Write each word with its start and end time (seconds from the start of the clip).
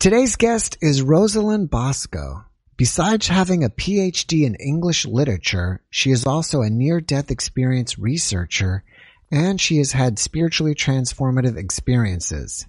Today's 0.00 0.36
guest 0.36 0.78
is 0.80 1.02
Rosalind 1.02 1.68
Bosco. 1.68 2.46
Besides 2.78 3.28
having 3.28 3.62
a 3.62 3.68
PhD 3.68 4.46
in 4.46 4.54
English 4.54 5.04
literature, 5.04 5.82
she 5.90 6.10
is 6.10 6.24
also 6.24 6.62
a 6.62 6.70
near-death 6.70 7.30
experience 7.30 7.98
researcher 7.98 8.82
and 9.30 9.60
she 9.60 9.76
has 9.76 9.92
had 9.92 10.18
spiritually 10.18 10.74
transformative 10.74 11.58
experiences. 11.58 12.66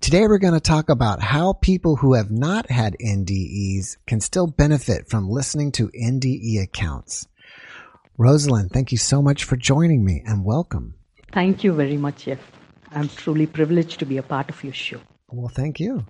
Today 0.00 0.26
we're 0.26 0.38
going 0.38 0.54
to 0.54 0.60
talk 0.60 0.88
about 0.88 1.22
how 1.22 1.52
people 1.52 1.94
who 1.94 2.14
have 2.14 2.32
not 2.32 2.68
had 2.68 2.96
NDEs 3.00 3.98
can 4.04 4.20
still 4.20 4.48
benefit 4.48 5.08
from 5.08 5.30
listening 5.30 5.70
to 5.70 5.86
NDE 5.90 6.60
accounts. 6.60 7.28
Rosalind, 8.18 8.72
thank 8.72 8.90
you 8.90 8.98
so 8.98 9.22
much 9.22 9.44
for 9.44 9.56
joining 9.56 10.04
me 10.04 10.20
and 10.26 10.44
welcome. 10.44 10.96
Thank 11.30 11.62
you 11.62 11.72
very 11.74 11.96
much, 11.96 12.24
Jeff. 12.24 12.40
I'm 12.90 13.08
truly 13.08 13.46
privileged 13.46 14.00
to 14.00 14.04
be 14.04 14.16
a 14.16 14.22
part 14.24 14.50
of 14.50 14.64
your 14.64 14.72
show. 14.72 14.98
Well, 15.28 15.48
thank 15.48 15.78
you. 15.78 16.04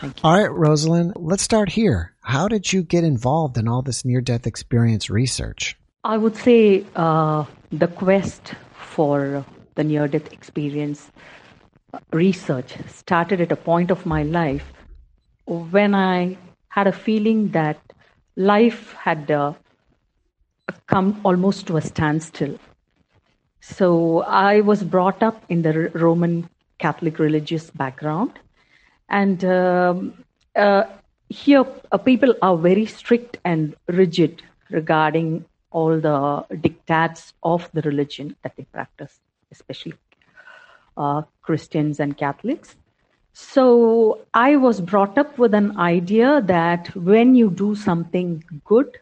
Thank 0.00 0.22
you. 0.22 0.28
All 0.28 0.38
right, 0.38 0.50
Rosalind, 0.50 1.12
let's 1.16 1.42
start 1.42 1.70
here. 1.70 2.14
How 2.22 2.48
did 2.48 2.72
you 2.72 2.82
get 2.82 3.04
involved 3.04 3.56
in 3.56 3.68
all 3.68 3.82
this 3.82 4.04
near 4.04 4.20
death 4.20 4.46
experience 4.46 5.10
research? 5.10 5.76
I 6.04 6.16
would 6.16 6.36
say 6.36 6.84
uh, 6.96 7.44
the 7.70 7.88
quest 7.88 8.54
for 8.72 9.44
the 9.74 9.84
near 9.84 10.08
death 10.08 10.32
experience 10.32 11.10
research 12.12 12.74
started 12.88 13.40
at 13.40 13.52
a 13.52 13.56
point 13.56 13.90
of 13.90 14.06
my 14.06 14.22
life 14.22 14.72
when 15.46 15.94
I 15.94 16.38
had 16.68 16.86
a 16.86 16.92
feeling 16.92 17.50
that 17.50 17.78
life 18.36 18.92
had 18.92 19.30
uh, 19.30 19.54
come 20.86 21.20
almost 21.24 21.66
to 21.66 21.76
a 21.76 21.82
standstill. 21.82 22.58
So 23.60 24.22
I 24.22 24.60
was 24.60 24.82
brought 24.82 25.22
up 25.22 25.44
in 25.48 25.62
the 25.62 25.90
Roman 25.90 26.48
Catholic 26.78 27.18
religious 27.18 27.70
background, 27.70 28.38
and 29.10 29.44
um, 29.44 30.24
uh, 30.56 30.84
here 31.28 31.64
uh, 31.92 31.98
people 31.98 32.34
are 32.42 32.56
very 32.56 32.86
strict 32.86 33.38
and 33.44 33.74
rigid 33.86 34.42
regarding 34.70 35.44
all 35.70 36.00
the 36.00 36.44
dictats 36.56 37.32
of 37.42 37.68
the 37.72 37.82
religion 37.82 38.36
that 38.42 38.56
they 38.56 38.64
practice, 38.64 39.20
especially 39.52 39.94
uh, 40.96 41.22
Christians 41.42 42.00
and 42.00 42.16
Catholics. 42.16 42.76
So 43.32 44.20
I 44.34 44.56
was 44.56 44.80
brought 44.80 45.16
up 45.16 45.38
with 45.38 45.54
an 45.54 45.78
idea 45.78 46.40
that 46.42 46.94
when 46.96 47.34
you 47.34 47.50
do 47.50 47.74
something 47.74 48.42
good, 48.64 48.98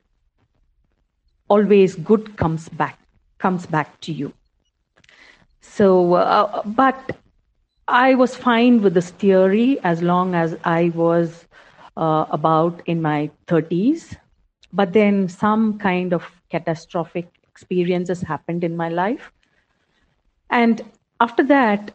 always 1.49 1.97
good 1.97 2.37
comes 2.37 2.69
back 2.69 2.99
comes 3.39 3.67
back 3.67 4.01
to 4.01 4.13
you. 4.13 4.33
So, 5.61 6.15
uh, 6.15 6.63
but 6.65 7.17
I 7.89 8.15
was 8.15 8.37
fine 8.37 8.83
with 8.83 8.93
this 8.93 9.11
theory 9.11 9.81
as 9.83 10.03
long 10.03 10.35
as 10.35 10.55
I 10.63 10.93
was 10.95 11.47
uh, 11.97 12.27
about 12.31 12.83
in 12.85 13.01
my 13.01 13.31
30s. 13.47 14.15
But 14.75 14.93
then 14.93 15.29
some 15.29 15.79
kind 15.79 16.13
of 16.13 16.31
catastrophic 16.51 17.31
experiences 17.49 18.21
happened 18.21 18.63
in 18.63 18.77
my 18.77 18.91
life. 18.91 19.33
And 20.51 20.83
after 21.19 21.43
that, 21.45 21.93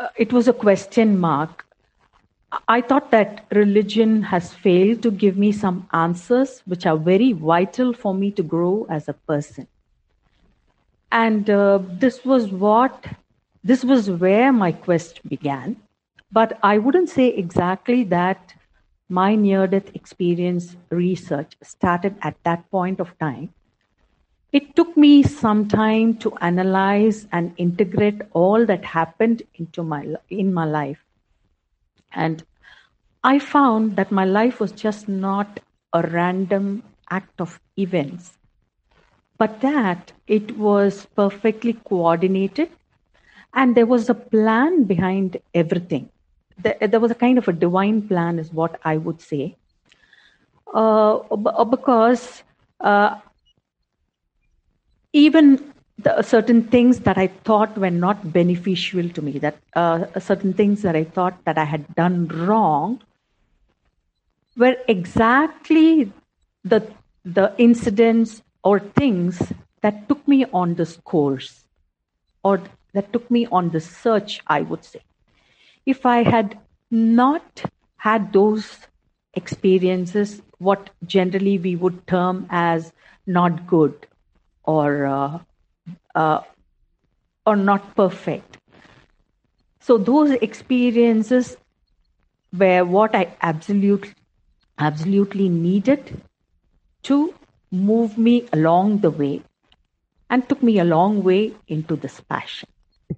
uh, 0.00 0.08
it 0.16 0.32
was 0.32 0.48
a 0.48 0.52
question 0.52 1.18
mark. 1.18 1.64
I 2.66 2.80
thought 2.80 3.12
that 3.12 3.44
religion 3.52 4.22
has 4.24 4.52
failed 4.52 5.02
to 5.02 5.10
give 5.12 5.36
me 5.36 5.52
some 5.52 5.88
answers 5.92 6.62
which 6.66 6.84
are 6.84 6.96
very 6.96 7.32
vital 7.32 7.92
for 7.92 8.12
me 8.12 8.32
to 8.32 8.42
grow 8.42 8.86
as 8.90 9.08
a 9.08 9.12
person. 9.12 9.68
And 11.12 11.48
uh, 11.48 11.78
this 11.82 12.24
was 12.24 12.48
what, 12.48 13.06
this 13.68 13.84
was 13.84 14.10
where 14.10 14.50
my 14.50 14.72
quest 14.72 15.20
began. 15.28 15.76
But 16.32 16.58
I 16.62 16.78
wouldn't 16.78 17.10
say 17.10 17.28
exactly 17.28 18.02
that 18.04 18.54
my 19.10 19.34
near 19.34 19.66
death 19.66 19.94
experience 19.94 20.76
research 20.88 21.54
started 21.62 22.16
at 22.22 22.36
that 22.44 22.70
point 22.70 22.98
of 22.98 23.12
time. 23.18 23.52
It 24.52 24.74
took 24.74 24.96
me 24.96 25.22
some 25.22 25.68
time 25.68 26.14
to 26.24 26.34
analyze 26.36 27.26
and 27.30 27.52
integrate 27.58 28.22
all 28.32 28.64
that 28.64 28.86
happened 28.86 29.42
into 29.56 29.82
my 29.82 30.00
in 30.30 30.54
my 30.54 30.64
life. 30.64 31.04
And 32.12 32.42
I 33.22 33.38
found 33.38 33.96
that 33.96 34.10
my 34.10 34.24
life 34.24 34.60
was 34.60 34.72
just 34.72 35.10
not 35.10 35.60
a 35.92 36.02
random 36.08 36.84
act 37.10 37.38
of 37.38 37.60
events, 37.76 38.32
but 39.36 39.60
that 39.60 40.12
it 40.26 40.56
was 40.56 41.06
perfectly 41.14 41.74
coordinated 41.74 42.70
and 43.54 43.74
there 43.74 43.86
was 43.86 44.08
a 44.08 44.14
plan 44.14 44.84
behind 44.84 45.38
everything. 45.54 46.08
There 46.58 47.00
was 47.00 47.10
a 47.10 47.14
kind 47.14 47.38
of 47.38 47.46
a 47.48 47.52
divine 47.52 48.08
plan, 48.08 48.38
is 48.38 48.52
what 48.52 48.80
I 48.84 48.96
would 48.96 49.20
say. 49.20 49.56
Uh, 50.72 51.18
because 51.64 52.42
uh, 52.80 53.16
even 55.12 55.72
the 55.98 56.22
certain 56.22 56.62
things 56.64 57.00
that 57.00 57.16
I 57.16 57.28
thought 57.28 57.76
were 57.78 57.90
not 57.90 58.32
beneficial 58.32 59.08
to 59.08 59.22
me, 59.22 59.38
that 59.38 59.56
uh, 59.74 60.06
certain 60.20 60.52
things 60.52 60.82
that 60.82 60.94
I 60.94 61.04
thought 61.04 61.44
that 61.44 61.58
I 61.58 61.64
had 61.64 61.94
done 61.94 62.28
wrong, 62.28 63.00
were 64.56 64.76
exactly 64.88 66.12
the 66.64 66.86
the 67.24 67.54
incidents 67.58 68.42
or 68.62 68.80
things 68.80 69.40
that 69.82 70.08
took 70.08 70.26
me 70.26 70.44
on 70.52 70.74
this 70.74 70.96
course, 71.04 71.64
or 72.42 72.60
that 72.98 73.12
took 73.12 73.30
me 73.30 73.46
on 73.52 73.70
the 73.70 73.80
search. 73.80 74.40
I 74.48 74.62
would 74.62 74.84
say, 74.84 75.00
if 75.86 76.04
I 76.04 76.22
had 76.24 76.58
not 76.90 77.62
had 77.96 78.32
those 78.32 78.68
experiences, 79.34 80.42
what 80.58 80.90
generally 81.06 81.58
we 81.58 81.76
would 81.76 82.06
term 82.08 82.46
as 82.50 82.92
not 83.26 83.66
good 83.68 84.06
or 84.64 85.06
uh, 85.06 85.38
uh, 86.14 86.40
or 87.46 87.56
not 87.56 87.94
perfect. 87.94 88.58
So 89.80 89.96
those 89.96 90.32
experiences 90.46 91.56
were 92.52 92.84
what 92.84 93.14
I 93.14 93.26
absolutely 93.42 94.14
absolutely 94.78 95.48
needed 95.48 96.20
to 97.04 97.20
move 97.70 98.18
me 98.18 98.34
along 98.52 98.98
the 99.06 99.10
way 99.22 99.42
and 100.30 100.48
took 100.48 100.62
me 100.62 100.78
a 100.78 100.84
long 100.84 101.22
way 101.22 101.54
into 101.68 101.96
this 101.96 102.20
passion. 102.20 102.68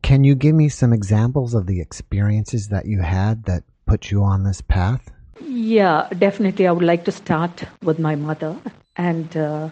Can 0.03 0.25
you 0.25 0.35
give 0.35 0.55
me 0.55 0.69
some 0.69 0.93
examples 0.93 1.55
of 1.55 1.67
the 1.67 1.81
experiences 1.81 2.69
that 2.69 2.87
you 2.87 3.01
had 3.01 3.45
that 3.45 3.65
put 3.87 4.11
you 4.11 4.23
on 4.23 4.45
this 4.45 4.61
path? 4.61 5.11
Yeah, 5.45 6.09
definitely. 6.19 6.67
I 6.67 6.73
would 6.73 6.85
like 6.85 7.05
to 7.05 7.13
start 7.13 7.65
with 7.83 7.99
my 7.99 8.15
mother. 8.15 8.57
And 8.97 9.37
uh, 9.37 9.71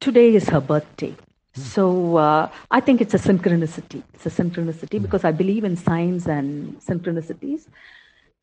today 0.00 0.34
is 0.34 0.48
her 0.48 0.60
birthday. 0.60 1.14
So 1.54 2.16
uh, 2.16 2.50
I 2.70 2.80
think 2.80 3.00
it's 3.00 3.14
a 3.14 3.18
synchronicity. 3.18 4.02
It's 4.14 4.26
a 4.26 4.30
synchronicity 4.30 4.98
hmm. 4.98 5.02
because 5.02 5.24
I 5.24 5.32
believe 5.32 5.64
in 5.64 5.76
signs 5.76 6.26
and 6.26 6.78
synchronicities. 6.80 7.66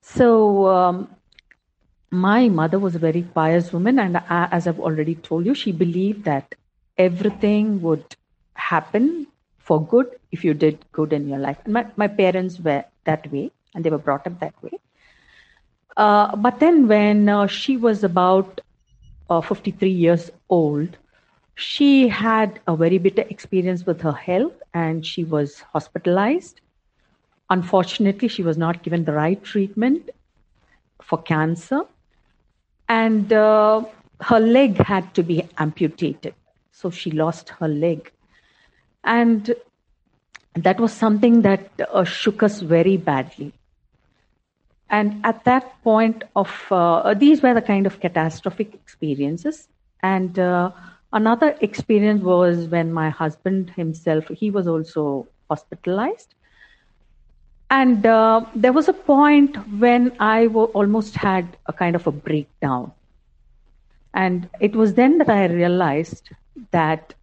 So 0.02 0.68
um, 0.68 1.10
my 2.12 2.50
mother 2.50 2.80
was 2.80 2.96
a 2.96 3.00
very 3.00 3.24
pious 3.24 3.74
woman, 3.74 4.00
and 4.00 4.18
I, 4.18 4.48
as 4.52 4.68
I've 4.68 4.80
already 4.80 5.16
told 5.16 5.46
you, 5.46 5.54
she 5.54 5.72
believed 5.72 6.26
that 6.26 6.56
everything 6.98 7.82
would 7.82 8.16
happen 8.54 9.28
for 9.68 9.86
good 9.86 10.16
if 10.32 10.44
you 10.44 10.54
did 10.54 10.86
good 10.94 11.14
in 11.14 11.28
your 11.28 11.40
life. 11.40 11.58
My, 11.68 11.86
my 11.98 12.08
parents 12.08 12.60
were 12.60 12.84
that 13.04 13.32
way, 13.32 13.52
and 13.76 13.84
they 13.84 13.90
were 13.90 14.04
brought 14.10 14.26
up 14.26 14.40
that 14.40 14.64
way. 14.64 14.80
Uh, 15.98 16.36
but 16.36 16.60
then, 16.60 16.88
when 16.88 17.28
uh, 17.28 17.48
she 17.48 17.76
was 17.76 18.04
about 18.04 18.62
uh, 19.30 19.42
53 19.42 19.90
years 19.90 20.32
old, 20.50 20.98
she 21.56 22.08
had 22.08 22.60
a 22.68 22.76
very 22.76 22.98
bitter 22.98 23.24
experience 23.30 23.86
with 23.86 24.00
her 24.02 24.12
health 24.12 24.54
and 24.74 25.06
she 25.06 25.24
was 25.24 25.60
hospitalized. 25.74 26.62
Unfortunately, 27.50 28.28
she 28.28 28.44
was 28.44 28.58
not 28.58 28.84
given 28.84 29.06
the 29.06 29.14
right 29.14 29.44
treatment 29.44 30.12
for 31.02 31.22
cancer, 31.22 31.82
and 32.90 33.34
uh, 33.34 33.84
her 34.22 34.40
leg 34.40 34.78
had 34.78 35.14
to 35.16 35.24
be 35.24 35.44
amputated. 35.58 36.36
So 36.72 36.90
she 36.92 37.12
lost 37.12 37.50
her 37.50 37.68
leg. 37.68 38.12
And 39.04 39.56
that 40.64 40.80
was 40.80 40.94
something 40.94 41.42
that 41.42 41.70
uh, 41.92 42.04
shook 42.04 42.44
us 42.44 42.62
very 42.62 42.98
badly. 42.98 43.54
And 44.90 45.20
at 45.26 45.44
that 45.46 45.82
point 45.84 46.24
of, 46.36 46.50
uh, 46.72 47.14
these 47.14 47.42
were 47.42 47.54
the 47.54 47.62
kind 47.62 47.86
of 47.86 48.00
catastrophic 48.00 48.74
experiences. 48.74 49.68
And 50.02 50.38
uh, 50.40 50.72
Another 51.14 51.56
experience 51.62 52.22
was 52.22 52.68
when 52.68 52.92
my 52.92 53.10
husband 53.10 53.70
himself, 53.72 54.28
he 54.28 54.52
was 54.52 54.68
also 54.68 55.28
hospitalized. 55.50 56.34
And 57.70 58.06
uh, 58.06 58.46
there 58.56 58.74
was 58.74 58.88
a 58.90 58.94
point 58.94 59.56
when 59.80 60.12
I 60.20 60.48
w- 60.48 60.68
almost 60.74 61.16
had 61.16 61.58
a 61.66 61.74
kind 61.74 61.96
of 61.96 62.06
a 62.08 62.12
breakdown. 62.12 62.92
And 64.14 64.50
it 64.60 64.76
was 64.76 64.94
then 64.96 65.18
that 65.20 65.30
I 65.30 65.46
realized 65.46 66.30
that 66.72 67.14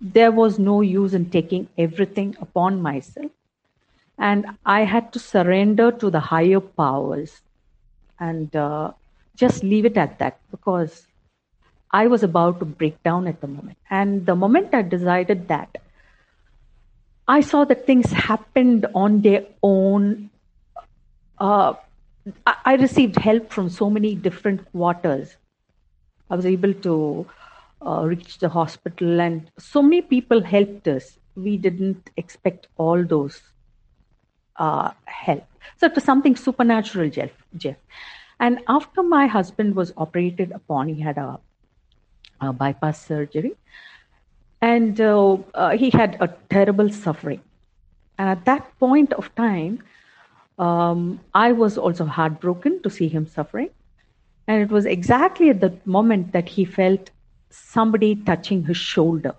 there 0.00 0.32
was 0.32 0.58
no 0.58 0.80
use 0.80 1.14
in 1.14 1.30
taking 1.30 1.68
everything 1.78 2.36
upon 2.40 2.80
myself. 2.82 3.30
And 4.18 4.46
I 4.64 4.84
had 4.84 5.12
to 5.12 5.18
surrender 5.18 5.90
to 5.92 6.10
the 6.10 6.20
higher 6.20 6.60
powers. 6.60 7.42
and 8.18 8.54
uh, 8.56 8.92
just 9.36 9.62
leave 9.62 9.84
it 9.84 9.96
at 9.96 10.18
that 10.18 10.38
because 10.50 11.06
I 11.90 12.06
was 12.06 12.22
about 12.22 12.60
to 12.60 12.64
break 12.66 13.02
down 13.02 13.26
at 13.26 13.40
the 13.40 13.46
moment. 13.46 13.78
And 13.90 14.26
the 14.26 14.34
moment 14.36 14.74
I 14.74 14.82
decided 14.82 15.48
that, 15.48 15.76
I 17.28 17.40
saw 17.40 17.64
that 17.64 17.86
things 17.86 18.10
happened 18.12 18.86
on 18.94 19.22
their 19.22 19.44
own. 19.62 20.30
Uh, 21.38 21.74
I 22.64 22.74
received 22.76 23.16
help 23.16 23.50
from 23.52 23.68
so 23.68 23.90
many 23.90 24.14
different 24.14 24.70
quarters. 24.72 25.36
I 26.30 26.36
was 26.36 26.46
able 26.46 26.74
to 26.74 27.26
uh, 27.84 28.02
reach 28.04 28.38
the 28.38 28.48
hospital, 28.48 29.20
and 29.20 29.50
so 29.58 29.82
many 29.82 30.02
people 30.02 30.42
helped 30.42 30.88
us. 30.88 31.18
We 31.34 31.56
didn't 31.56 32.10
expect 32.16 32.68
all 32.76 33.04
those 33.04 33.40
uh, 34.56 34.90
help. 35.04 35.44
So 35.78 35.86
it 35.86 35.94
was 35.94 36.04
something 36.04 36.36
supernatural, 36.36 37.10
Jeff. 37.10 37.30
Jeff. 37.56 37.76
And 38.40 38.60
after 38.68 39.02
my 39.02 39.26
husband 39.26 39.74
was 39.74 39.92
operated 39.96 40.52
upon, 40.52 40.88
he 40.88 41.00
had 41.00 41.18
a, 41.18 41.38
a 42.40 42.52
bypass 42.52 43.04
surgery, 43.04 43.56
and 44.60 45.00
uh, 45.00 45.36
uh, 45.54 45.76
he 45.76 45.90
had 45.90 46.16
a 46.20 46.28
terrible 46.50 46.90
suffering. 46.90 47.40
And 48.18 48.28
at 48.28 48.44
that 48.46 48.78
point 48.78 49.12
of 49.12 49.34
time, 49.34 49.82
um, 50.58 51.20
I 51.34 51.52
was 51.52 51.76
also 51.76 52.06
heartbroken 52.06 52.82
to 52.82 52.90
see 52.90 53.08
him 53.08 53.26
suffering. 53.26 53.70
And 54.48 54.62
it 54.62 54.70
was 54.70 54.86
exactly 54.86 55.50
at 55.50 55.60
the 55.60 55.76
moment 55.84 56.32
that 56.32 56.48
he 56.48 56.64
felt 56.64 57.10
somebody 57.56 58.14
touching 58.16 58.64
his 58.64 58.76
shoulder 58.76 59.34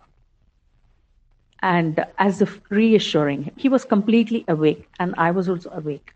and 1.62 2.06
as 2.18 2.42
if 2.42 2.60
reassuring 2.69 3.44
him. 3.44 3.54
He 3.58 3.69
was 3.69 3.86
completely 3.86 4.46
awake, 4.48 4.88
and 5.00 5.16
I 5.18 5.31
was 5.31 5.50
also 5.50 5.69
awake. 5.72 6.14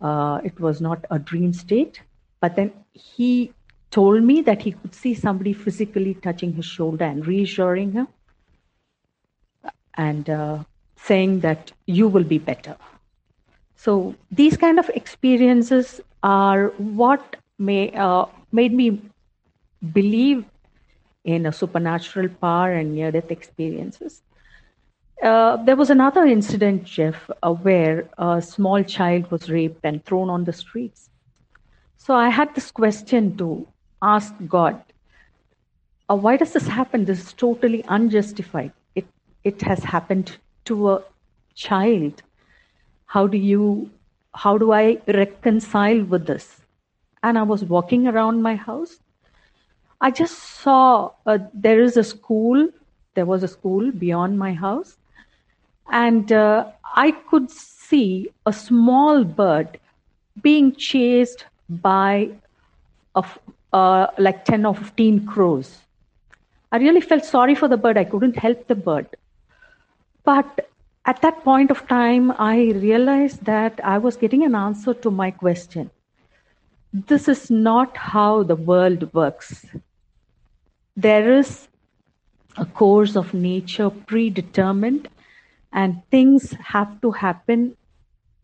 Uh, 0.00 0.40
it 0.44 0.58
was 0.60 0.80
not 0.80 1.04
a 1.10 1.18
dream 1.18 1.52
state, 1.52 2.00
but 2.40 2.56
then 2.56 2.72
he 2.92 3.52
told 3.90 4.22
me 4.22 4.40
that 4.42 4.62
he 4.62 4.72
could 4.72 4.94
see 4.94 5.14
somebody 5.14 5.52
physically 5.52 6.14
touching 6.14 6.52
his 6.52 6.66
shoulder 6.66 7.04
and 7.04 7.26
reassuring 7.26 7.92
him 7.92 8.08
and 9.94 10.28
uh, 10.28 10.58
saying 10.96 11.40
that 11.40 11.72
you 11.86 12.08
will 12.08 12.24
be 12.24 12.38
better. 12.38 12.76
So 13.76 14.14
these 14.30 14.56
kind 14.56 14.78
of 14.78 14.90
experiences 14.90 16.00
are 16.22 16.68
what 16.78 17.36
may 17.58 17.90
uh, 17.92 18.26
made 18.52 18.72
me 18.72 19.00
believe 19.92 20.44
in 21.26 21.44
a 21.44 21.52
supernatural 21.52 22.28
power 22.40 22.72
and 22.72 22.94
near 22.94 23.12
death 23.12 23.30
experiences. 23.30 24.22
Uh, 25.22 25.56
there 25.64 25.76
was 25.76 25.90
another 25.90 26.24
incident, 26.24 26.84
Jeff, 26.84 27.28
uh, 27.42 27.52
where 27.52 28.08
a 28.18 28.40
small 28.40 28.82
child 28.82 29.30
was 29.30 29.50
raped 29.50 29.80
and 29.84 30.04
thrown 30.04 30.30
on 30.30 30.44
the 30.44 30.52
streets. 30.52 31.10
So 31.96 32.14
I 32.14 32.28
had 32.28 32.54
this 32.54 32.70
question 32.70 33.36
to 33.38 33.66
ask 34.02 34.32
God 34.46 34.82
uh, 36.08 36.14
why 36.14 36.36
does 36.36 36.52
this 36.52 36.66
happen? 36.66 37.04
This 37.04 37.20
is 37.20 37.32
totally 37.32 37.84
unjustified. 37.88 38.72
It, 38.94 39.06
it 39.44 39.60
has 39.62 39.82
happened 39.82 40.36
to 40.66 40.90
a 40.90 41.02
child. 41.54 42.22
How 43.06 43.26
do 43.26 43.36
you, 43.36 43.90
how 44.34 44.58
do 44.58 44.72
I 44.72 44.98
reconcile 45.06 46.04
with 46.04 46.26
this? 46.26 46.60
And 47.22 47.38
I 47.38 47.42
was 47.42 47.64
walking 47.64 48.06
around 48.06 48.42
my 48.42 48.54
house. 48.54 48.98
I 50.00 50.10
just 50.10 50.38
saw 50.38 51.12
there 51.54 51.80
is 51.82 51.96
a 51.96 52.04
school. 52.04 52.68
There 53.14 53.26
was 53.26 53.42
a 53.42 53.48
school 53.48 53.90
beyond 53.92 54.38
my 54.38 54.52
house 54.52 54.96
and 55.90 56.30
uh, 56.32 56.66
I 56.94 57.12
could 57.12 57.50
see 57.50 58.28
a 58.44 58.52
small 58.52 59.24
bird 59.24 59.78
being 60.42 60.74
chased 60.74 61.44
by 61.68 62.30
a, 63.14 63.24
uh, 63.72 64.08
like 64.18 64.44
10 64.44 64.66
or 64.66 64.74
15 64.74 65.26
crows. 65.26 65.78
I 66.72 66.78
really 66.78 67.00
felt 67.00 67.24
sorry 67.24 67.54
for 67.54 67.68
the 67.68 67.76
bird. 67.76 67.96
I 67.96 68.04
couldn't 68.04 68.36
help 68.36 68.66
the 68.66 68.74
bird. 68.74 69.08
But 70.24 70.68
at 71.04 71.22
that 71.22 71.42
point 71.44 71.70
of 71.70 71.86
time, 71.86 72.32
I 72.32 72.72
realized 72.72 73.44
that 73.44 73.80
I 73.82 73.98
was 73.98 74.16
getting 74.16 74.42
an 74.42 74.54
answer 74.54 74.92
to 74.94 75.10
my 75.10 75.30
question. 75.30 75.90
This 76.92 77.28
is 77.28 77.50
not 77.50 77.96
how 77.96 78.42
the 78.42 78.56
world 78.56 79.12
works. 79.14 79.64
There 80.96 81.38
is 81.38 81.68
a 82.56 82.64
course 82.64 83.16
of 83.16 83.34
nature 83.34 83.90
predetermined 83.90 85.08
and 85.70 86.00
things 86.10 86.52
have 86.52 87.00
to 87.02 87.10
happen 87.10 87.76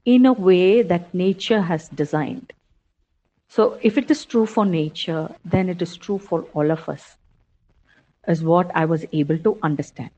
in 0.05 0.27
a 0.27 0.35
way 0.35 0.83
that 0.83 1.15
nature 1.15 1.63
has 1.63 1.89
designed. 1.89 2.53
So, 3.49 3.79
if 3.83 3.97
it 3.97 4.11
is 4.11 4.25
true 4.27 4.45
for 4.45 4.67
nature, 4.67 5.35
then 5.45 5.71
it 5.71 5.81
is 5.81 5.97
true 5.97 6.19
for 6.19 6.43
all 6.53 6.71
of 6.71 6.89
us, 6.89 7.17
is 8.29 8.43
what 8.43 8.71
I 8.75 8.85
was 8.85 9.07
able 9.13 9.39
to 9.39 9.59
understand. 9.63 10.11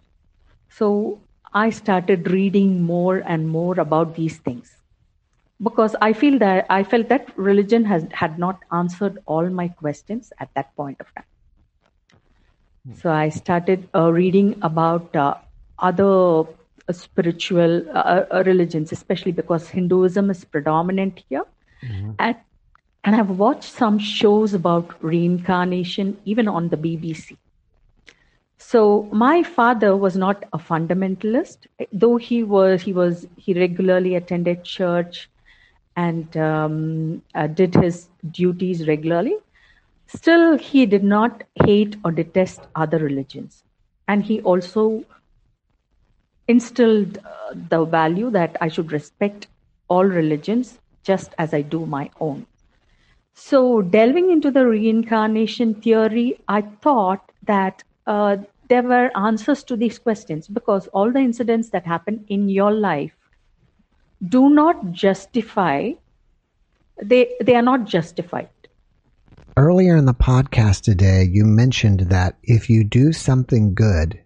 So, 0.71 1.21
I 1.53 1.71
started 1.71 2.31
reading 2.33 2.83
more 2.83 3.19
and 3.19 3.49
more 3.49 3.79
about 3.79 4.17
these 4.17 4.39
things 4.39 4.77
because 5.63 5.95
I 6.01 6.13
feel 6.13 6.39
that 6.41 6.67
I 6.69 6.83
felt 6.83 7.09
that 7.11 7.31
religion 7.37 7.85
has 7.85 8.07
had 8.13 8.41
not 8.41 8.59
answered 8.73 9.19
all 9.27 9.49
my 9.51 9.69
questions 9.69 10.33
at 10.41 10.51
that 10.55 10.75
point 10.75 11.01
of 11.01 11.15
time. 11.15 11.25
So 12.93 13.11
I 13.11 13.31
started 13.31 13.89
uh, 13.95 14.13
reading 14.13 14.59
about 14.61 15.17
uh, 15.17 15.37
other 15.79 16.45
spiritual 16.93 17.89
uh, 17.89 18.25
uh, 18.31 18.43
religions, 18.45 18.93
especially 18.93 19.33
because 19.33 19.69
Hinduism 19.69 20.31
is 20.31 20.45
predominant 20.45 21.23
here. 21.29 21.45
Mm-hmm. 21.83 22.11
And, 22.19 22.37
and 23.05 23.17
I've 23.17 23.31
watched 23.31 23.73
some 23.73 23.99
shows 23.99 24.53
about 24.53 25.03
reincarnation, 25.03 26.19
even 26.27 26.47
on 26.47 26.69
the 26.69 26.77
BBC. 26.77 27.39
So 28.59 29.09
my 29.13 29.43
father 29.43 29.97
was 29.97 30.17
not 30.17 30.45
a 30.53 30.59
fundamentalist, 30.59 31.67
though 31.93 32.17
he 32.17 32.43
was. 32.43 32.83
He 32.83 32.93
was. 32.93 33.27
He 33.37 33.53
regularly 33.53 34.15
attended 34.15 34.65
church, 34.65 35.29
and 35.97 36.35
um, 36.37 37.23
uh, 37.35 37.47
did 37.47 37.75
his 37.75 38.09
duties 38.31 38.89
regularly. 38.89 39.37
Still, 40.07 40.57
he 40.59 40.87
did 40.87 41.05
not 41.05 41.45
hate 41.65 41.97
or 42.05 42.13
detest 42.13 42.61
other 42.75 42.99
religions, 42.99 43.65
and 44.09 44.23
he 44.25 44.41
also 44.43 45.05
instilled 46.49 47.19
uh, 47.19 47.55
the 47.71 47.85
value 47.85 48.31
that 48.31 48.57
I 48.61 48.69
should 48.69 48.93
respect 48.93 49.49
all 49.89 50.05
religions 50.05 50.79
just 51.03 51.35
as 51.39 51.53
I 51.55 51.63
do 51.63 51.87
my 51.87 52.11
own. 52.21 52.47
So, 53.35 53.83
delving 53.83 54.31
into 54.31 54.51
the 54.51 54.67
reincarnation 54.67 55.75
theory, 55.75 56.39
I 56.49 56.63
thought 56.63 57.33
that 57.45 57.83
uh, 58.07 58.37
there 58.69 58.83
were 58.83 59.11
answers 59.17 59.65
to 59.65 59.77
these 59.77 59.99
questions 59.99 60.49
because 60.49 60.87
all 60.89 61.11
the 61.11 61.19
incidents 61.19 61.71
that 61.71 61.85
happen 61.85 62.25
in 62.29 62.49
your 62.49 62.71
life 62.73 63.17
do 64.29 64.49
not 64.51 64.93
justify, 64.93 65.93
they, 67.03 67.35
they 67.41 67.55
are 67.57 67.63
not 67.63 67.85
justified. 67.85 68.49
Earlier 69.57 69.95
in 69.95 70.05
the 70.05 70.15
podcast 70.15 70.83
today, 70.83 71.29
you 71.31 71.45
mentioned 71.45 72.01
that 72.11 72.37
if 72.43 72.69
you 72.69 72.83
do 72.83 73.13
something 73.13 73.73
good, 73.73 74.21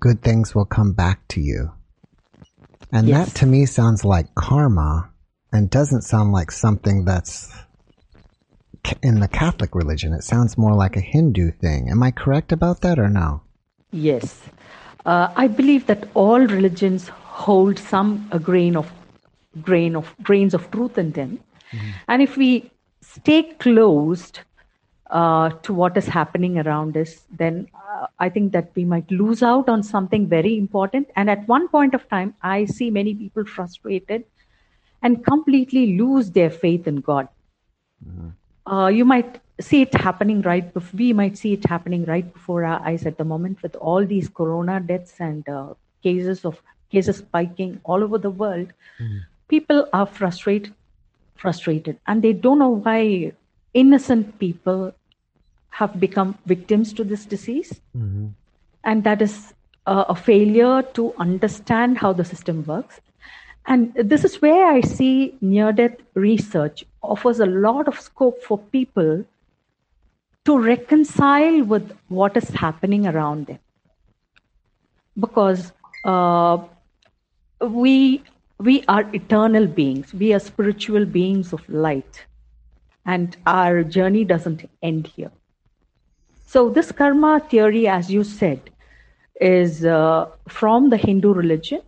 good 0.00 0.22
things 0.22 0.56
will 0.56 0.64
come 0.64 0.92
back 0.92 1.26
to 1.28 1.40
you. 1.40 1.70
And 2.90 3.06
yes. 3.06 3.28
that 3.28 3.38
to 3.38 3.46
me 3.46 3.66
sounds 3.66 4.04
like 4.04 4.34
karma 4.34 5.08
and 5.52 5.70
doesn't 5.70 6.02
sound 6.02 6.32
like 6.32 6.50
something 6.50 7.04
that's 7.04 7.48
in 9.04 9.20
the 9.20 9.28
Catholic 9.28 9.72
religion. 9.72 10.12
It 10.12 10.24
sounds 10.24 10.58
more 10.58 10.74
like 10.74 10.96
a 10.96 11.00
Hindu 11.00 11.52
thing. 11.52 11.88
Am 11.88 12.02
I 12.02 12.10
correct 12.10 12.50
about 12.50 12.80
that 12.80 12.98
or 12.98 13.08
no? 13.08 13.42
Yes. 13.92 14.42
Uh, 15.04 15.32
I 15.36 15.46
believe 15.46 15.86
that 15.86 16.08
all 16.14 16.40
religions 16.40 17.06
hold 17.08 17.78
some 17.78 18.28
a 18.32 18.40
grain 18.40 18.76
of 18.76 18.90
grain 19.62 19.94
of 19.94 20.12
grains 20.24 20.54
of 20.54 20.68
truth 20.72 20.98
in 20.98 21.12
them. 21.12 21.38
Mm-hmm. 21.70 21.90
And 22.08 22.22
if 22.22 22.36
we 22.36 22.70
stay 23.00 23.44
closed 23.60 24.40
uh, 25.10 25.50
to 25.62 25.72
what 25.72 25.96
is 25.96 26.06
happening 26.06 26.58
around 26.58 26.96
us, 26.96 27.22
then 27.30 27.68
uh, 27.74 28.06
I 28.18 28.28
think 28.28 28.52
that 28.52 28.72
we 28.74 28.84
might 28.84 29.10
lose 29.10 29.42
out 29.42 29.68
on 29.68 29.82
something 29.82 30.26
very 30.26 30.58
important. 30.58 31.08
And 31.16 31.30
at 31.30 31.46
one 31.48 31.68
point 31.68 31.94
of 31.94 32.08
time, 32.08 32.34
I 32.42 32.64
see 32.64 32.90
many 32.90 33.14
people 33.14 33.44
frustrated 33.44 34.24
and 35.02 35.24
completely 35.24 35.96
lose 35.96 36.30
their 36.30 36.50
faith 36.50 36.86
in 36.86 36.96
God. 36.96 37.28
Mm-hmm. 38.04 38.72
Uh, 38.72 38.88
you 38.88 39.04
might 39.04 39.40
see 39.60 39.82
it 39.82 39.94
happening 39.94 40.42
right 40.42 40.72
before, 40.74 40.98
we 40.98 41.12
might 41.12 41.38
see 41.38 41.52
it 41.52 41.64
happening 41.64 42.04
right 42.04 42.30
before 42.32 42.64
our 42.64 42.80
eyes 42.80 43.06
at 43.06 43.16
the 43.16 43.24
moment 43.24 43.62
with 43.62 43.76
all 43.76 44.04
these 44.04 44.28
corona 44.28 44.80
deaths 44.80 45.14
and 45.20 45.48
uh, 45.48 45.72
cases 46.02 46.44
of 46.44 46.60
cases 46.90 47.18
spiking 47.18 47.80
all 47.84 48.02
over 48.02 48.18
the 48.18 48.30
world. 48.30 48.68
Mm-hmm. 49.00 49.18
People 49.48 49.88
are 49.92 50.06
frustrated, 50.06 50.74
frustrated, 51.36 51.98
and 52.06 52.22
they 52.22 52.32
don't 52.32 52.58
know 52.58 52.70
why 52.70 53.32
innocent 53.82 54.38
people 54.38 54.92
have 55.70 56.00
become 56.00 56.36
victims 56.46 56.92
to 56.94 57.04
this 57.04 57.24
disease. 57.26 57.80
Mm-hmm. 57.96 58.28
And 58.84 59.04
that 59.04 59.22
is 59.22 59.52
a 59.86 60.14
failure 60.14 60.82
to 60.94 61.14
understand 61.18 61.98
how 61.98 62.12
the 62.12 62.24
system 62.24 62.64
works. 62.64 63.00
And 63.66 63.94
this 63.94 64.24
is 64.24 64.40
where 64.42 64.66
I 64.66 64.80
see 64.80 65.36
near 65.40 65.72
death 65.72 65.96
research 66.14 66.84
offers 67.02 67.40
a 67.40 67.46
lot 67.46 67.88
of 67.88 68.00
scope 68.00 68.42
for 68.42 68.58
people 68.58 69.24
to 70.44 70.58
reconcile 70.58 71.62
with 71.64 71.92
what 72.08 72.36
is 72.36 72.48
happening 72.50 73.06
around 73.06 73.46
them. 73.46 73.58
Because 75.18 75.72
uh, 76.04 76.58
we 77.60 78.22
we 78.58 78.84
are 78.88 79.04
eternal 79.14 79.66
beings, 79.66 80.14
we 80.14 80.32
are 80.32 80.38
spiritual 80.38 81.04
beings 81.04 81.52
of 81.52 81.68
light, 81.68 82.24
and 83.06 83.36
our 83.46 83.82
journey 83.82 84.24
doesn't 84.24 84.68
end 84.82 85.06
here. 85.06 85.30
So, 86.46 86.70
this 86.70 86.92
karma 86.92 87.40
theory, 87.40 87.88
as 87.88 88.10
you 88.10 88.24
said, 88.24 88.70
is 89.40 89.84
uh, 89.84 90.26
from 90.48 90.90
the 90.90 90.96
Hindu 90.96 91.32
religion, 91.32 91.80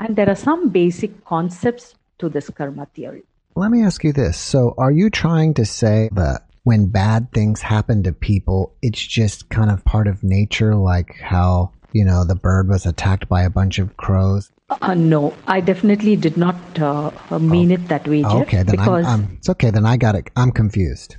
and 0.00 0.16
there 0.16 0.28
are 0.28 0.36
some 0.36 0.68
basic 0.68 1.24
concepts 1.24 1.94
to 2.18 2.28
this 2.28 2.50
karma 2.50 2.86
theory. 2.94 3.22
Let 3.56 3.70
me 3.70 3.82
ask 3.84 4.02
you 4.02 4.12
this. 4.12 4.38
So, 4.38 4.74
are 4.78 4.92
you 4.92 5.10
trying 5.10 5.54
to 5.54 5.64
say 5.64 6.08
that 6.12 6.46
when 6.64 6.86
bad 6.86 7.30
things 7.32 7.60
happen 7.60 8.02
to 8.02 8.12
people, 8.12 8.74
it's 8.82 9.04
just 9.04 9.48
kind 9.50 9.70
of 9.70 9.84
part 9.84 10.08
of 10.08 10.24
nature, 10.24 10.74
like 10.74 11.14
how, 11.20 11.72
you 11.94 12.04
know, 12.04 12.24
the 12.24 12.34
bird 12.34 12.68
was 12.68 12.84
attacked 12.84 13.28
by 13.28 13.42
a 13.42 13.48
bunch 13.48 13.78
of 13.78 13.96
crows? 13.96 14.50
Uh, 14.68 14.94
no, 14.94 15.32
I 15.46 15.60
definitely 15.60 16.16
did 16.16 16.36
not 16.36 16.56
uh, 16.78 17.10
mean 17.38 17.70
oh. 17.70 17.74
it 17.74 17.88
that 17.88 18.06
way, 18.08 18.22
Jeff. 18.22 18.32
Okay, 18.32 18.62
then 18.62 18.76
because, 18.76 19.06
I'm, 19.06 19.20
I'm, 19.20 19.36
it's 19.38 19.48
okay. 19.48 19.70
Then 19.70 19.86
I 19.86 19.96
got 19.96 20.14
it. 20.14 20.28
I'm 20.36 20.50
confused. 20.50 21.16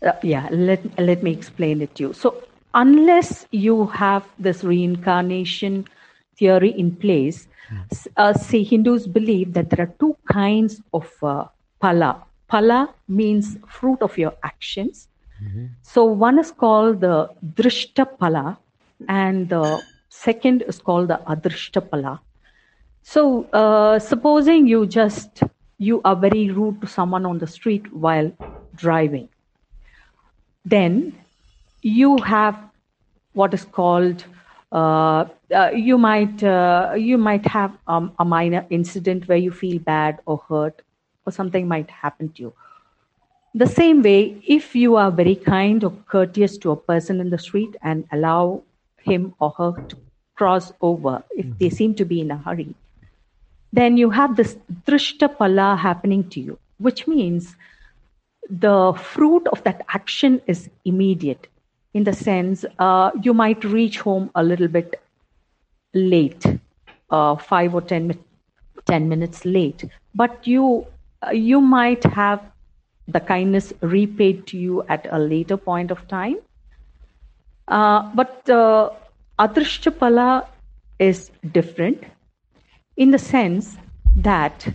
Uh, 0.00 0.12
yeah, 0.22 0.48
let 0.52 0.80
let 0.98 1.22
me 1.22 1.32
explain 1.32 1.82
it 1.82 1.94
to 1.96 2.04
you. 2.04 2.12
So, 2.12 2.42
unless 2.74 3.46
you 3.50 3.86
have 3.88 4.24
this 4.38 4.62
reincarnation 4.62 5.86
theory 6.36 6.70
in 6.70 6.94
place, 6.94 7.48
uh, 8.16 8.32
say 8.32 8.62
Hindus 8.62 9.08
believe 9.08 9.54
that 9.54 9.70
there 9.70 9.84
are 9.86 9.92
two 9.98 10.16
kinds 10.30 10.80
of 10.94 11.10
uh, 11.22 11.46
pala. 11.80 12.22
Pala 12.46 12.94
means 13.08 13.56
fruit 13.66 14.00
of 14.02 14.16
your 14.16 14.34
actions. 14.42 15.08
Mm-hmm. 15.42 15.66
So 15.82 16.04
one 16.04 16.38
is 16.38 16.50
called 16.50 17.00
the 17.00 17.28
drishta 17.54 18.06
pala, 18.18 18.58
and 19.06 19.48
the 19.48 19.82
second 20.08 20.62
is 20.62 20.78
called 20.78 21.08
the 21.08 21.20
adrishta 21.26 21.80
pala. 21.90 22.20
So 23.02 23.44
uh, 23.52 23.98
supposing 23.98 24.66
you 24.66 24.86
just 24.86 25.42
you 25.78 26.00
are 26.04 26.16
very 26.16 26.50
rude 26.50 26.80
to 26.80 26.86
someone 26.86 27.24
on 27.24 27.38
the 27.38 27.46
street 27.46 27.92
while 27.92 28.32
driving, 28.74 29.28
then 30.64 31.16
you 31.82 32.18
have 32.18 32.58
what 33.32 33.54
is 33.54 33.64
called 33.64 34.24
uh, 34.72 35.24
uh, 35.54 35.70
you 35.74 35.96
might 35.96 36.42
uh, 36.42 36.94
you 36.96 37.16
might 37.16 37.46
have 37.46 37.76
um, 37.86 38.12
a 38.18 38.24
minor 38.24 38.66
incident 38.70 39.28
where 39.28 39.38
you 39.38 39.50
feel 39.50 39.78
bad 39.78 40.18
or 40.26 40.42
hurt 40.48 40.82
or 41.24 41.32
something 41.32 41.68
might 41.68 41.90
happen 41.90 42.28
to 42.32 42.42
you 42.42 42.52
the 43.54 43.66
same 43.66 44.02
way 44.02 44.40
if 44.46 44.74
you 44.76 44.96
are 44.96 45.10
very 45.10 45.34
kind 45.34 45.82
or 45.84 45.90
courteous 46.06 46.58
to 46.58 46.70
a 46.70 46.76
person 46.76 47.20
in 47.20 47.30
the 47.30 47.38
street 47.38 47.76
and 47.82 48.04
allow 48.12 48.62
him 49.10 49.34
or 49.38 49.50
her 49.58 49.72
to 49.88 49.96
cross 50.36 50.72
over 50.80 51.22
if 51.30 51.46
mm-hmm. 51.46 51.58
they 51.58 51.70
seem 51.70 51.94
to 51.94 52.04
be 52.04 52.20
in 52.20 52.30
a 52.30 52.38
hurry 52.38 52.74
then 53.72 53.96
you 53.96 54.10
have 54.10 54.36
this 54.36 54.56
drishta 54.86 55.28
pala 55.38 55.76
happening 55.76 56.28
to 56.28 56.40
you 56.40 56.58
which 56.78 57.06
means 57.06 57.56
the 58.48 58.92
fruit 59.12 59.46
of 59.48 59.62
that 59.64 59.84
action 59.88 60.40
is 60.46 60.70
immediate 60.84 61.48
in 61.94 62.04
the 62.04 62.12
sense 62.12 62.64
uh, 62.78 63.10
you 63.22 63.34
might 63.34 63.64
reach 63.64 63.98
home 64.00 64.30
a 64.34 64.42
little 64.42 64.68
bit 64.68 65.00
late, 65.94 66.44
uh, 67.10 67.36
five 67.36 67.74
or 67.74 67.80
ten, 67.80 68.18
10 68.86 69.08
minutes 69.08 69.44
late, 69.44 69.84
but 70.14 70.46
you 70.46 70.86
uh, 71.26 71.30
you 71.30 71.60
might 71.60 72.04
have 72.04 72.40
the 73.08 73.20
kindness 73.20 73.72
repaid 73.80 74.46
to 74.46 74.58
you 74.58 74.82
at 74.88 75.06
a 75.10 75.18
later 75.18 75.56
point 75.56 75.90
of 75.90 76.06
time. 76.08 76.36
Uh, 77.68 78.10
but 78.14 78.48
uh, 78.48 78.90
is 80.98 81.30
different 81.52 82.02
in 82.96 83.10
the 83.10 83.18
sense 83.18 83.76
that 84.16 84.66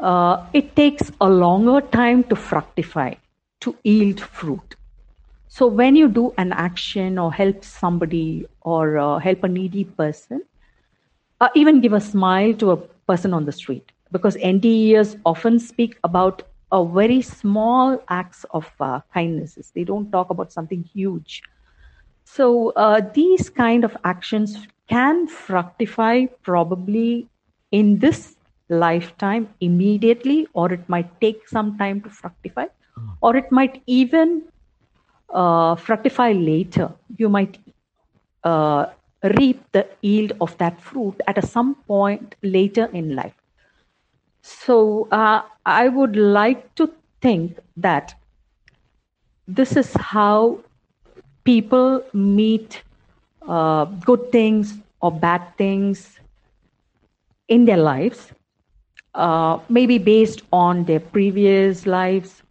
uh, 0.00 0.44
it 0.52 0.76
takes 0.76 1.10
a 1.20 1.28
longer 1.28 1.80
time 1.80 2.22
to 2.24 2.36
fructify, 2.36 3.14
to 3.60 3.76
yield 3.84 4.20
fruit. 4.20 4.76
So 5.48 5.66
when 5.66 5.96
you 5.96 6.08
do 6.08 6.34
an 6.36 6.52
action 6.52 7.18
or 7.18 7.32
help 7.32 7.64
somebody 7.64 8.46
or 8.60 8.98
uh, 8.98 9.18
help 9.18 9.44
a 9.44 9.48
needy 9.48 9.84
person, 9.84 10.42
uh, 11.40 11.48
even 11.54 11.80
give 11.80 11.92
a 11.92 12.00
smile 12.00 12.52
to 12.54 12.72
a 12.72 12.76
person 12.76 13.32
on 13.32 13.44
the 13.44 13.52
street, 13.52 13.92
because 14.12 14.36
NDEers 14.36 15.18
often 15.24 15.58
speak 15.58 15.98
about 16.04 16.42
a 16.72 16.84
very 16.84 17.22
small 17.22 18.02
acts 18.08 18.44
of 18.50 18.70
uh, 18.80 19.00
kindnesses. 19.12 19.70
They 19.74 19.84
don't 19.84 20.10
talk 20.10 20.30
about 20.30 20.52
something 20.52 20.82
huge. 20.82 21.42
So 22.24 22.70
uh, 22.70 23.00
these 23.14 23.50
kind 23.50 23.84
of 23.84 23.96
actions 24.04 24.66
can 24.88 25.26
fructify 25.26 26.26
probably 26.42 27.28
in 27.70 27.98
this 27.98 28.36
lifetime 28.68 29.48
immediately, 29.60 30.46
or 30.52 30.72
it 30.72 30.88
might 30.88 31.20
take 31.20 31.48
some 31.48 31.78
time 31.78 32.00
to 32.02 32.10
fructify, 32.10 32.66
or 33.20 33.36
it 33.36 33.52
might 33.52 33.82
even 33.86 34.42
uh, 35.32 35.76
fructify 35.76 36.32
later, 36.32 36.92
you 37.18 37.28
might 37.28 37.58
uh, 38.44 38.86
reap 39.38 39.62
the 39.72 39.86
yield 40.02 40.32
of 40.40 40.56
that 40.58 40.80
fruit 40.80 41.20
at 41.26 41.38
a 41.38 41.46
some 41.46 41.74
point 41.86 42.34
later 42.42 42.86
in 42.92 43.14
life. 43.14 43.34
So 44.42 45.08
uh, 45.10 45.42
I 45.64 45.88
would 45.88 46.16
like 46.16 46.74
to 46.76 46.92
think 47.20 47.58
that 47.76 48.14
this 49.46 49.76
is 49.76 49.92
how 49.94 50.60
people 51.44 52.02
meet 52.12 52.82
uh, 53.46 53.84
good 53.84 54.32
things 54.32 54.74
or 55.00 55.12
bad 55.12 55.56
things 55.56 56.18
in 57.48 57.66
their 57.66 57.76
lives, 57.76 58.32
uh, 59.14 59.58
maybe 59.68 59.98
based 59.98 60.42
on 60.52 60.84
their 60.84 61.00
previous 61.00 61.86
lives 61.86 62.42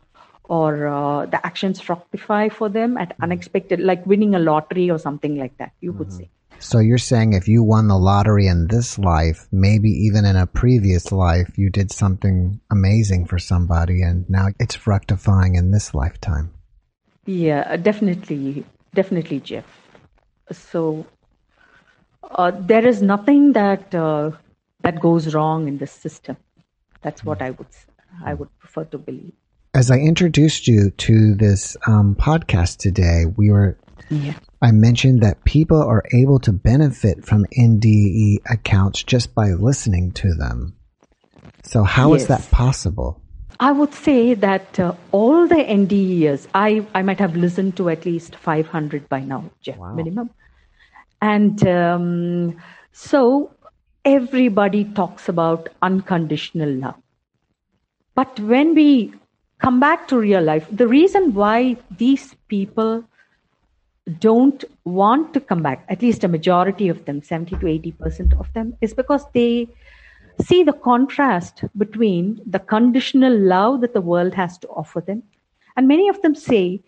or 0.46 0.88
uh, 0.88 1.26
the 1.26 1.46
actions 1.46 1.82
fructify 1.82 2.50
for 2.50 2.70
them 2.70 2.98
at 2.98 3.10
mm-hmm. 3.10 3.24
unexpected, 3.24 3.80
like 3.80 4.06
winning 4.06 4.36
a 4.36 4.40
lottery 4.40 4.90
or 4.90 5.00
something 5.00 5.36
like 5.38 5.58
that, 5.58 5.72
you 5.82 5.92
mm-hmm. 5.92 5.98
could 6.00 6.14
say. 6.14 6.30
So 6.60 6.80
you're 6.80 6.98
saying 6.98 7.34
if 7.34 7.48
you 7.48 7.62
won 7.64 7.88
the 7.88 7.98
lottery 7.98 8.48
in 8.48 8.68
this 8.68 8.98
life, 8.98 9.48
maybe 9.52 9.90
even 9.90 10.24
in 10.24 10.38
a 10.38 10.48
previous 10.48 11.12
life, 11.12 11.58
you 11.58 11.70
did 11.70 11.92
something 11.92 12.62
amazing 12.72 13.26
for 13.26 13.38
somebody 13.38 14.02
and 14.02 14.30
now 14.30 14.48
it's 14.60 14.76
fructifying 14.76 15.56
in 15.56 15.72
this 15.72 15.94
lifetime. 15.94 16.54
Yeah, 17.26 17.76
definitely. 17.78 18.66
Definitely, 18.94 19.40
Jeff. 19.40 19.66
So 20.52 21.06
uh, 22.24 22.52
there 22.54 22.86
is 22.86 23.02
nothing 23.02 23.54
that 23.54 23.94
uh, 23.96 24.32
that 24.82 25.00
goes 25.00 25.34
wrong 25.34 25.68
in 25.68 25.78
this 25.78 25.92
system. 25.92 26.38
That's 27.02 27.24
what. 27.24 27.42
I 27.42 27.52
would 27.52 27.68
I 28.24 28.34
would 28.34 28.50
prefer 28.60 28.86
to 28.86 28.98
believe 28.98 29.34
as 29.74 29.90
I 29.90 29.98
introduced 29.98 30.68
you 30.68 30.92
to 30.92 31.34
this 31.36 31.76
um, 31.88 32.16
podcast 32.16 32.78
today, 32.78 33.26
we 33.36 33.50
were. 33.50 33.78
Yeah. 34.10 34.36
I 34.62 34.72
mentioned 34.72 35.22
that 35.22 35.44
people 35.46 35.82
are 35.82 36.04
able 36.14 36.40
to 36.40 36.52
benefit 36.52 37.26
from 37.26 37.46
NDE 37.58 38.38
accounts 38.50 39.04
just 39.04 39.34
by 39.34 39.52
listening 39.52 40.12
to 40.14 40.34
them. 40.36 40.76
So, 41.64 41.84
how 41.84 42.14
yes. 42.14 42.22
is 42.22 42.28
that 42.28 42.52
possible? 42.52 43.22
I 43.60 43.72
would 43.72 43.94
say 43.94 44.34
that 44.34 44.80
uh, 44.80 44.94
all 45.12 45.48
the 45.48 45.56
NDEs, 45.56 46.48
I, 46.54 46.86
I 46.94 47.02
might 47.02 47.20
have 47.20 47.36
listened 47.36 47.78
to 47.78 47.90
at 47.90 48.06
least 48.06 48.36
500 48.36 49.08
by 49.10 49.20
now, 49.22 49.50
Jeff, 49.62 49.78
wow. 49.78 49.94
minimum. 49.94 50.30
And 51.22 51.66
um, 51.68 52.58
so 52.92 53.52
everybody 54.04 54.84
talks 54.84 55.30
about 55.30 55.70
unconditional 55.82 56.70
love. 56.70 56.96
But 58.16 58.40
when 58.40 58.76
we 58.76 59.14
come 59.64 59.80
back 59.80 60.08
to 60.10 60.18
real 60.18 60.42
life. 60.42 60.68
The 60.70 60.88
reason 60.88 61.34
why 61.34 61.78
these 61.98 62.36
people 62.50 63.04
don't 64.20 64.64
want 64.84 65.34
to 65.34 65.40
come 65.40 65.64
back, 65.64 65.86
at 65.88 66.02
least 66.02 66.26
a 66.26 66.28
majority 66.28 66.90
of 66.90 67.06
them, 67.06 67.22
70 67.24 67.56
to 67.56 67.66
80% 67.66 68.38
of 68.40 68.52
them, 68.54 68.78
is 68.82 68.94
because 68.94 69.26
they 69.34 69.70
see 70.42 70.64
the 70.64 70.74
contrast 70.74 71.64
between 71.78 72.42
the 72.46 72.60
conditional 72.60 73.38
love 73.38 73.82
that 73.82 73.94
the 73.94 74.02
world 74.02 74.34
has 74.34 74.58
to 74.60 74.68
offer 74.70 75.02
them. 75.02 75.24
And 75.76 75.88
many 75.88 76.10
of 76.10 76.22
them 76.22 76.36
say, 76.36 76.82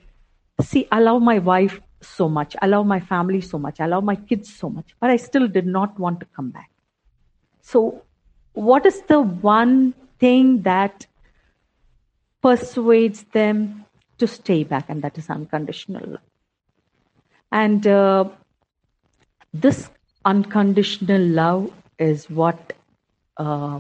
See, 0.62 0.88
I 0.90 1.02
love 1.02 1.22
my 1.22 1.40
wife 1.40 1.82
so 2.02 2.30
much, 2.30 2.56
I 2.62 2.68
love 2.68 2.86
my 2.86 3.00
family 3.00 3.42
so 3.42 3.60
much, 3.60 3.82
I 3.82 3.88
love 3.88 4.06
my 4.06 4.16
kids 4.16 4.54
so 4.54 4.70
much, 4.70 4.96
but 5.02 5.10
I 5.10 5.18
still 5.18 5.50
did 5.50 5.66
not 5.66 6.00
want 6.00 6.22
to 6.22 6.26
come 6.28 6.50
back. 6.50 6.70
So, 7.62 8.04
what 8.54 8.86
is 8.86 9.02
the 9.02 9.20
one 9.20 9.94
thing 10.20 10.62
that 10.62 11.06
persuades 12.46 13.24
them 13.34 13.86
to 14.20 14.28
stay 14.28 14.64
back, 14.64 14.86
and 14.88 15.02
that 15.02 15.18
is 15.18 15.30
unconditional 15.30 16.04
love. 16.08 16.28
And 17.52 17.88
uh, 17.88 18.26
this 19.54 19.90
unconditional 20.26 21.22
love 21.22 21.72
is 21.98 22.30
what 22.30 22.74
uh, 23.38 23.80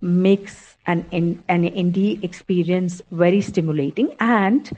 makes 0.00 0.76
an, 0.86 1.04
an 1.48 1.64
ND 1.76 2.22
experience 2.24 3.02
very 3.10 3.40
stimulating. 3.40 4.14
And 4.20 4.70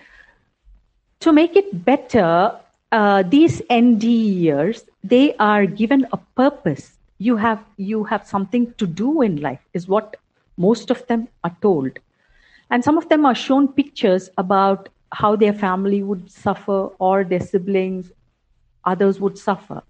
to 1.21 1.33
make 1.33 1.57
it 1.57 1.85
better, 1.85 2.59
uh, 2.93 3.23
these 3.23 3.61
NDEers, 3.63 4.85
they 5.05 5.35
are 5.37 5.67
given 5.67 6.07
a 6.13 6.17
purpose. 6.17 6.93
You 7.19 7.37
have, 7.37 7.63
you 7.77 8.05
have 8.05 8.27
something 8.27 8.73
to 8.75 8.87
do 8.87 9.23
in 9.23 9.41
life, 9.41 9.61
is 9.75 9.87
what 9.87 10.17
most 10.57 10.91
of 10.91 11.07
them 11.07 11.29
are 11.45 11.57
told. 11.61 11.99
And 12.71 12.83
some 12.85 12.97
of 12.97 13.09
them 13.09 13.27
are 13.27 13.35
shown 13.35 13.69
pictures 13.69 14.31
about 14.39 14.89
how 15.13 15.37
their 15.37 15.53
family 15.53 16.03
would 16.03 16.31
suffer 16.31 16.87
or 16.99 17.25
their 17.25 17.41
siblings, 17.41 18.13
others 18.85 19.21
would 19.21 19.37
suffer 19.37 19.83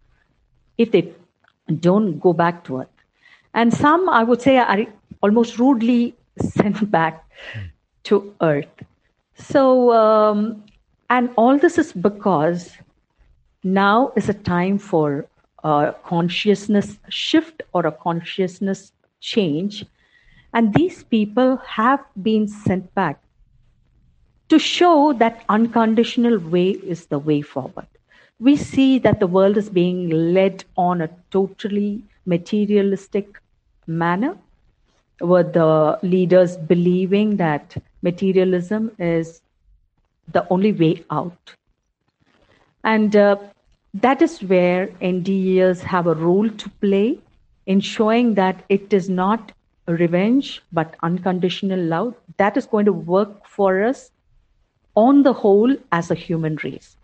if 0.79 0.91
they 0.91 1.13
don't 1.81 2.19
go 2.19 2.33
back 2.33 2.65
to 2.65 2.81
Earth. 2.81 3.00
And 3.55 3.73
some, 3.73 4.09
I 4.09 4.23
would 4.23 4.41
say, 4.41 4.59
are 4.59 4.87
almost 5.23 5.59
rudely 5.59 6.15
sent 6.39 6.91
back 6.97 7.25
to 8.05 8.35
Earth. 8.41 8.85
So, 9.35 9.93
um, 9.93 10.65
and 11.09 11.31
all 11.37 11.59
this 11.59 11.79
is 11.79 11.93
because 11.93 12.77
now 13.65 14.13
is 14.17 14.29
a 14.29 14.35
time 14.35 14.79
for 14.79 15.27
a 15.65 15.95
consciousness 16.05 16.99
shift 17.09 17.63
or 17.73 17.87
a 17.87 17.93
consciousness 17.93 18.93
change. 19.21 19.85
And 20.55 20.75
these 20.75 21.05
people 21.05 21.57
have 21.59 22.01
been 22.23 22.49
sent 22.49 22.93
back 22.95 23.21
to 24.49 24.59
show 24.59 25.13
that 25.15 25.45
unconditional 25.49 26.39
way 26.39 26.71
is 26.71 27.07
the 27.07 27.19
way 27.19 27.41
forward. 27.41 27.87
We 28.41 28.57
see 28.57 28.99
that 29.01 29.21
the 29.21 29.27
world 29.27 29.57
is 29.57 29.69
being 29.69 30.09
led 30.35 30.65
on 30.77 31.01
a 31.03 31.11
totally 31.31 32.03
materialistic 32.27 33.41
manner, 33.87 34.37
with 35.21 35.53
the 35.53 35.99
leaders 36.03 36.57
believing 36.57 37.37
that 37.37 37.77
materialism 38.03 38.91
is 38.99 39.43
the 40.33 40.47
only 40.51 40.73
way 40.73 41.05
out. 41.11 41.55
And 42.85 43.15
uh, 43.15 43.37
that 43.95 44.23
is 44.23 44.43
where 44.43 44.87
NDEs 45.03 45.81
have 45.81 46.07
a 46.07 46.15
role 46.15 46.49
to 46.49 46.71
play 46.81 47.19
in 47.67 47.81
showing 47.81 48.35
that 48.35 48.65
it 48.69 48.93
is 48.93 49.09
not 49.09 49.53
revenge 49.87 50.63
but 50.73 50.95
unconditional 51.03 51.81
love 51.81 52.15
that 52.37 52.57
is 52.57 52.67
going 52.67 52.85
to 52.85 52.93
work 52.93 53.47
for 53.47 53.83
us 53.83 54.11
on 54.95 55.23
the 55.23 55.33
whole 55.33 55.77
as 55.93 56.11
a 56.11 56.15
human 56.15 56.57
race. 56.63 56.97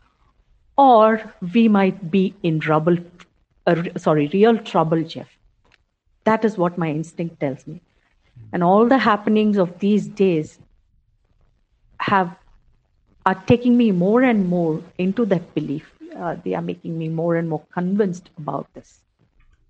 Or 0.79 1.35
we 1.55 1.69
might 1.69 2.11
be 2.11 2.35
in 2.43 2.61
trouble, 2.61 2.97
uh, 3.67 3.83
sorry, 3.97 4.29
real 4.33 4.59
trouble, 4.59 5.03
Jeff. 5.03 5.29
That 6.25 6.45
is 6.45 6.57
what 6.59 6.79
my 6.79 6.91
instinct 6.91 7.41
tells 7.41 7.67
me. 7.67 7.81
And 8.53 8.63
all 8.63 8.87
the 8.87 8.99
happenings 8.99 9.57
of 9.59 9.79
these 9.79 10.07
days 10.09 10.59
have 12.01 12.37
are 13.25 13.35
taking 13.47 13.77
me 13.77 13.91
more 13.91 14.23
and 14.23 14.49
more 14.49 14.81
into 14.99 15.25
that 15.27 15.55
belief. 15.55 15.91
Uh, 16.17 16.37
they 16.45 16.55
are 16.55 16.63
making 16.63 16.97
me 16.97 17.09
more 17.09 17.35
and 17.37 17.49
more 17.49 17.63
convinced 17.73 18.31
about 18.39 18.73
this. 18.75 19.01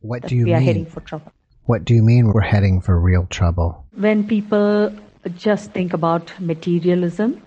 What 0.00 0.26
do 0.28 0.36
you 0.36 0.44
we 0.44 0.50
mean? 0.52 0.54
are 0.54 0.60
heading 0.60 0.86
for 0.86 1.00
trouble. 1.00 1.32
What 1.64 1.84
do 1.84 1.94
you 1.94 2.02
mean 2.02 2.32
we're 2.32 2.42
heading 2.42 2.80
for 2.80 3.00
real 3.00 3.26
trouble? 3.26 3.84
When 3.92 4.26
people 4.26 4.94
just 5.34 5.72
think 5.72 5.92
about 5.92 6.32
materialism 6.38 7.42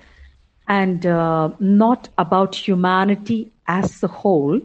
and 0.68 1.06
uh, 1.06 1.52
not 1.60 2.10
about 2.18 2.56
humanity 2.56 3.52
as 3.68 4.04
a 4.04 4.08
whole, 4.08 4.60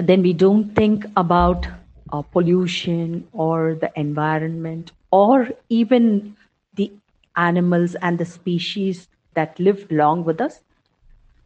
and 0.00 0.08
then 0.08 0.22
we 0.22 0.32
don't 0.32 0.74
think 0.74 1.04
about 1.14 1.66
uh, 2.10 2.22
pollution 2.22 3.28
or 3.34 3.74
the 3.74 3.92
environment 3.96 4.92
or 5.10 5.50
even 5.68 6.34
the 6.72 6.90
animals 7.36 7.96
and 7.96 8.16
the 8.16 8.24
species 8.24 9.08
that 9.34 9.60
live 9.60 9.86
along 9.90 10.24
with 10.24 10.40
us. 10.40 10.60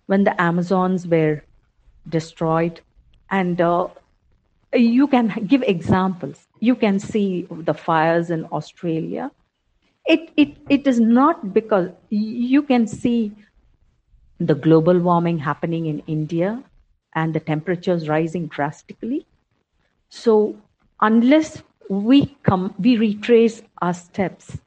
When 0.06 0.22
the 0.22 0.40
Amazons 0.40 1.04
were 1.04 1.42
destroyed, 2.08 2.80
and 3.28 3.60
uh, 3.60 3.88
you 4.72 5.08
can 5.08 5.32
give 5.48 5.64
examples. 5.64 6.46
You 6.60 6.76
can 6.76 7.00
see 7.00 7.48
the 7.50 7.74
fires 7.74 8.30
in 8.30 8.44
Australia. 8.52 9.32
It, 10.06 10.30
it, 10.36 10.56
it 10.68 10.86
is 10.86 11.00
not 11.00 11.52
because 11.52 11.88
you 12.08 12.62
can 12.62 12.86
see 12.86 13.32
the 14.38 14.54
global 14.54 15.00
warming 15.00 15.38
happening 15.38 15.86
in 15.86 16.04
India 16.06 16.62
and 17.14 17.34
the 17.34 17.40
temperatures 17.40 18.08
rising 18.08 18.46
drastically. 18.46 19.26
So 20.08 20.56
unless 21.00 21.62
we 21.88 22.36
come, 22.42 22.74
we 22.78 22.96
retrace 22.96 23.62
our 23.82 23.94
steps, 23.94 24.58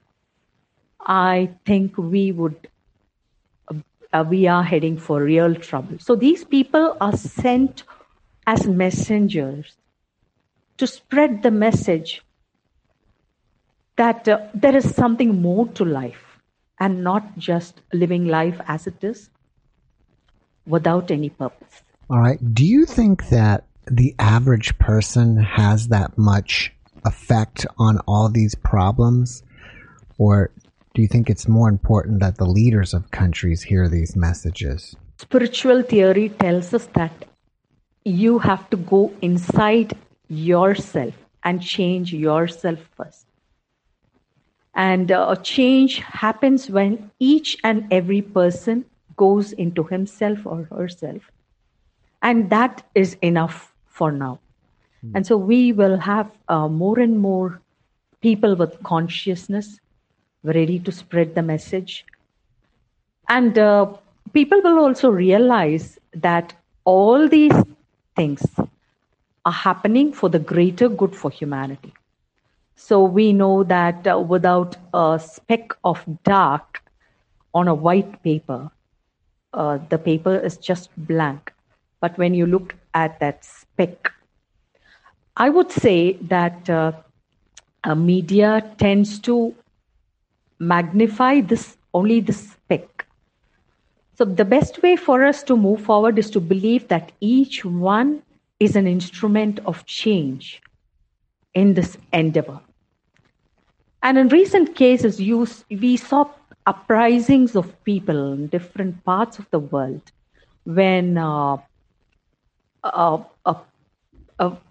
I 1.02 1.50
think 1.66 1.98
we 1.98 2.32
would, 2.32 2.68
uh, 4.14 4.26
we 4.28 4.48
are 4.48 4.64
heading 4.64 4.98
for 4.98 5.24
real 5.24 5.56
trouble. 5.56 5.98
So 6.00 6.16
these 6.16 6.44
people 6.44 6.98
are 7.02 7.16
sent 7.16 7.84
as 8.46 8.68
messengers 8.68 9.76
to 10.78 10.88
spread 10.88 11.44
the 11.44 11.52
message 11.52 12.22
that 13.96 14.28
uh, 14.28 14.40
there 14.54 14.76
is 14.76 14.96
something 14.96 15.42
more 15.42 15.68
to 15.70 15.84
life 15.84 16.40
and 16.80 17.04
not 17.04 17.38
just 17.38 17.82
living 17.92 18.28
life 18.28 18.60
as 18.68 18.86
it 18.86 19.04
is 19.04 19.30
without 20.66 21.10
any 21.10 21.30
purpose. 21.30 21.82
All 22.10 22.20
right. 22.20 22.39
Do 22.54 22.65
you 22.65 22.86
think 22.86 23.28
that 23.30 23.65
the 23.86 24.15
average 24.17 24.78
person 24.80 25.36
has 25.38 25.89
that 25.89 26.17
much 26.17 26.74
effect 27.04 27.65
on 27.78 28.00
all 28.08 28.30
these 28.30 28.56
problems? 28.56 29.43
Or 30.17 30.52
do 30.93 31.02
you 31.02 31.08
think 31.10 31.30
it's 31.30 31.50
more 31.50 31.67
important 31.67 32.22
that 32.22 32.38
the 32.38 32.46
leaders 32.46 32.93
of 32.93 33.12
countries 33.12 33.63
hear 33.63 33.89
these 33.89 34.15
messages? 34.15 34.96
Spiritual 35.17 35.82
theory 35.82 36.30
tells 36.30 36.74
us 36.74 36.86
that 36.93 37.26
you 38.06 38.39
have 38.39 38.70
to 38.70 38.78
go 38.78 39.12
inside 39.22 39.93
yourself 40.30 41.13
and 41.43 41.62
change 41.62 42.13
yourself 42.13 42.80
first. 42.96 43.26
And 44.74 45.12
uh, 45.12 45.28
a 45.30 45.41
change 45.41 46.00
happens 46.00 46.70
when 46.70 47.12
each 47.20 47.58
and 47.65 47.86
every 47.91 48.22
person 48.22 48.86
goes 49.17 49.52
into 49.52 49.84
himself 49.84 50.46
or 50.46 50.63
herself. 50.72 51.22
And 52.22 52.50
that 52.50 52.86
is 52.96 53.16
enough 53.22 53.74
for 53.88 54.12
now. 54.12 54.40
Mm. 55.06 55.12
And 55.16 55.28
so 55.28 55.38
we 55.38 55.72
will 55.72 55.98
have 55.98 56.32
uh, 56.48 56.68
more 56.68 57.00
and 57.00 57.20
more 57.20 57.62
people 58.22 58.56
with 58.56 58.82
consciousness 58.84 59.80
ready 60.44 60.80
to 60.80 60.92
spread 60.92 61.36
the 61.36 61.42
message. 61.42 62.06
And 63.30 63.58
uh, 63.58 63.94
people 64.34 64.62
will 64.62 64.80
also 64.80 65.10
realize 65.10 66.00
that 66.14 66.54
all 66.86 67.28
these 67.28 67.54
things 68.16 68.46
are 69.46 69.52
happening 69.52 70.14
for 70.14 70.30
the 70.30 70.40
greater 70.40 70.90
good 70.90 71.16
for 71.16 71.30
humanity. 71.30 71.94
So 72.76 73.04
we 73.04 73.34
know 73.34 73.64
that 73.64 74.08
uh, 74.08 74.20
without 74.20 74.78
a 74.94 75.20
speck 75.24 75.72
of 75.84 76.04
dark 76.24 76.82
on 77.54 77.68
a 77.68 77.74
white 77.74 78.22
paper, 78.24 78.70
uh, 79.54 79.80
the 79.90 79.98
paper 79.98 80.38
is 80.38 80.58
just 80.58 80.90
blank. 80.96 81.52
But 82.00 82.18
when 82.18 82.34
you 82.34 82.46
look 82.46 82.76
at 82.94 83.20
that 83.20 83.44
speck, 83.44 84.12
I 85.36 85.50
would 85.50 85.72
say 85.72 86.14
that 86.24 86.70
uh, 86.70 86.92
media 87.96 88.64
tends 88.78 89.20
to 89.20 89.56
magnify 90.60 91.42
this 91.42 91.78
only 91.94 92.20
the 92.20 92.34
speck. 92.34 93.06
So 94.18 94.26
the 94.26 94.46
best 94.46 94.82
way 94.82 94.96
for 94.96 95.24
us 95.24 95.44
to 95.44 95.56
move 95.56 95.82
forward 95.82 96.18
is 96.18 96.30
to 96.32 96.40
believe 96.40 96.88
that 96.88 97.12
each 97.22 97.64
one 97.64 98.24
is 98.60 98.76
an 98.76 98.88
instrument 98.88 99.60
of 99.66 99.86
change 99.86 100.62
in 101.54 101.76
this 101.76 101.98
endeavor. 102.12 102.60
And 104.02 104.18
in 104.18 104.30
recent 104.30 104.76
cases, 104.76 105.20
you, 105.20 105.48
we 105.70 105.98
saw 105.98 106.30
uprisings 106.66 107.56
of 107.56 107.84
people 107.84 108.34
in 108.34 108.48
different 108.48 109.04
parts 109.04 109.40
of 109.40 109.50
the 109.52 109.60
world 109.60 110.02
when 110.66 111.18
uh, 111.18 111.58
uh, 112.84 113.24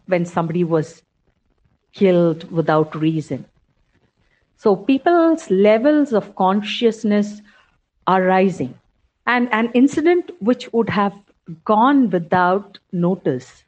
when 0.07 0.25
somebody 0.25 0.64
was 0.64 1.03
killed 1.92 2.51
without 2.51 2.95
reason. 2.95 3.45
So 4.57 4.77
people's 4.77 5.51
levels 5.51 6.12
of 6.12 6.35
consciousness 6.37 7.40
are 8.07 8.23
rising. 8.23 8.79
And 9.27 9.49
an 9.53 9.71
incident 9.75 10.31
which 10.40 10.73
would 10.73 10.88
have 10.90 11.14
gone 11.64 12.11
without 12.11 12.79
notice, 12.92 13.64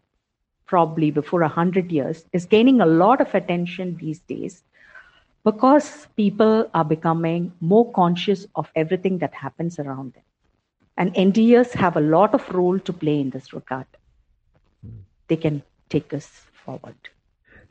probably 0.67 1.11
before 1.11 1.43
a 1.43 1.49
hundred 1.49 1.91
years, 1.91 2.25
is 2.33 2.47
gaining 2.47 2.81
a 2.81 2.87
lot 2.87 3.21
of 3.21 3.35
attention 3.35 3.97
these 3.97 4.21
days 4.21 4.63
because 5.45 6.07
people 6.17 6.69
are 6.75 6.85
becoming 6.85 7.53
more 7.61 7.91
conscious 7.93 8.47
of 8.55 8.71
everything 8.77 9.19
that 9.19 9.35
happens 9.35 9.79
around 9.79 10.13
them. 10.15 10.23
And 10.97 11.15
NDEs 11.15 11.73
have 11.73 11.97
a 11.97 12.01
lot 12.01 12.35
of 12.35 12.49
role 12.51 12.79
to 12.81 12.93
play 12.93 13.21
in 13.21 13.31
this 13.31 13.53
regard 13.53 13.87
they 15.29 15.37
can 15.37 15.63
take 15.89 16.13
us 16.13 16.27
forward. 16.65 16.97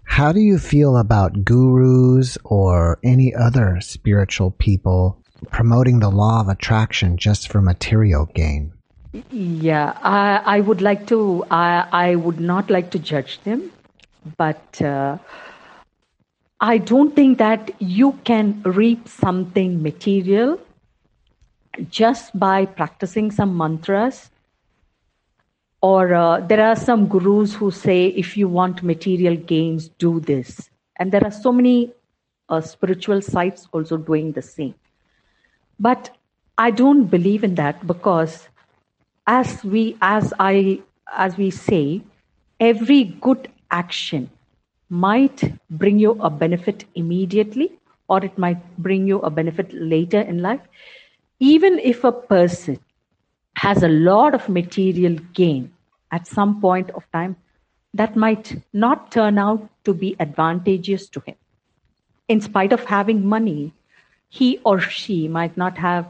How 0.04 0.32
do 0.32 0.40
you 0.40 0.58
feel 0.58 0.98
about 0.98 1.44
gurus 1.44 2.38
or 2.44 2.98
any 3.04 3.36
other 3.36 3.80
spiritual 3.82 4.52
people 4.52 5.22
promoting 5.52 6.00
the 6.00 6.10
law 6.10 6.42
of 6.42 6.48
attraction 6.48 7.18
just 7.18 7.52
for 7.52 7.62
material 7.62 8.26
gain? 8.34 8.72
Yeah, 9.32 9.98
I, 10.02 10.58
I 10.58 10.60
would 10.62 10.82
like 10.82 11.08
to, 11.08 11.46
I, 11.52 11.88
I 11.92 12.16
would 12.16 12.40
not 12.40 12.70
like 12.70 12.92
to 12.92 13.00
judge 13.00 13.42
them, 13.42 13.72
but 14.38 14.82
uh, 14.82 15.18
I 16.60 16.78
don't 16.78 17.16
think 17.16 17.38
that 17.38 17.72
you 17.80 18.14
can 18.24 18.62
reap 18.64 19.08
something 19.08 19.82
material 19.84 20.60
just 21.90 22.38
by 22.38 22.66
practicing 22.66 23.30
some 23.32 23.56
mantras. 23.56 24.30
Or 25.88 26.14
uh, 26.14 26.42
there 26.42 26.64
are 26.66 26.76
some 26.76 27.08
gurus 27.08 27.54
who 27.54 27.72
say, 27.72 28.08
if 28.08 28.36
you 28.36 28.48
want 28.50 28.84
material 28.84 29.36
gains, 29.36 29.90
do 30.06 30.20
this. 30.20 30.70
And 30.98 31.12
there 31.12 31.24
are 31.24 31.32
so 31.32 31.52
many 31.52 31.94
uh, 32.50 32.62
spiritual 32.62 33.22
sites 33.22 33.68
also 33.72 33.98
doing 33.98 34.32
the 34.34 34.42
same. 34.42 34.74
But 35.80 36.10
I 36.58 36.72
don't 36.72 37.06
believe 37.06 37.44
in 37.44 37.56
that 37.56 37.86
because 37.88 38.50
as 39.28 39.64
we 39.64 39.96
as 40.02 40.34
I 40.40 40.82
as 41.16 41.38
we 41.38 41.52
say, 41.52 42.02
every 42.60 43.04
good 43.28 43.48
action 43.72 44.30
might 44.90 45.44
bring 45.70 46.00
you 46.00 46.12
a 46.20 46.30
benefit 46.30 46.86
immediately 46.96 47.72
or 48.10 48.24
it 48.26 48.38
might 48.38 48.62
bring 48.78 49.08
you 49.08 49.20
a 49.20 49.30
benefit 49.30 49.74
later 49.74 50.20
in 50.20 50.42
life. 50.42 50.62
Even 51.40 51.80
if 51.80 52.04
a 52.04 52.12
person 52.12 52.80
has 53.56 53.84
a 53.84 53.88
lot 54.12 54.34
of 54.34 54.50
material 54.50 55.18
gain 55.34 55.72
at 56.12 56.28
some 56.28 56.62
point 56.62 56.90
of 56.92 57.10
time, 57.12 57.36
that 57.94 58.16
might 58.16 58.62
not 58.74 59.12
turn 59.12 59.38
out 59.38 59.70
to 59.86 59.94
be 59.94 60.16
advantageous 60.20 61.08
to 61.10 61.20
him. 61.22 61.36
In 62.28 62.42
spite 62.42 62.74
of 62.74 62.84
having 62.86 63.26
money, 63.26 63.74
he 64.30 64.60
or 64.64 64.80
she 64.80 65.28
might 65.28 65.56
not 65.58 65.78
have 65.78 66.08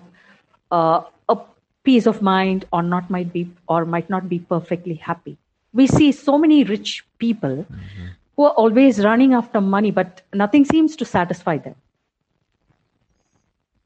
uh, 0.72 1.02
a 1.30 1.38
peace 1.84 2.08
of 2.08 2.22
mind 2.22 2.66
or 2.74 2.84
not 2.84 3.10
might 3.10 3.32
be 3.32 3.50
or 3.68 3.86
might 3.86 4.10
not 4.10 4.28
be 4.28 4.40
perfectly 4.40 4.96
happy 4.96 5.38
we 5.74 5.88
see 5.88 6.12
so 6.12 6.38
many 6.38 6.64
rich 6.64 7.06
people 7.18 7.58
mm-hmm. 7.64 8.08
who 8.36 8.44
are 8.44 8.56
always 8.64 9.04
running 9.04 9.34
after 9.34 9.62
money 9.62 9.92
but 9.92 10.22
nothing 10.34 10.66
seems 10.66 10.96
to 10.96 11.06
satisfy 11.06 11.58
them 11.58 11.76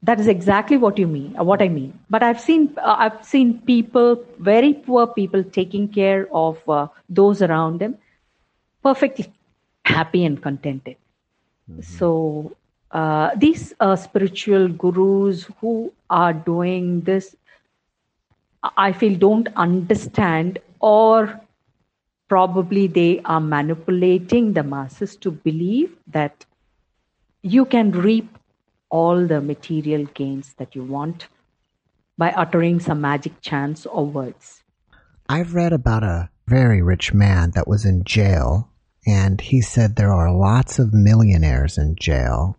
that 0.02 0.20
is 0.20 0.26
exactly 0.26 0.76
what 0.76 0.98
you 0.98 1.06
mean 1.06 1.34
uh, 1.38 1.44
what 1.44 1.62
i 1.62 1.68
mean 1.68 1.92
but 2.10 2.22
i've 2.22 2.40
seen 2.40 2.72
uh, 2.78 2.96
i've 2.98 3.24
seen 3.24 3.58
people 3.72 4.16
very 4.38 4.72
poor 4.72 5.06
people 5.06 5.44
taking 5.44 5.86
care 5.88 6.28
of 6.32 6.68
uh, 6.68 6.86
those 7.08 7.42
around 7.42 7.78
them 7.78 7.96
perfectly 8.82 9.26
happy 9.84 10.24
and 10.24 10.42
contented 10.42 10.96
mm-hmm. 10.96 11.80
so 11.80 12.52
uh, 12.92 13.30
these 13.36 13.72
uh, 13.80 13.96
spiritual 13.96 14.68
gurus 14.68 15.48
who 15.60 15.90
are 16.10 16.34
doing 16.34 17.00
this, 17.00 17.34
I 18.76 18.92
feel 18.92 19.18
don't 19.18 19.48
understand 19.56 20.58
or 20.80 21.40
probably 22.28 22.86
they 22.86 23.20
are 23.24 23.40
manipulating 23.40 24.52
the 24.52 24.62
masses 24.62 25.16
to 25.16 25.30
believe 25.30 25.96
that 26.06 26.44
you 27.42 27.64
can 27.64 27.92
reap 27.92 28.38
all 28.92 29.26
the 29.26 29.40
material 29.40 30.04
gains 30.14 30.54
that 30.58 30.76
you 30.76 30.84
want 30.84 31.26
by 32.16 32.30
uttering 32.30 32.78
some 32.78 33.00
magic 33.00 33.40
chants 33.40 33.86
or 33.86 34.06
words. 34.06 34.62
I've 35.28 35.54
read 35.54 35.72
about 35.72 36.04
a 36.04 36.30
very 36.46 36.82
rich 36.82 37.12
man 37.12 37.52
that 37.56 37.66
was 37.66 37.84
in 37.84 38.04
jail, 38.04 38.70
and 39.06 39.40
he 39.40 39.60
said 39.60 39.96
there 39.96 40.12
are 40.12 40.32
lots 40.32 40.78
of 40.78 40.94
millionaires 40.94 41.78
in 41.78 41.96
jail 41.96 42.58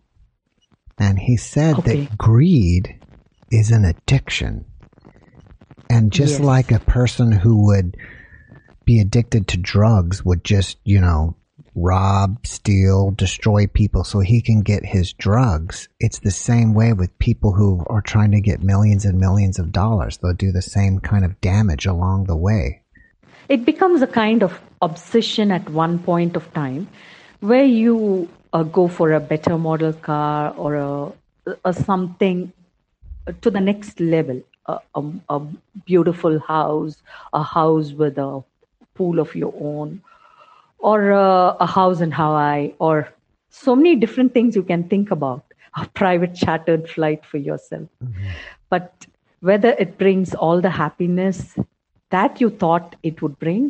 and 0.98 1.18
he 1.18 1.36
said 1.36 1.78
okay. 1.78 2.04
that 2.04 2.18
greed 2.18 3.00
is 3.50 3.70
an 3.70 3.84
addiction. 3.84 4.64
And 5.90 6.12
just 6.12 6.34
yes. 6.34 6.40
like 6.40 6.70
a 6.72 6.80
person 6.80 7.32
who 7.32 7.66
would 7.66 7.96
be 8.84 9.00
addicted 9.00 9.48
to 9.48 9.56
drugs 9.56 10.24
would 10.24 10.44
just, 10.44 10.78
you 10.84 11.00
know, 11.00 11.36
rob, 11.74 12.46
steal, 12.46 13.10
destroy 13.10 13.66
people 13.66 14.04
so 14.04 14.20
he 14.20 14.40
can 14.40 14.62
get 14.62 14.84
his 14.84 15.12
drugs. 15.12 15.88
It's 16.00 16.20
the 16.20 16.30
same 16.30 16.74
way 16.74 16.92
with 16.92 17.18
people 17.18 17.52
who 17.52 17.84
are 17.88 18.02
trying 18.02 18.32
to 18.32 18.40
get 18.40 18.62
millions 18.62 19.04
and 19.04 19.18
millions 19.18 19.58
of 19.58 19.72
dollars. 19.72 20.18
They'll 20.18 20.34
do 20.34 20.52
the 20.52 20.62
same 20.62 20.98
kind 20.98 21.24
of 21.24 21.40
damage 21.40 21.86
along 21.86 22.24
the 22.24 22.36
way. 22.36 22.82
It 23.48 23.64
becomes 23.64 24.02
a 24.02 24.06
kind 24.06 24.42
of 24.42 24.60
obsession 24.80 25.50
at 25.50 25.68
one 25.68 25.98
point 25.98 26.36
of 26.36 26.52
time 26.54 26.88
where 27.40 27.64
you 27.64 28.28
uh, 28.52 28.62
go 28.62 28.88
for 28.88 29.12
a 29.12 29.20
better 29.20 29.58
model 29.58 29.92
car 29.92 30.54
or 30.56 30.76
a, 30.76 31.12
a 31.64 31.72
something 31.72 32.52
to 33.42 33.50
the 33.50 33.60
next 33.60 34.00
level 34.00 34.42
a, 34.66 34.78
a, 34.94 35.12
a, 35.28 35.40
beautiful 35.84 36.38
house 36.38 36.96
a 37.32 37.42
house 37.42 37.92
with 37.92 38.16
a 38.18 38.42
pool 38.94 39.18
of 39.18 39.34
your 39.34 39.52
own 39.60 40.00
or 40.90 41.10
a, 41.10 41.56
a 41.66 41.68
house 41.74 42.00
in 42.06 42.14
hawaii 42.20 42.72
or 42.78 43.08
so 43.50 43.76
many 43.80 43.96
different 44.04 44.34
things 44.34 44.56
you 44.60 44.66
can 44.70 44.88
think 44.94 45.10
about 45.10 45.44
a 45.82 45.86
private 46.00 46.34
chartered 46.42 46.88
flight 46.96 47.24
for 47.24 47.38
yourself 47.50 47.88
mm-hmm. 48.04 48.30
but 48.70 49.06
whether 49.50 49.70
it 49.84 49.96
brings 49.98 50.34
all 50.34 50.60
the 50.66 50.74
happiness 50.80 51.56
that 52.10 52.40
you 52.40 52.50
thought 52.64 52.96
it 53.02 53.22
would 53.22 53.38
bring 53.38 53.64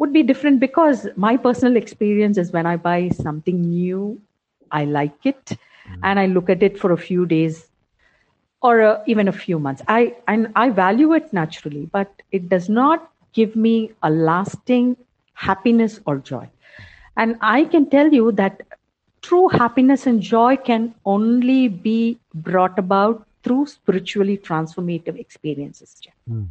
would 0.00 0.12
be 0.12 0.22
different 0.22 0.60
because 0.60 1.06
my 1.16 1.36
personal 1.36 1.76
experience 1.76 2.38
is 2.38 2.52
when 2.52 2.66
I 2.66 2.76
buy 2.76 3.10
something 3.10 3.60
new, 3.60 4.20
I 4.70 4.84
like 4.86 5.26
it 5.26 5.44
mm. 5.44 5.98
and 6.02 6.18
I 6.18 6.26
look 6.26 6.48
at 6.48 6.62
it 6.62 6.78
for 6.78 6.92
a 6.92 6.96
few 6.96 7.26
days 7.26 7.68
or 8.62 8.80
uh, 8.82 9.02
even 9.06 9.28
a 9.28 9.32
few 9.32 9.58
months. 9.58 9.82
I 9.88 10.14
and 10.26 10.50
I 10.56 10.70
value 10.70 11.12
it 11.12 11.32
naturally, 11.32 11.86
but 11.92 12.22
it 12.32 12.48
does 12.48 12.68
not 12.68 13.12
give 13.32 13.56
me 13.56 13.92
a 14.02 14.10
lasting 14.10 14.96
happiness 15.40 16.00
or 16.06 16.18
joy. 16.18 16.48
And 17.16 17.36
I 17.40 17.64
can 17.64 17.88
tell 17.88 18.12
you 18.12 18.32
that 18.32 18.62
true 19.22 19.48
happiness 19.48 20.06
and 20.06 20.20
joy 20.20 20.56
can 20.56 20.94
only 21.04 21.68
be 21.68 22.18
brought 22.34 22.78
about 22.78 23.26
through 23.42 23.66
spiritually 23.66 24.36
transformative 24.36 25.18
experiences. 25.18 25.96
Mm. 26.30 26.48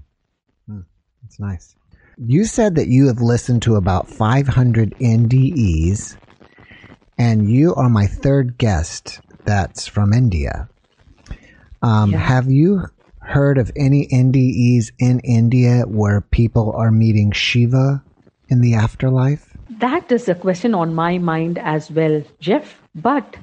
Mm. 0.69 0.85
That's 1.21 1.39
nice. 1.39 1.75
You 2.17 2.45
said 2.45 2.75
that 2.75 2.87
you 2.87 3.07
have 3.07 3.21
listened 3.21 3.61
to 3.63 3.75
about 3.75 4.09
500 4.09 4.95
NDEs, 4.99 6.17
and 7.17 7.49
you 7.49 7.75
are 7.75 7.89
my 7.89 8.07
third 8.07 8.57
guest 8.57 9.21
that's 9.45 9.87
from 9.87 10.13
India. 10.13 10.67
Um, 11.81 12.11
yeah. 12.11 12.17
Have 12.17 12.51
you 12.51 12.85
heard 13.21 13.57
of 13.57 13.71
any 13.75 14.07
NDEs 14.07 14.91
in 14.99 15.19
India 15.19 15.83
where 15.83 16.21
people 16.21 16.73
are 16.73 16.91
meeting 16.91 17.31
Shiva 17.31 18.03
in 18.49 18.61
the 18.61 18.73
afterlife? 18.73 19.57
That 19.79 20.11
is 20.11 20.27
a 20.27 20.35
question 20.35 20.73
on 20.73 20.93
my 20.93 21.17
mind 21.17 21.57
as 21.59 21.91
well, 21.91 22.23
Jeff. 22.39 22.81
But 22.95 23.37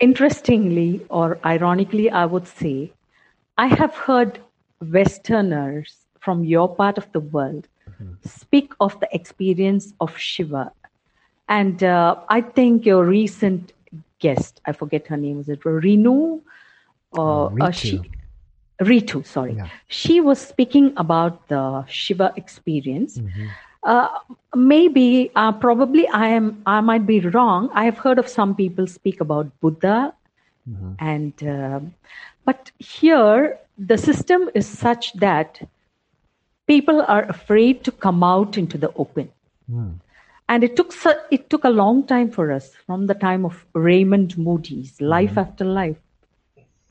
interestingly 0.00 1.04
or 1.08 1.38
ironically, 1.44 2.10
I 2.10 2.26
would 2.26 2.46
say, 2.46 2.92
I 3.58 3.66
have 3.66 3.94
heard 3.94 4.38
Westerners 4.80 5.96
from 6.20 6.44
your 6.44 6.74
part 6.74 6.98
of 6.98 7.10
the 7.12 7.20
world 7.20 7.66
speak 8.24 8.72
of 8.80 8.98
the 9.00 9.08
experience 9.12 9.94
of 10.00 10.16
Shiva. 10.18 10.70
And 11.48 11.82
uh, 11.82 12.16
I 12.28 12.40
think 12.40 12.84
your 12.84 13.04
recent 13.04 13.72
guest, 14.18 14.60
I 14.66 14.72
forget 14.72 15.06
her 15.06 15.16
name, 15.16 15.38
was 15.38 15.48
it 15.48 15.60
Renu? 15.60 16.42
Or, 17.12 17.50
Ritu. 17.50 17.62
Uh, 17.62 17.70
she, 17.70 18.00
Ritu, 18.82 19.24
sorry. 19.26 19.54
Yeah. 19.54 19.68
She 19.88 20.20
was 20.20 20.38
speaking 20.38 20.92
about 20.96 21.48
the 21.48 21.86
Shiva 21.86 22.32
experience. 22.36 23.18
Mm-hmm. 23.18 23.46
Uh, 23.86 24.08
maybe, 24.54 25.30
uh, 25.36 25.52
probably, 25.52 26.08
I 26.08 26.26
am. 26.28 26.60
I 26.66 26.80
might 26.80 27.06
be 27.06 27.20
wrong. 27.20 27.70
I 27.72 27.84
have 27.84 27.98
heard 27.98 28.18
of 28.18 28.28
some 28.28 28.54
people 28.56 28.88
speak 28.88 29.20
about 29.20 29.60
Buddha, 29.60 30.12
mm-hmm. 30.68 30.92
and 30.98 31.44
uh, 31.44 31.78
but 32.44 32.72
here 32.78 33.58
the 33.78 33.96
system 33.96 34.50
is 34.54 34.66
such 34.66 35.12
that 35.14 35.60
people 36.66 37.00
are 37.02 37.22
afraid 37.24 37.84
to 37.84 37.92
come 37.92 38.24
out 38.24 38.58
into 38.58 38.76
the 38.76 38.92
open. 38.94 39.30
Mm. 39.70 40.00
And 40.48 40.64
it 40.64 40.76
took 40.76 40.92
it 41.30 41.48
took 41.50 41.64
a 41.64 41.70
long 41.70 42.04
time 42.06 42.30
for 42.30 42.52
us 42.52 42.72
from 42.86 43.06
the 43.06 43.14
time 43.14 43.44
of 43.44 43.64
Raymond 43.72 44.36
Moody's 44.38 45.00
Life 45.00 45.34
mm. 45.34 45.42
After 45.42 45.64
Life, 45.64 45.96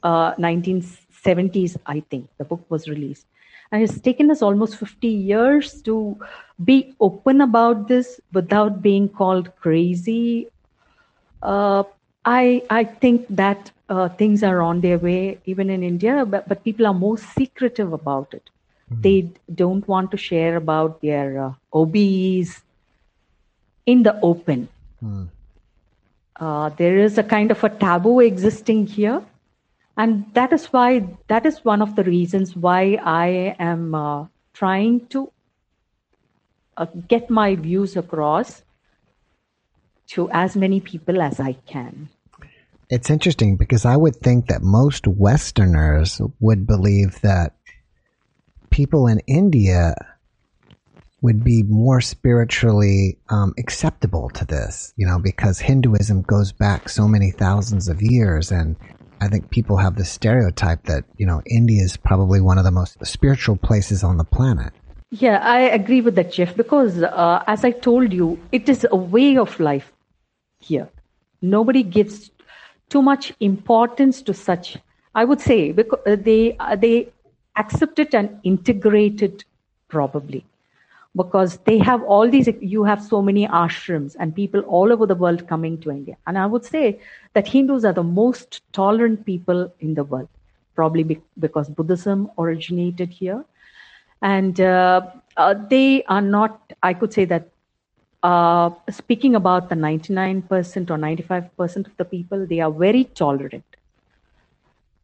uh, 0.04 0.36
1970s, 0.36 1.78
I 1.86 2.02
think 2.10 2.30
the 2.38 2.46
book 2.46 2.66
was 2.70 2.88
released, 2.88 3.26
and 3.72 3.84
it's 3.84 4.00
taken 4.00 4.32
us 4.32 4.42
almost 4.42 4.78
50 4.78 5.08
years 5.08 5.82
to 5.84 6.18
be 6.64 6.96
open 7.00 7.42
about 7.42 7.88
this 7.88 8.20
without 8.34 8.82
being 8.82 9.10
called 9.10 9.56
crazy. 9.60 10.48
Uh, 11.42 11.84
I 12.24 12.64
I 12.70 12.84
think 12.84 13.26
that 13.30 13.72
uh, 13.90 14.10
things 14.10 14.44
are 14.44 14.62
on 14.62 14.82
their 14.82 14.98
way 14.98 15.40
even 15.46 15.70
in 15.70 15.84
India, 15.84 16.26
but, 16.26 16.48
but 16.48 16.64
people 16.64 16.88
are 16.88 16.94
more 16.94 17.18
secretive 17.18 17.94
about 17.94 18.34
it. 18.34 18.50
Mm-hmm. 18.92 19.02
They 19.02 19.30
don't 19.54 19.88
want 19.88 20.12
to 20.12 20.18
share 20.18 20.56
about 20.56 21.02
their 21.02 21.46
uh, 21.46 21.54
OBEs 21.74 22.62
in 23.86 24.04
the 24.04 24.20
open. 24.22 24.68
Mm. 25.04 25.28
Uh, 26.38 26.70
there 26.70 26.98
is 26.98 27.18
a 27.18 27.24
kind 27.24 27.52
of 27.52 27.64
a 27.64 27.70
taboo 27.70 28.20
existing 28.20 28.88
here. 28.88 29.22
And 29.98 30.26
that 30.34 30.52
is 30.52 30.68
why, 30.68 31.08
that 31.28 31.46
is 31.46 31.64
one 31.64 31.82
of 31.82 31.96
the 31.96 32.04
reasons 32.04 32.56
why 32.56 33.00
I 33.04 33.56
am 33.60 33.96
uh, 33.96 34.26
trying 34.54 35.08
to 35.08 35.32
uh, 36.78 36.86
get 37.08 37.30
my 37.30 37.56
views 37.56 37.96
across 37.96 38.64
to 40.08 40.30
as 40.32 40.56
many 40.56 40.80
people 40.80 41.22
as 41.22 41.40
I 41.40 41.54
can. 41.66 42.10
It's 42.90 43.10
interesting 43.10 43.58
because 43.58 43.86
I 43.86 43.96
would 43.96 44.18
think 44.18 44.48
that 44.48 44.62
most 44.62 45.08
Westerners 45.08 46.22
would 46.40 46.68
believe 46.68 47.20
that 47.22 47.56
people 48.70 49.08
in 49.08 49.20
India 49.28 49.96
would 51.22 51.44
be 51.44 51.64
more 51.64 52.02
spiritually 52.02 53.18
um, 53.30 53.54
acceptable 53.58 54.30
to 54.30 54.46
this, 54.46 54.94
you 54.96 55.08
know, 55.08 55.18
because 55.18 55.60
Hinduism 55.60 56.22
goes 56.22 56.52
back 56.52 56.88
so 56.88 57.08
many 57.08 57.32
thousands 57.32 57.88
of 57.88 58.02
years. 58.02 58.52
And 58.52 58.76
I 59.22 59.28
think 59.28 59.50
people 59.50 59.78
have 59.78 59.96
the 59.96 60.06
stereotype 60.06 60.84
that, 60.84 61.06
you 61.18 61.26
know, 61.26 61.42
India 61.46 61.82
is 61.82 61.98
probably 61.98 62.42
one 62.42 62.58
of 62.58 62.64
the 62.64 62.72
most 62.72 63.04
spiritual 63.06 63.56
places 63.56 64.04
on 64.04 64.18
the 64.18 64.24
planet. 64.24 64.74
Yeah, 65.12 65.40
I 65.42 65.62
agree 65.62 66.02
with 66.02 66.16
that, 66.16 66.32
Jeff, 66.32 66.56
because 66.56 67.02
uh, 67.02 67.44
as 67.48 67.64
I 67.64 67.72
told 67.72 68.12
you, 68.12 68.40
it 68.52 68.68
is 68.68 68.86
a 68.92 68.96
way 68.96 69.38
of 69.38 69.60
life 69.60 69.92
here. 70.60 70.90
Nobody 71.42 71.84
gives 71.84 72.32
too 72.90 73.02
much 73.02 73.34
importance 73.40 74.22
to 74.24 74.34
such. 74.34 74.78
I 75.14 75.24
would 75.24 75.40
say 75.40 75.72
because 75.72 76.00
uh, 76.06 76.18
they 76.20 76.58
uh, 76.60 76.76
they 76.76 77.14
accept 77.56 78.00
it 78.00 78.14
and 78.14 78.38
integrate 78.44 79.22
it 79.22 79.46
probably 79.88 80.46
because 81.16 81.58
they 81.66 81.78
have 81.78 82.04
all 82.04 82.30
these 82.30 82.50
you 82.60 82.84
have 82.84 83.02
so 83.02 83.22
many 83.22 83.48
ashrams 83.48 84.16
and 84.20 84.36
people 84.36 84.62
all 84.62 84.92
over 84.92 85.06
the 85.06 85.16
world 85.16 85.48
coming 85.48 85.78
to 85.82 85.92
india. 85.92 86.18
And 86.28 86.38
i 86.38 86.46
would 86.46 86.66
say 86.66 87.00
that 87.34 87.48
hindus 87.48 87.86
are 87.86 87.94
the 87.94 88.04
most 88.04 88.62
tolerant 88.74 89.26
people 89.26 89.72
in 89.80 89.94
the 89.94 90.04
world 90.04 90.30
probably 90.76 91.04
be, 91.04 91.22
because 91.40 91.70
buddhism 91.70 92.30
originated 92.38 93.10
here. 93.10 93.46
And 94.22 94.60
uh, 94.60 95.02
uh, 95.38 95.54
they 95.70 96.04
are 96.04 96.22
not 96.22 96.74
i 96.84 96.94
could 96.94 97.14
say 97.14 97.26
that 97.26 97.50
uh, 98.24 98.70
speaking 98.90 99.36
about 99.36 99.70
the 99.70 99.76
99% 99.76 100.90
or 100.90 100.98
95% 100.98 101.86
of 101.86 101.98
the 101.98 102.06
people 102.06 102.46
they 102.46 102.60
are 102.60 102.72
very 102.72 103.04
tolerant. 103.04 103.64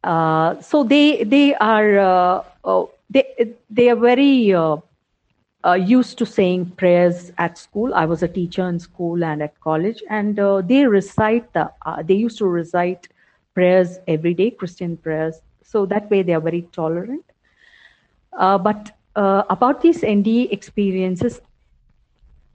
Uh, 0.02 0.60
so 0.60 0.82
they 0.82 1.22
they 1.22 1.54
are 1.54 1.98
uh, 1.98 2.42
uh, 2.64 2.84
they 3.08 3.54
they 3.70 3.88
are 3.88 3.96
very 3.96 4.52
uh, 5.64 5.74
used 5.74 6.18
to 6.18 6.26
saying 6.26 6.66
prayers 6.76 7.32
at 7.38 7.56
school. 7.56 7.94
I 7.94 8.04
was 8.04 8.22
a 8.22 8.28
teacher 8.28 8.68
in 8.68 8.78
school 8.78 9.24
and 9.24 9.42
at 9.42 9.58
college, 9.60 10.02
and 10.10 10.38
uh, 10.38 10.60
they 10.62 10.86
recite 10.86 11.52
the. 11.52 11.70
Uh, 11.86 12.02
they 12.02 12.14
used 12.14 12.38
to 12.38 12.46
recite 12.46 13.08
prayers 13.54 13.98
every 14.08 14.34
day, 14.34 14.50
Christian 14.50 14.96
prayers. 14.96 15.40
So 15.62 15.86
that 15.86 16.10
way 16.10 16.22
they 16.22 16.34
are 16.34 16.40
very 16.40 16.62
tolerant. 16.72 17.24
Uh, 18.32 18.58
but 18.58 18.96
uh, 19.14 19.44
about 19.50 19.82
these 19.82 20.00
NDE 20.00 20.52
experiences, 20.52 21.40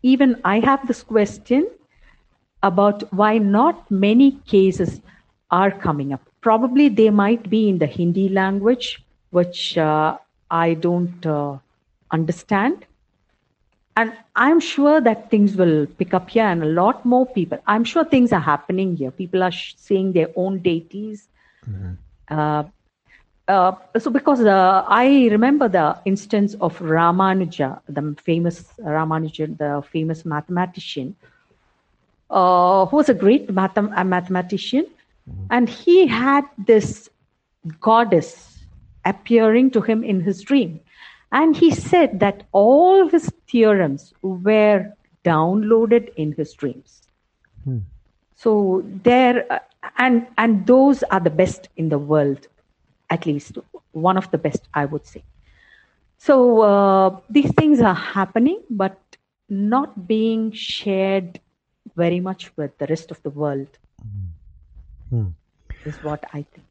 even 0.04 0.41
I 0.43 0.60
have 0.60 0.86
this 0.88 1.04
question 1.04 1.70
about 2.63 3.12
why 3.13 3.38
not 3.38 3.89
many 3.89 4.32
cases 4.48 5.02
are 5.52 5.72
coming 5.72 6.12
up. 6.13 6.22
Probably 6.41 6.89
they 6.89 7.10
might 7.10 7.50
be 7.50 7.70
in 7.70 7.78
the 7.78 7.86
Hindi 7.86 8.30
language, 8.30 9.04
which 9.30 9.78
uh, 9.78 10.17
I 10.50 10.74
don't 10.74 11.26
understand 12.12 12.86
and 13.98 14.14
i'm 14.46 14.60
sure 14.60 15.02
that 15.02 15.30
things 15.32 15.56
will 15.62 15.86
pick 16.02 16.14
up 16.14 16.30
here 16.30 16.46
and 16.46 16.64
a 16.64 16.72
lot 16.80 17.06
more 17.06 17.26
people. 17.26 17.60
I'm 17.68 17.84
sure 17.84 18.06
things 18.06 18.32
are 18.32 18.46
happening 18.48 18.96
here. 18.96 19.12
People 19.12 19.44
are 19.44 19.52
sh- 19.52 19.74
seeing 19.78 20.14
their 20.14 20.30
own 20.36 20.60
deities. 20.60 21.28
Mm-hmm. 21.70 21.94
uh, 22.38 22.64
uh, 23.48 23.72
so 23.98 24.12
because 24.12 24.42
uh, 24.42 24.84
i 24.88 25.28
remember 25.32 25.68
the 25.68 25.86
instance 26.12 26.56
of 26.68 26.78
ramanuja 26.80 27.70
the 27.98 28.04
famous 28.28 28.64
ramanuja 28.96 29.48
the 29.58 29.72
famous 29.92 30.24
mathematician 30.26 31.16
uh, 32.30 32.86
who 32.86 32.98
was 32.98 33.10
a 33.10 33.14
great 33.14 33.50
math- 33.50 33.78
mathematician. 34.16 34.86
Mm-hmm. 34.86 35.46
and 35.50 35.70
he 35.70 36.08
had 36.08 36.46
this 36.72 37.10
goddess 37.82 38.60
appearing 39.06 39.72
to 39.72 39.82
him 39.82 40.04
in 40.04 40.22
his 40.22 40.42
dream 40.42 40.80
and 41.32 41.56
he 41.56 41.72
said 41.72 42.20
that 42.20 42.44
all 42.52 43.08
his 43.10 43.32
theorems 43.50 44.13
were 44.22 44.94
downloaded 45.24 46.13
in 46.16 46.32
his 46.34 46.54
dreams. 46.54 47.02
Hmm. 47.63 47.80
So 48.36 48.84
there, 49.04 49.52
uh, 49.52 49.60
and 49.98 50.28
and 50.38 50.66
those 50.66 51.04
are 51.04 51.20
the 51.20 51.30
best 51.30 51.70
in 51.76 51.90
the 51.90 51.98
world, 51.98 52.48
at 53.10 53.26
least 53.26 53.58
one 53.92 54.18
of 54.18 54.30
the 54.32 54.38
best, 54.38 54.68
I 54.74 54.86
would 54.86 55.06
say. 55.06 55.24
So 56.18 56.62
uh, 56.62 57.20
these 57.30 57.52
things 57.54 57.82
are 57.82 57.96
happening, 57.96 58.62
but 58.70 59.00
not 59.50 60.08
being 60.08 60.52
shared 60.52 61.40
very 61.96 62.20
much 62.20 62.56
with 62.58 62.78
the 62.78 62.88
rest 62.88 63.12
of 63.12 63.22
the 63.24 63.30
world. 63.30 63.68
Hmm. 65.10 65.28
Is 65.86 65.96
what 66.04 66.24
I 66.34 66.44
think. 66.44 66.68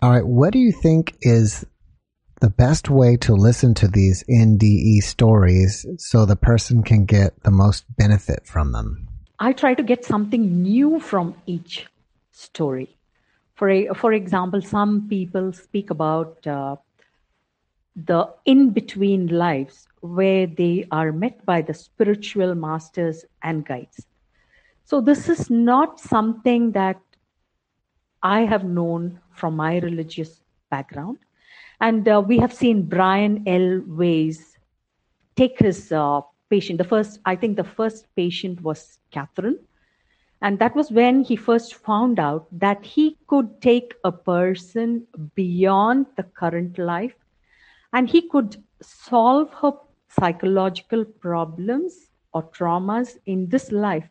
All 0.00 0.10
right. 0.10 0.26
What 0.26 0.52
do 0.52 0.58
you 0.58 0.72
think 0.72 1.16
is 1.20 1.66
the 2.40 2.50
best 2.50 2.88
way 2.88 3.16
to 3.16 3.34
listen 3.34 3.74
to 3.74 3.88
these 3.88 4.22
NDE 4.28 5.02
stories 5.02 5.86
so 5.98 6.24
the 6.24 6.36
person 6.36 6.82
can 6.82 7.04
get 7.04 7.42
the 7.42 7.50
most 7.50 7.84
benefit 7.96 8.46
from 8.46 8.72
them? 8.72 9.08
I 9.40 9.52
try 9.52 9.74
to 9.74 9.82
get 9.82 10.04
something 10.04 10.62
new 10.62 11.00
from 11.00 11.34
each 11.46 11.86
story. 12.32 12.96
For, 13.54 13.68
a, 13.68 13.94
for 13.94 14.12
example, 14.12 14.62
some 14.62 15.08
people 15.08 15.52
speak 15.52 15.90
about 15.90 16.46
uh, 16.46 16.76
the 17.96 18.28
in 18.44 18.70
between 18.70 19.26
lives 19.26 19.88
where 20.00 20.46
they 20.46 20.86
are 20.92 21.10
met 21.10 21.44
by 21.44 21.62
the 21.62 21.74
spiritual 21.74 22.54
masters 22.54 23.24
and 23.42 23.66
guides. 23.66 24.06
So, 24.84 25.00
this 25.00 25.28
is 25.28 25.50
not 25.50 25.98
something 25.98 26.72
that 26.72 27.00
I 28.22 28.42
have 28.42 28.64
known 28.64 29.20
from 29.32 29.56
my 29.56 29.78
religious 29.78 30.40
background 30.70 31.18
and 31.80 32.08
uh, 32.08 32.22
we 32.26 32.38
have 32.38 32.52
seen 32.52 32.82
Brian 32.82 33.44
L. 33.46 33.82
Weiss 33.86 34.56
take 35.36 35.58
his 35.58 35.92
uh, 35.92 36.20
patient. 36.50 36.78
The 36.78 36.84
first, 36.84 37.20
I 37.24 37.36
think 37.36 37.56
the 37.56 37.64
first 37.64 38.06
patient 38.16 38.60
was 38.62 38.98
Catherine. 39.10 39.58
And 40.40 40.58
that 40.60 40.74
was 40.76 40.90
when 40.90 41.22
he 41.22 41.36
first 41.36 41.74
found 41.74 42.20
out 42.20 42.46
that 42.52 42.84
he 42.84 43.18
could 43.26 43.60
take 43.60 43.94
a 44.04 44.12
person 44.12 45.06
beyond 45.34 46.06
the 46.16 46.22
current 46.22 46.78
life 46.78 47.14
and 47.92 48.08
he 48.08 48.28
could 48.28 48.62
solve 48.80 49.52
her 49.54 49.72
psychological 50.08 51.04
problems 51.04 52.10
or 52.32 52.44
traumas 52.50 53.16
in 53.26 53.48
this 53.48 53.72
life 53.72 54.08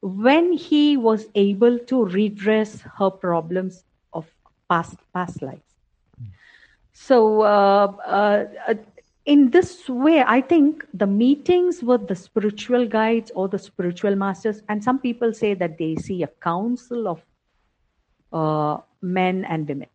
when 0.00 0.52
he 0.52 0.96
was 0.96 1.26
able 1.34 1.78
to 1.80 2.04
redress 2.04 2.82
her 2.96 3.10
problems 3.10 3.84
of 4.12 4.26
past 4.68 4.96
past 5.12 5.42
life 5.42 5.65
so, 6.98 7.42
uh, 7.42 7.92
uh, 8.06 8.74
in 9.26 9.50
this 9.50 9.86
way, 9.86 10.22
I 10.26 10.40
think 10.40 10.86
the 10.94 11.06
meetings 11.06 11.82
with 11.82 12.08
the 12.08 12.16
spiritual 12.16 12.86
guides 12.88 13.30
or 13.34 13.48
the 13.48 13.58
spiritual 13.58 14.16
masters, 14.16 14.62
and 14.70 14.82
some 14.82 14.98
people 14.98 15.34
say 15.34 15.52
that 15.52 15.76
they 15.76 15.96
see 15.96 16.22
a 16.22 16.28
council 16.40 17.06
of 17.06 17.20
uh, 18.32 18.80
men 19.02 19.44
and 19.44 19.68
women. 19.68 19.88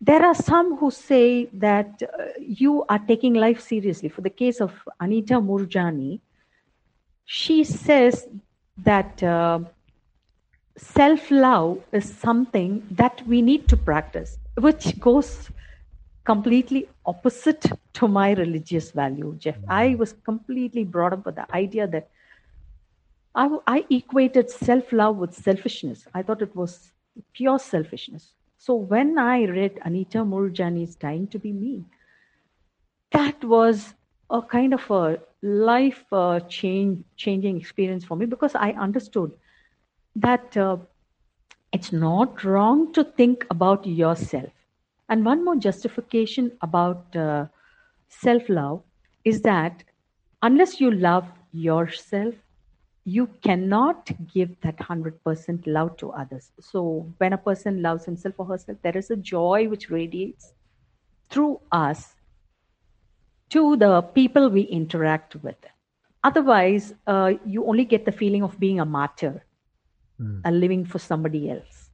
There 0.00 0.26
are 0.26 0.34
some 0.34 0.76
who 0.76 0.90
say 0.90 1.44
that 1.52 2.02
uh, 2.02 2.24
you 2.40 2.84
are 2.88 2.98
taking 2.98 3.34
life 3.34 3.60
seriously. 3.60 4.08
For 4.08 4.22
the 4.22 4.30
case 4.30 4.60
of 4.60 4.72
Anita 4.98 5.34
Moorjani, 5.34 6.20
she 7.26 7.62
says 7.62 8.26
that 8.78 9.22
uh, 9.22 9.60
self 10.76 11.30
love 11.30 11.78
is 11.92 12.12
something 12.12 12.84
that 12.90 13.24
we 13.28 13.40
need 13.40 13.68
to 13.68 13.76
practice, 13.76 14.36
which 14.56 14.98
goes 14.98 15.48
completely 16.24 16.88
opposite 17.04 17.64
to 17.94 18.08
my 18.08 18.32
religious 18.32 18.90
value, 18.90 19.34
Jeff. 19.38 19.56
Mm-hmm. 19.56 19.72
I 19.72 19.94
was 19.96 20.14
completely 20.24 20.84
brought 20.84 21.12
up 21.12 21.26
with 21.26 21.36
the 21.36 21.54
idea 21.54 21.86
that 21.88 22.08
I, 23.34 23.56
I 23.66 23.84
equated 23.90 24.50
self 24.50 24.92
love 24.92 25.16
with 25.16 25.34
selfishness. 25.34 26.06
I 26.14 26.22
thought 26.22 26.42
it 26.42 26.54
was 26.54 26.92
pure 27.32 27.58
selfishness. 27.58 28.32
So 28.58 28.74
when 28.74 29.18
I 29.18 29.44
read 29.44 29.80
Anita 29.84 30.18
Moorjani's 30.18 30.94
Dying 30.94 31.26
to 31.28 31.38
Be 31.38 31.52
Me, 31.52 31.84
that 33.10 33.42
was 33.42 33.94
a 34.30 34.40
kind 34.40 34.72
of 34.72 34.88
a 34.90 35.18
life 35.42 36.04
uh, 36.12 36.40
change, 36.40 37.04
changing 37.16 37.56
experience 37.56 38.04
for 38.04 38.16
me 38.16 38.26
because 38.26 38.54
I 38.54 38.70
understood 38.70 39.32
that 40.16 40.56
uh, 40.56 40.76
it's 41.72 41.92
not 41.92 42.44
wrong 42.44 42.92
to 42.92 43.02
think 43.02 43.46
about 43.50 43.86
yourself 43.86 44.52
and 45.12 45.26
one 45.26 45.44
more 45.44 45.56
justification 45.56 46.50
about 46.62 47.14
uh, 47.14 47.44
self 48.08 48.48
love 48.48 48.82
is 49.26 49.42
that 49.42 49.84
unless 50.40 50.80
you 50.80 50.90
love 50.90 51.26
yourself, 51.52 52.34
you 53.04 53.26
cannot 53.42 54.10
give 54.32 54.58
that 54.62 54.78
100% 54.78 55.66
love 55.66 55.98
to 55.98 56.12
others. 56.12 56.50
So, 56.60 57.12
when 57.18 57.34
a 57.34 57.36
person 57.36 57.82
loves 57.82 58.06
himself 58.06 58.36
or 58.38 58.46
herself, 58.46 58.78
there 58.80 58.96
is 58.96 59.10
a 59.10 59.16
joy 59.16 59.68
which 59.68 59.90
radiates 59.90 60.54
through 61.28 61.60
us 61.70 62.14
to 63.50 63.76
the 63.76 64.00
people 64.00 64.48
we 64.48 64.62
interact 64.62 65.36
with. 65.42 65.62
Otherwise, 66.24 66.94
uh, 67.06 67.32
you 67.44 67.66
only 67.66 67.84
get 67.84 68.06
the 68.06 68.12
feeling 68.12 68.42
of 68.42 68.58
being 68.58 68.80
a 68.80 68.86
martyr, 68.86 69.44
mm. 70.18 70.40
a 70.46 70.50
living 70.50 70.86
for 70.86 70.98
somebody 70.98 71.50
else. 71.50 71.90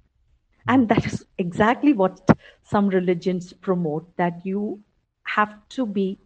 And 0.68 0.88
that 0.90 1.06
is 1.06 1.24
exactly 1.38 1.94
what 1.94 2.20
some 2.68 2.88
religions 2.88 3.52
promote 3.52 4.16
that 4.16 4.44
you 4.44 4.80
have 5.24 5.54
to 5.70 5.86
be 5.86 6.18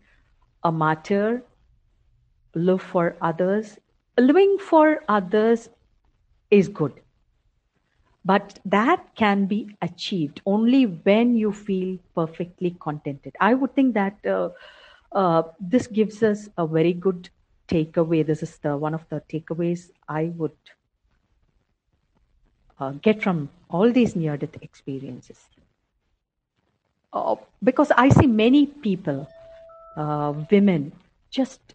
a 0.65 0.73
martyr, 0.73 1.43
live 2.55 2.83
for 2.83 3.17
others, 3.21 3.79
living 4.19 4.59
for 4.59 5.05
others 5.09 5.69
is 6.51 6.69
good 6.69 6.93
but 8.25 8.59
that 8.65 9.15
can 9.17 9.47
be 9.47 9.77
achieved 9.83 10.41
only 10.47 10.85
when 10.85 11.35
you 11.35 11.53
feel 11.53 11.99
perfectly 12.15 12.77
contented. 12.81 13.35
I 13.41 13.55
would 13.55 13.75
think 13.75 13.95
that 13.95 14.17
uh, 14.25 14.51
uh, 15.13 15.43
this 15.61 15.87
gives 15.87 16.23
us 16.23 16.49
a 16.57 16.67
very 16.67 16.93
good 16.93 17.29
takeaway. 17.69 18.25
This 18.25 18.43
is 18.43 18.59
the 18.59 18.77
one 18.77 18.95
of 18.95 19.05
the 19.09 19.23
takeaways 19.33 19.91
i 20.09 20.25
would 20.37 20.57
uh, 22.79 22.91
get 23.07 23.23
from 23.23 23.49
all 23.71 23.93
these 23.93 24.15
near 24.17 24.37
death 24.37 24.57
experiences 24.63 25.41
uh, 27.13 27.37
because 27.63 27.91
i 27.97 28.09
see 28.09 28.27
many 28.27 28.67
people 28.67 29.29
uh, 29.97 30.33
women 30.51 30.93
just 31.31 31.75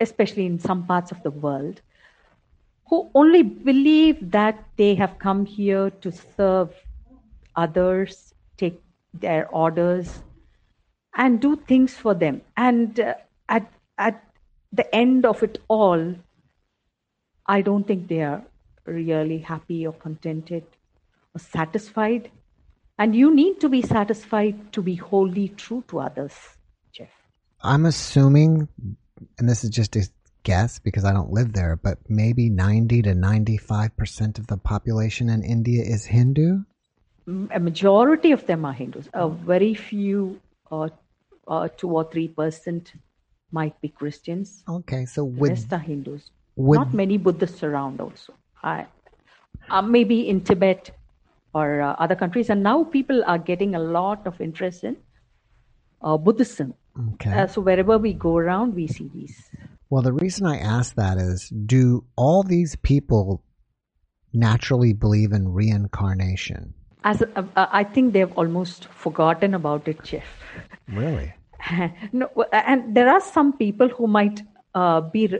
especially 0.00 0.46
in 0.46 0.58
some 0.58 0.84
parts 0.86 1.10
of 1.12 1.22
the 1.22 1.30
world, 1.30 1.80
who 2.88 3.10
only 3.14 3.42
believe 3.42 4.30
that 4.30 4.64
they 4.76 4.94
have 4.94 5.18
come 5.18 5.46
here 5.46 5.90
to 5.90 6.12
serve 6.12 6.70
others, 7.56 8.34
take 8.56 8.80
their 9.12 9.48
orders, 9.48 10.22
and 11.16 11.40
do 11.40 11.56
things 11.56 11.94
for 11.94 12.14
them. 12.14 12.42
And 12.56 13.00
uh, 13.00 13.14
at, 13.48 13.70
at 13.98 14.22
the 14.72 14.94
end 14.94 15.24
of 15.24 15.42
it 15.42 15.58
all, 15.68 16.14
I 17.46 17.62
don't 17.62 17.86
think 17.86 18.08
they 18.08 18.22
are 18.22 18.42
really 18.84 19.38
happy 19.38 19.86
or 19.86 19.92
contented 19.92 20.64
or 21.34 21.38
satisfied. 21.38 22.30
And 22.98 23.14
you 23.14 23.34
need 23.34 23.60
to 23.60 23.68
be 23.68 23.82
satisfied 23.82 24.72
to 24.72 24.82
be 24.82 24.94
wholly 24.94 25.48
true 25.48 25.82
to 25.88 26.00
others, 26.00 26.32
Jeff. 26.92 27.08
I'm 27.62 27.86
assuming 27.86 28.68
and 29.38 29.48
this 29.48 29.64
is 29.64 29.70
just 29.70 29.96
a 29.96 30.08
guess 30.42 30.78
because 30.78 31.04
I 31.04 31.12
don't 31.12 31.30
live 31.30 31.52
there, 31.52 31.76
but 31.76 31.98
maybe 32.08 32.50
90 32.50 33.02
to 33.02 33.14
95% 33.14 34.38
of 34.38 34.46
the 34.46 34.56
population 34.56 35.28
in 35.28 35.42
India 35.42 35.82
is 35.82 36.04
Hindu? 36.04 36.60
A 37.26 37.60
majority 37.60 38.32
of 38.32 38.46
them 38.46 38.64
are 38.64 38.72
Hindus. 38.72 39.08
A 39.14 39.28
very 39.28 39.74
few, 39.74 40.40
uh, 40.70 40.88
uh, 41.48 41.68
two 41.68 41.90
or 41.90 42.04
three 42.04 42.28
percent, 42.28 42.92
might 43.50 43.80
be 43.80 43.88
Christians. 43.88 44.62
Okay, 44.68 45.06
so 45.06 45.24
would, 45.24 45.50
the 45.50 45.54
rest 45.54 45.72
are 45.72 45.78
Hindus. 45.78 46.30
Would, 46.56 46.76
Not 46.76 46.92
many 46.92 47.16
Buddhists 47.16 47.62
around 47.62 48.00
also. 48.00 48.34
I, 48.62 48.86
uh, 49.70 49.80
maybe 49.80 50.28
in 50.28 50.42
Tibet 50.42 50.90
or 51.54 51.80
uh, 51.80 51.94
other 51.98 52.14
countries. 52.14 52.50
And 52.50 52.62
now 52.62 52.84
people 52.84 53.22
are 53.26 53.38
getting 53.38 53.74
a 53.74 53.78
lot 53.78 54.26
of 54.26 54.40
interest 54.40 54.84
in 54.84 54.96
uh, 56.02 56.16
Buddhism. 56.16 56.74
Okay. 57.14 57.32
Uh, 57.32 57.46
so 57.46 57.60
wherever 57.60 57.98
we 57.98 58.12
go 58.12 58.36
around, 58.36 58.74
we 58.74 58.86
see 58.86 59.10
these. 59.14 59.50
Well, 59.90 60.02
the 60.02 60.12
reason 60.12 60.46
I 60.46 60.58
ask 60.58 60.94
that 60.96 61.18
is 61.18 61.48
do 61.48 62.04
all 62.16 62.42
these 62.42 62.76
people 62.76 63.42
naturally 64.32 64.92
believe 64.92 65.32
in 65.32 65.48
reincarnation? 65.48 66.74
As 67.04 67.22
uh, 67.22 67.44
uh 67.56 67.66
I 67.70 67.84
think 67.84 68.12
they've 68.12 68.32
almost 68.32 68.86
forgotten 68.86 69.54
about 69.54 69.88
it, 69.88 70.02
Jeff. 70.02 70.24
Really? 70.88 71.32
no, 72.12 72.28
and 72.52 72.94
there 72.94 73.08
are 73.08 73.20
some 73.20 73.56
people 73.56 73.88
who 73.88 74.06
might 74.06 74.42
uh, 74.74 75.00
be 75.00 75.32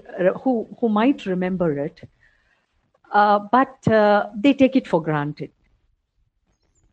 who 0.42 0.68
who 0.80 0.88
might 0.88 1.26
remember 1.26 1.78
it, 1.78 2.00
uh, 3.12 3.40
but 3.50 3.88
uh, 3.88 4.26
they 4.36 4.54
take 4.54 4.76
it 4.76 4.86
for 4.86 5.02
granted 5.02 5.50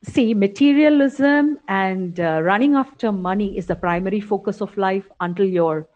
see, 0.03 0.33
materialism 0.33 1.59
and 1.67 2.19
uh, 2.19 2.41
running 2.43 2.75
after 2.75 3.11
money 3.11 3.57
is 3.57 3.67
the 3.67 3.75
primary 3.75 4.19
focus 4.19 4.61
of 4.61 4.75
life 4.77 5.05
until 5.19 5.45
your 5.45 5.87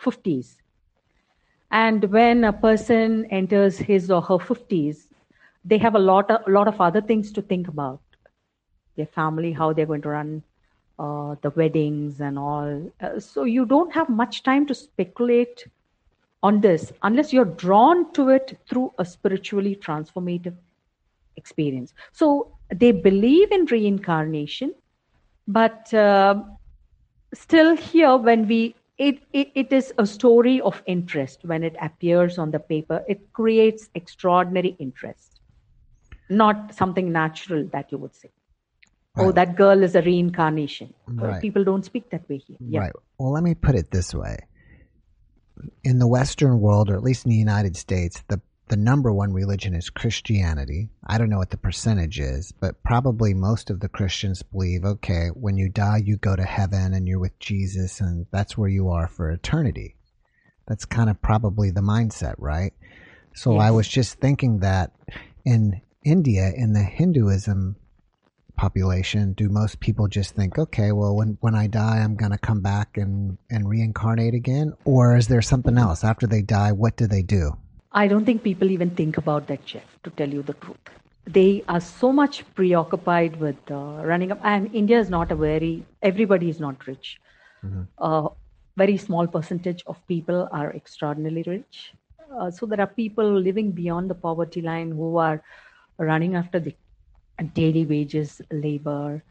50s. 0.00 0.56
And 1.70 2.04
when 2.04 2.44
a 2.44 2.52
person 2.52 3.26
enters 3.26 3.78
his 3.78 4.10
or 4.10 4.22
her 4.22 4.38
50s, 4.38 5.06
they 5.64 5.78
have 5.78 5.94
a 5.94 5.98
lot 5.98 6.30
of, 6.30 6.46
a 6.46 6.50
lot 6.50 6.68
of 6.68 6.80
other 6.80 7.00
things 7.00 7.32
to 7.32 7.42
think 7.42 7.68
about 7.68 8.00
their 8.96 9.06
family, 9.06 9.52
how 9.52 9.72
they're 9.72 9.86
going 9.86 10.02
to 10.02 10.10
run 10.10 10.42
uh, 10.98 11.34
the 11.42 11.50
weddings 11.50 12.20
and 12.20 12.38
all. 12.38 12.92
Uh, 13.00 13.18
so 13.18 13.44
you 13.44 13.64
don't 13.64 13.92
have 13.92 14.08
much 14.08 14.42
time 14.42 14.66
to 14.66 14.74
speculate 14.74 15.66
on 16.42 16.60
this 16.60 16.92
unless 17.02 17.32
you're 17.32 17.44
drawn 17.44 18.12
to 18.12 18.28
it 18.28 18.58
through 18.68 18.92
a 18.98 19.04
spiritually 19.04 19.74
transformative 19.74 20.54
experience. 21.36 21.92
So 22.12 22.56
they 22.74 22.92
believe 22.92 23.50
in 23.52 23.66
reincarnation, 23.66 24.74
but 25.46 25.92
uh, 25.92 26.42
still 27.32 27.76
here 27.76 28.16
when 28.16 28.46
we 28.48 28.74
it, 28.96 29.18
it, 29.32 29.50
it 29.54 29.72
is 29.72 29.92
a 29.98 30.06
story 30.06 30.60
of 30.60 30.80
interest 30.86 31.40
when 31.42 31.64
it 31.64 31.74
appears 31.80 32.38
on 32.38 32.52
the 32.52 32.60
paper. 32.60 33.02
It 33.08 33.32
creates 33.32 33.88
extraordinary 33.94 34.76
interest, 34.78 35.40
not 36.30 36.74
something 36.74 37.10
natural 37.10 37.68
that 37.72 37.90
you 37.90 37.98
would 37.98 38.14
say. 38.14 38.30
Oh, 39.16 39.22
right. 39.22 39.28
Oh, 39.28 39.32
that 39.32 39.56
girl 39.56 39.82
is 39.82 39.96
a 39.96 40.02
reincarnation. 40.02 40.94
Right. 41.08 41.40
People 41.40 41.64
don't 41.64 41.84
speak 41.84 42.10
that 42.10 42.28
way 42.28 42.38
here. 42.38 42.56
Yeah. 42.60 42.80
Right. 42.80 42.92
Well, 43.18 43.32
let 43.32 43.42
me 43.42 43.54
put 43.54 43.74
it 43.74 43.90
this 43.90 44.14
way. 44.14 44.36
In 45.82 45.98
the 45.98 46.06
Western 46.06 46.60
world, 46.60 46.90
or 46.90 46.96
at 46.96 47.02
least 47.02 47.24
in 47.24 47.30
the 47.30 47.36
United 47.36 47.76
States, 47.76 48.22
the 48.28 48.40
the 48.68 48.76
number 48.76 49.12
one 49.12 49.32
religion 49.32 49.74
is 49.74 49.90
Christianity. 49.90 50.88
I 51.06 51.18
don't 51.18 51.28
know 51.28 51.38
what 51.38 51.50
the 51.50 51.58
percentage 51.58 52.18
is, 52.18 52.52
but 52.52 52.82
probably 52.82 53.34
most 53.34 53.68
of 53.68 53.80
the 53.80 53.88
Christians 53.88 54.42
believe, 54.42 54.84
okay, 54.84 55.28
when 55.28 55.56
you 55.56 55.68
die, 55.68 56.00
you 56.04 56.16
go 56.16 56.34
to 56.34 56.44
heaven 56.44 56.94
and 56.94 57.06
you're 57.06 57.18
with 57.18 57.38
Jesus 57.38 58.00
and 58.00 58.26
that's 58.30 58.56
where 58.56 58.68
you 58.68 58.88
are 58.88 59.06
for 59.06 59.30
eternity. 59.30 59.96
That's 60.66 60.86
kind 60.86 61.10
of 61.10 61.20
probably 61.20 61.70
the 61.70 61.82
mindset, 61.82 62.36
right? 62.38 62.72
So 63.34 63.54
yes. 63.54 63.62
I 63.62 63.70
was 63.70 63.88
just 63.88 64.18
thinking 64.18 64.60
that 64.60 64.92
in 65.44 65.82
India, 66.02 66.50
in 66.56 66.72
the 66.72 66.82
Hinduism 66.82 67.76
population, 68.56 69.34
do 69.34 69.50
most 69.50 69.80
people 69.80 70.08
just 70.08 70.34
think, 70.34 70.58
okay, 70.58 70.92
well, 70.92 71.14
when, 71.14 71.36
when 71.40 71.54
I 71.54 71.66
die, 71.66 71.98
I'm 71.98 72.16
going 72.16 72.32
to 72.32 72.38
come 72.38 72.62
back 72.62 72.96
and, 72.96 73.36
and 73.50 73.68
reincarnate 73.68 74.32
again? 74.32 74.72
Or 74.84 75.16
is 75.16 75.28
there 75.28 75.42
something 75.42 75.76
else? 75.76 76.02
After 76.02 76.26
they 76.26 76.40
die, 76.40 76.72
what 76.72 76.96
do 76.96 77.06
they 77.06 77.22
do? 77.22 77.58
I 77.94 78.08
don't 78.08 78.24
think 78.24 78.42
people 78.42 78.70
even 78.70 78.90
think 78.90 79.16
about 79.18 79.46
that, 79.46 79.64
Jeff, 79.64 79.98
to 80.02 80.10
tell 80.10 80.28
you 80.28 80.42
the 80.42 80.54
truth. 80.54 80.76
They 81.26 81.64
are 81.68 81.80
so 81.80 82.12
much 82.12 82.44
preoccupied 82.54 83.36
with 83.40 83.56
uh, 83.70 84.02
running 84.04 84.32
up, 84.32 84.40
and 84.42 84.74
India 84.74 84.98
is 84.98 85.08
not 85.08 85.30
a 85.30 85.36
very, 85.36 85.84
everybody 86.02 86.50
is 86.50 86.60
not 86.60 86.86
rich. 86.86 87.20
Mm-hmm. 87.64 87.82
Uh, 87.98 88.28
very 88.76 88.96
small 88.96 89.26
percentage 89.28 89.84
of 89.86 90.06
people 90.08 90.48
are 90.50 90.72
extraordinarily 90.72 91.44
rich. 91.46 91.92
Uh, 92.36 92.50
so 92.50 92.66
there 92.66 92.80
are 92.80 92.88
people 92.88 93.40
living 93.40 93.70
beyond 93.70 94.10
the 94.10 94.14
poverty 94.14 94.60
line 94.60 94.90
who 94.90 95.16
are 95.16 95.42
running 95.98 96.34
after 96.34 96.58
the 96.58 96.74
daily 97.54 97.86
wages 97.86 98.42
labor. 98.50 99.22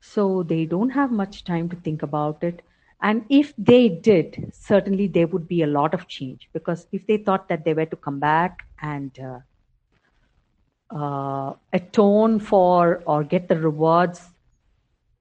So 0.00 0.44
they 0.44 0.66
don't 0.66 0.90
have 0.90 1.10
much 1.10 1.44
time 1.44 1.68
to 1.70 1.76
think 1.76 2.02
about 2.02 2.44
it 2.44 2.62
and 3.04 3.26
if 3.28 3.52
they 3.58 3.90
did, 3.90 4.50
certainly 4.54 5.08
there 5.08 5.26
would 5.26 5.46
be 5.46 5.60
a 5.60 5.66
lot 5.66 5.92
of 5.92 6.08
change 6.08 6.48
because 6.54 6.86
if 6.90 7.06
they 7.06 7.18
thought 7.18 7.50
that 7.50 7.62
they 7.66 7.74
were 7.74 7.84
to 7.84 7.96
come 7.96 8.18
back 8.18 8.66
and 8.80 9.10
uh, 9.20 10.96
uh, 10.96 11.52
atone 11.74 12.40
for 12.40 13.02
or 13.04 13.22
get 13.22 13.48
the 13.48 13.58
rewards, 13.58 14.22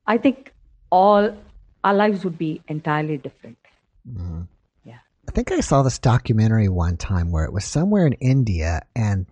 I 0.08 0.18
think 0.18 0.54
all 0.92 1.36
our 1.84 1.94
lives 1.94 2.24
would 2.24 2.38
be 2.38 2.62
entirely 2.70 3.18
different. 3.18 3.58
Mm-hmm. 4.10 4.44
Yeah. 4.86 5.00
I 5.28 5.32
think 5.34 5.52
I 5.52 5.60
saw 5.60 5.84
this 5.84 6.00
documentary 6.00 6.70
one 6.70 6.96
time 6.96 7.34
where 7.34 7.44
it 7.44 7.52
was 7.52 7.66
somewhere 7.66 8.08
in 8.08 8.14
India 8.14 8.84
and 8.96 9.26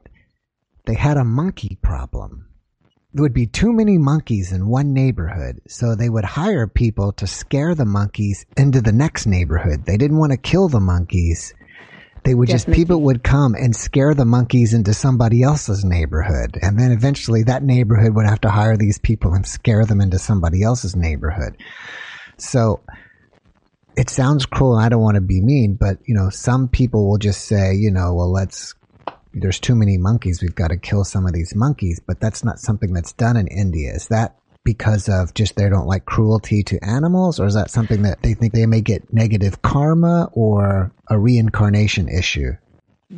they 0.86 0.96
had 0.96 1.16
a 1.16 1.24
monkey 1.24 1.78
problem 1.82 2.51
there 3.14 3.24
would 3.24 3.34
be 3.34 3.48
too 3.48 3.74
many 3.74 3.98
monkeys 3.98 4.52
in 4.52 4.68
one 4.68 4.94
neighborhood, 4.94 5.62
so 5.68 5.96
they 5.96 6.10
would 6.10 6.24
hire 6.24 6.68
people 6.68 7.12
to 7.14 7.28
scare 7.28 7.76
the 7.76 7.86
monkeys 7.86 8.46
into 8.56 8.82
the 8.82 8.94
next 8.94 9.26
neighborhood. 9.26 9.86
They 9.86 9.98
didn't 9.98 10.18
want 10.18 10.32
to 10.32 10.38
kill 10.38 10.70
the 10.70 10.80
monkeys. 10.80 11.54
They 12.24 12.36
would 12.36 12.48
Definitely. 12.48 12.74
just, 12.74 12.80
people 12.80 13.02
would 13.02 13.24
come 13.24 13.56
and 13.56 13.76
scare 13.76 14.14
the 14.14 14.26
monkeys 14.26 14.74
into 14.74 14.94
somebody 14.94 15.42
else's 15.42 15.84
neighborhood. 15.84 16.58
And 16.62 16.80
then 16.80 16.92
eventually 16.92 17.44
that 17.44 17.64
neighborhood 17.64 18.16
would 18.16 18.28
have 18.28 18.42
to 18.42 18.50
hire 18.50 18.78
these 18.78 19.00
people 19.00 19.34
and 19.34 19.46
scare 19.46 19.86
them 19.86 20.00
into 20.00 20.20
somebody 20.20 20.62
else's 20.62 20.96
neighborhood. 20.96 21.58
So 22.38 22.82
it 23.98 24.10
sounds 24.10 24.46
cruel. 24.46 24.78
I 24.78 24.88
don't 24.88 25.02
want 25.02 25.16
to 25.16 25.22
be 25.22 25.42
mean, 25.42 25.76
but 25.80 25.98
you 26.06 26.14
know, 26.16 26.30
some 26.30 26.68
people 26.68 27.10
will 27.10 27.18
just 27.18 27.46
say, 27.46 27.74
you 27.74 27.92
know, 27.92 28.14
well, 28.14 28.32
let's 28.32 28.76
there's 29.34 29.60
too 29.60 29.76
many 29.76 29.98
monkeys. 29.98 30.42
We've 30.42 30.56
got 30.56 30.70
to 30.70 30.78
kill 30.78 31.04
some 31.04 31.26
of 31.26 31.34
these 31.34 31.56
monkeys. 31.56 32.00
But 32.06 32.20
that's 32.20 32.44
not 32.44 32.60
something 32.60 32.94
that's 32.94 33.14
done 33.14 33.38
in 33.38 33.48
India. 33.48 33.94
Is 33.94 34.08
that 34.08 34.36
because 34.64 35.10
of 35.10 35.34
just 35.34 35.56
they 35.56 35.70
don't 35.70 35.88
like 35.88 36.06
cruelty 36.06 36.64
to 36.64 36.84
animals, 36.84 37.40
or 37.40 37.48
is 37.48 37.56
that 37.56 37.72
something 37.72 38.04
that 38.04 38.22
they 38.22 38.34
think 38.34 38.54
they 38.54 38.66
may 38.66 38.82
get 38.82 39.12
negative 39.12 39.62
karma 39.62 40.30
or 40.34 40.92
a 41.10 41.18
reincarnation 41.18 42.08
issue? 42.08 42.52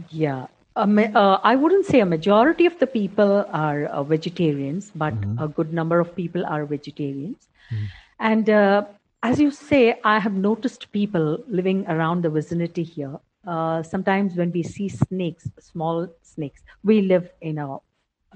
Yeah. 0.09 0.47
Uh, 0.75 1.37
I 1.43 1.55
wouldn't 1.55 1.85
say 1.85 1.99
a 1.99 2.05
majority 2.05 2.65
of 2.65 2.79
the 2.79 2.87
people 2.87 3.45
are 3.51 3.85
uh, 3.85 4.03
vegetarians, 4.03 4.91
but 4.95 5.13
mm-hmm. 5.13 5.43
a 5.43 5.47
good 5.47 5.71
number 5.71 5.99
of 5.99 6.15
people 6.15 6.45
are 6.45 6.65
vegetarians. 6.65 7.47
Mm-hmm. 7.71 7.85
And 8.19 8.49
uh, 8.49 8.85
as 9.21 9.39
you 9.39 9.51
say, 9.51 9.99
I 10.03 10.19
have 10.19 10.33
noticed 10.33 10.91
people 10.91 11.43
living 11.47 11.85
around 11.87 12.23
the 12.23 12.29
vicinity 12.29 12.83
here. 12.83 13.19
Uh, 13.45 13.83
sometimes 13.83 14.35
when 14.35 14.51
we 14.51 14.63
see 14.63 14.87
snakes, 14.89 15.49
small 15.59 16.07
snakes, 16.21 16.61
we 16.83 17.01
live 17.01 17.29
in 17.41 17.57
a 17.57 17.77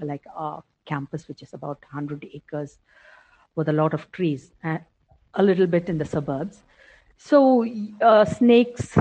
like 0.00 0.24
a 0.36 0.62
campus 0.84 1.26
which 1.28 1.42
is 1.42 1.54
about 1.54 1.78
100 1.90 2.26
acres 2.32 2.78
with 3.56 3.68
a 3.68 3.72
lot 3.72 3.94
of 3.94 4.10
trees, 4.12 4.52
and 4.62 4.80
a 5.34 5.42
little 5.42 5.66
bit 5.66 5.88
in 5.88 5.98
the 5.98 6.04
suburbs. 6.04 6.62
So 7.16 7.66
uh, 8.00 8.24
snakes, 8.24 8.96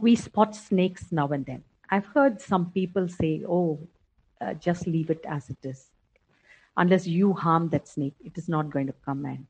we 0.00 0.16
spot 0.16 0.56
snakes 0.56 1.12
now 1.12 1.28
and 1.28 1.46
then 1.46 1.62
I've 1.90 2.06
heard 2.06 2.40
some 2.40 2.70
people 2.72 3.08
say, 3.08 3.44
oh, 3.48 3.78
uh, 4.40 4.54
just 4.54 4.86
leave 4.86 5.10
it 5.10 5.24
as 5.26 5.48
it 5.50 5.58
is. 5.62 5.90
Unless 6.76 7.06
you 7.06 7.32
harm 7.32 7.68
that 7.70 7.88
snake, 7.88 8.14
it 8.24 8.36
is 8.36 8.48
not 8.48 8.70
going 8.70 8.86
to 8.88 8.94
come 9.04 9.24
and 9.24 9.46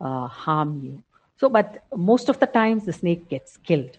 uh, 0.00 0.26
harm 0.26 0.80
you. 0.82 1.02
So, 1.36 1.48
but 1.48 1.84
most 1.94 2.28
of 2.28 2.40
the 2.40 2.46
times 2.46 2.84
the 2.84 2.92
snake 2.92 3.28
gets 3.28 3.56
killed. 3.58 3.96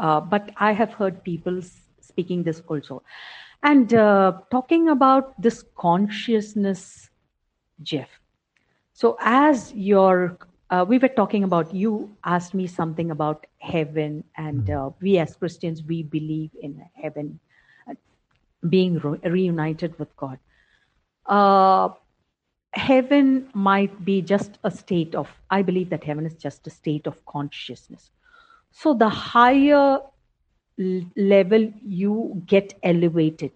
Uh, 0.00 0.18
but 0.18 0.50
I 0.56 0.72
have 0.72 0.94
heard 0.94 1.22
people 1.22 1.60
speaking 2.00 2.42
this 2.42 2.62
also. 2.66 3.02
And 3.62 3.92
uh, 3.92 4.32
talking 4.50 4.88
about 4.88 5.40
this 5.40 5.62
consciousness, 5.76 7.10
Jeff. 7.82 8.08
So, 8.94 9.18
as 9.20 9.72
your 9.74 10.38
uh, 10.70 10.84
we 10.88 10.98
were 10.98 11.08
talking 11.08 11.44
about 11.44 11.74
you 11.74 12.16
asked 12.24 12.54
me 12.54 12.66
something 12.66 13.10
about 13.10 13.46
heaven 13.58 14.24
and 14.36 14.64
mm-hmm. 14.64 14.86
uh, 14.86 14.90
we 15.00 15.18
as 15.18 15.34
christians 15.34 15.82
we 15.82 16.02
believe 16.02 16.50
in 16.62 16.80
heaven 16.94 17.38
uh, 17.88 17.94
being 18.68 18.98
re- 18.98 19.18
reunited 19.24 19.98
with 19.98 20.14
god 20.16 20.38
uh, 21.26 21.88
heaven 22.72 23.48
might 23.52 24.04
be 24.04 24.22
just 24.22 24.58
a 24.64 24.70
state 24.70 25.14
of 25.14 25.28
i 25.50 25.60
believe 25.60 25.90
that 25.90 26.04
heaven 26.04 26.24
is 26.24 26.34
just 26.34 26.66
a 26.66 26.70
state 26.70 27.06
of 27.06 27.24
consciousness 27.26 28.10
so 28.70 28.94
the 28.94 29.08
higher 29.08 30.00
level 31.16 31.72
you 31.84 32.42
get 32.46 32.74
elevated 32.82 33.52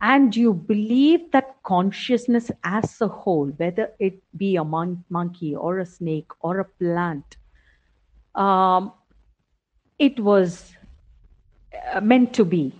and 0.00 0.36
you 0.36 0.52
believe 0.52 1.30
that 1.32 1.56
consciousness 1.64 2.50
as 2.64 3.00
a 3.00 3.08
whole, 3.08 3.46
whether 3.56 3.90
it 3.98 4.22
be 4.36 4.56
a 4.56 4.64
mon- 4.64 5.04
monkey 5.10 5.56
or 5.56 5.78
a 5.78 5.86
snake 5.86 6.30
or 6.40 6.60
a 6.60 6.64
plant, 6.64 7.36
um, 8.34 8.92
it 9.98 10.18
was 10.20 10.74
uh, 11.92 12.00
meant 12.00 12.32
to 12.34 12.44
be 12.44 12.72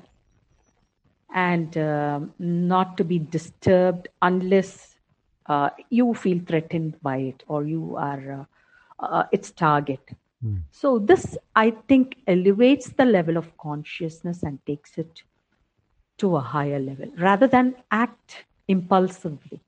and 1.35 1.77
uh, 1.77 2.21
not 2.39 2.97
to 2.97 3.05
be 3.05 3.19
disturbed 3.19 4.09
unless 4.23 4.97
uh, 5.47 5.71
you 5.91 6.15
feel 6.15 6.41
threatened 6.47 7.01
by 7.03 7.17
it 7.19 7.43
or 7.49 7.65
you 7.65 7.97
are 7.97 8.47
uh, 9.01 9.05
uh, 9.05 9.25
its 9.33 9.51
target. 9.51 10.01
Mm. 10.45 10.63
So, 10.71 10.99
this 10.99 11.37
I 11.57 11.71
think 11.89 12.17
elevates 12.27 12.91
the 12.91 13.05
level 13.05 13.37
of 13.37 13.57
consciousness 13.59 14.43
and 14.43 14.65
takes 14.67 14.97
it 14.99 15.23
to 16.19 16.37
a 16.37 16.41
higher 16.41 16.79
level 16.79 17.11
rather 17.19 17.47
than 17.47 17.75
act 17.91 18.45
impulsively. 18.69 19.61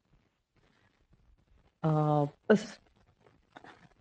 Uh, 1.82 2.26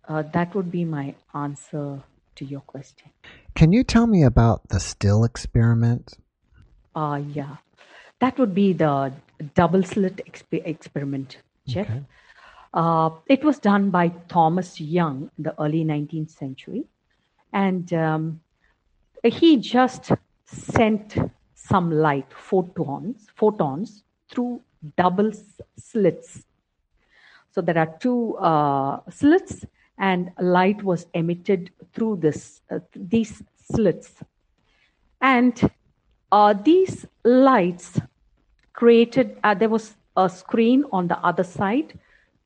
uh, 0.08 0.22
that 0.32 0.54
would 0.54 0.70
be 0.70 0.84
my 0.84 1.14
answer 1.34 2.02
to 2.34 2.44
your 2.44 2.60
question. 2.60 3.10
Can 3.54 3.72
you 3.72 3.84
tell 3.84 4.06
me 4.06 4.22
about 4.22 4.68
the 4.68 4.80
slit 4.80 5.24
experiment? 5.24 6.18
Uh, 6.94 7.22
yeah, 7.32 7.56
that 8.20 8.38
would 8.38 8.54
be 8.54 8.72
the 8.72 9.12
double 9.54 9.82
slit 9.82 10.20
exp- 10.26 10.66
experiment, 10.66 11.38
Jeff. 11.66 11.88
Okay. 11.88 12.02
Uh, 12.72 13.10
it 13.26 13.44
was 13.44 13.58
done 13.58 13.90
by 13.90 14.08
Thomas 14.28 14.80
Young 14.80 15.30
in 15.36 15.44
the 15.44 15.60
early 15.60 15.84
19th 15.84 16.30
century. 16.30 16.84
And 17.52 17.92
um, 17.92 18.40
he 19.24 19.56
just 19.56 20.12
sent 20.44 21.16
some 21.54 21.90
light, 21.90 22.26
photons, 22.32 23.26
photons 23.34 24.04
through 24.28 24.60
double 24.96 25.32
slits. 25.76 26.44
So 27.52 27.60
there 27.60 27.78
are 27.78 27.96
two 28.00 28.36
uh, 28.36 29.00
slits, 29.10 29.64
and 29.98 30.30
light 30.40 30.82
was 30.82 31.06
emitted 31.14 31.70
through 31.92 32.16
this 32.16 32.62
uh, 32.70 32.78
these 32.94 33.42
slits, 33.72 34.22
and 35.20 35.70
uh, 36.30 36.54
these 36.54 37.06
lights 37.24 38.00
created. 38.72 39.36
Uh, 39.42 39.54
there 39.54 39.68
was 39.68 39.94
a 40.16 40.28
screen 40.28 40.84
on 40.92 41.08
the 41.08 41.18
other 41.18 41.42
side 41.44 41.98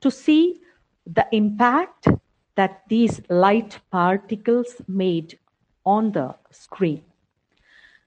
to 0.05 0.11
see 0.11 0.61
the 1.07 1.27
impact 1.33 2.09
that 2.57 2.83
these 2.89 3.21
light 3.31 3.79
particles 3.91 4.77
made 4.87 5.39
on 5.85 6.13
the 6.13 6.35
screen. 6.51 7.03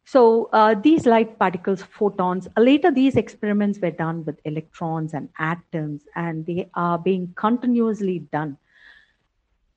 So 0.05 0.49
uh, 0.53 0.75
these 0.75 1.05
light 1.05 1.37
particles, 1.37 1.83
photons, 1.83 2.47
later 2.55 2.91
these 2.91 3.17
experiments 3.17 3.79
were 3.81 3.91
done 3.91 4.23
with 4.23 4.39
electrons 4.45 5.13
and 5.13 5.27
atoms, 5.37 6.03
and 6.15 6.45
they 6.45 6.69
are 6.75 6.97
being 6.97 7.33
continuously 7.35 8.19
done. 8.31 8.57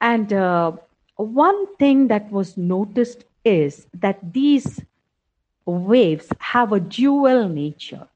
And 0.01 0.33
uh, 0.33 0.73
one 1.16 1.75
thing 1.77 2.07
that 2.09 2.31
was 2.31 2.57
noticed 2.57 3.25
is 3.45 3.87
that 3.95 4.33
these 4.33 4.81
waves 5.66 6.29
have 6.39 6.73
a 6.73 6.81
dual 6.81 7.49
nature. 7.49 8.07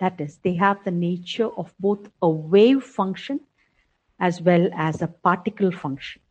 That 0.00 0.20
is, 0.20 0.38
they 0.42 0.54
have 0.54 0.82
the 0.84 0.90
nature 0.90 1.48
of 1.48 1.74
both 1.78 2.10
a 2.22 2.28
wave 2.28 2.82
function 2.82 3.40
as 4.18 4.40
well 4.40 4.68
as 4.74 5.02
a 5.02 5.08
particle 5.08 5.70
function. 5.70 6.22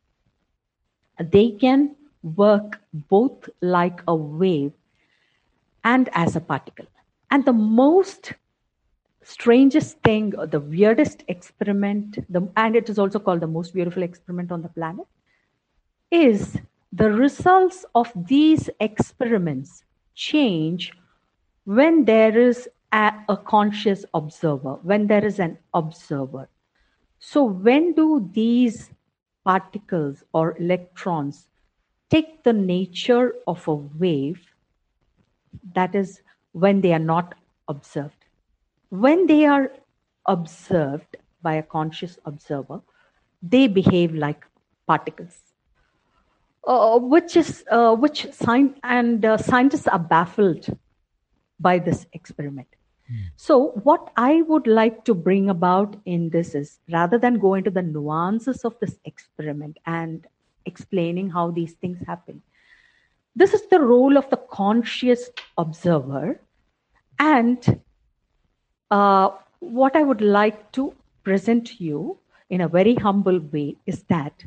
They 1.19 1.51
can 1.51 1.95
work 2.23 2.81
both 2.93 3.49
like 3.61 4.01
a 4.07 4.15
wave 4.15 4.73
and 5.83 6.09
as 6.13 6.35
a 6.35 6.41
particle. 6.41 6.87
And 7.31 7.45
the 7.45 7.53
most 7.53 8.33
strangest 9.23 9.99
thing, 9.99 10.33
or 10.35 10.47
the 10.47 10.59
weirdest 10.59 11.23
experiment, 11.27 12.17
the, 12.29 12.47
and 12.57 12.75
it 12.75 12.89
is 12.89 12.97
also 12.97 13.19
called 13.19 13.41
the 13.41 13.47
most 13.47 13.73
beautiful 13.73 14.01
experiment 14.01 14.51
on 14.51 14.63
the 14.63 14.69
planet, 14.69 15.05
is 16.09 16.57
the 16.91 17.11
results 17.11 17.85
of 17.93 18.11
these 18.27 18.69
experiments 18.79 19.83
change 20.15 20.91
when 21.65 22.05
there 22.05 22.37
is 22.37 22.67
a, 22.91 23.13
a 23.29 23.37
conscious 23.37 24.05
observer, 24.13 24.75
when 24.83 25.07
there 25.07 25.25
is 25.25 25.39
an 25.39 25.57
observer. 25.73 26.49
So, 27.19 27.43
when 27.43 27.93
do 27.93 28.29
these 28.33 28.91
particles 29.43 30.23
or 30.33 30.57
electrons 30.57 31.47
take 32.09 32.43
the 32.43 32.53
nature 32.53 33.33
of 33.47 33.67
a 33.67 33.75
wave 33.75 34.41
that 35.73 35.95
is 35.95 36.21
when 36.51 36.81
they 36.81 36.93
are 36.93 37.05
not 37.13 37.35
observed. 37.67 38.25
When 38.89 39.27
they 39.27 39.45
are 39.45 39.71
observed 40.25 41.17
by 41.41 41.55
a 41.55 41.63
conscious 41.63 42.17
observer, 42.25 42.81
they 43.41 43.67
behave 43.67 44.13
like 44.13 44.45
particles, 44.87 45.37
uh, 46.65 46.99
which 46.99 47.37
is 47.37 47.63
uh, 47.71 47.95
which 47.95 48.27
science 48.33 48.77
and 48.83 49.23
uh, 49.23 49.37
scientists 49.37 49.87
are 49.87 49.99
baffled 49.99 50.65
by 51.59 51.79
this 51.79 52.05
experiment. 52.13 52.67
So, 53.35 53.71
what 53.83 54.11
I 54.17 54.43
would 54.43 54.67
like 54.67 55.05
to 55.05 55.13
bring 55.13 55.49
about 55.49 55.95
in 56.05 56.29
this 56.29 56.53
is 56.53 56.79
rather 56.91 57.17
than 57.17 57.39
go 57.39 57.55
into 57.55 57.71
the 57.71 57.81
nuances 57.81 58.63
of 58.63 58.79
this 58.79 58.99
experiment 59.05 59.77
and 59.85 60.27
explaining 60.65 61.29
how 61.29 61.51
these 61.51 61.73
things 61.73 61.97
happen, 62.05 62.41
this 63.35 63.53
is 63.53 63.65
the 63.67 63.79
role 63.79 64.17
of 64.17 64.29
the 64.29 64.37
conscious 64.37 65.29
observer. 65.57 66.39
And 67.17 67.81
uh, 68.91 69.29
what 69.59 69.95
I 69.95 70.03
would 70.03 70.21
like 70.21 70.71
to 70.73 70.93
present 71.23 71.67
to 71.67 71.83
you 71.83 72.17
in 72.49 72.61
a 72.61 72.67
very 72.67 72.95
humble 72.95 73.39
way 73.39 73.75
is 73.85 74.03
that 74.03 74.43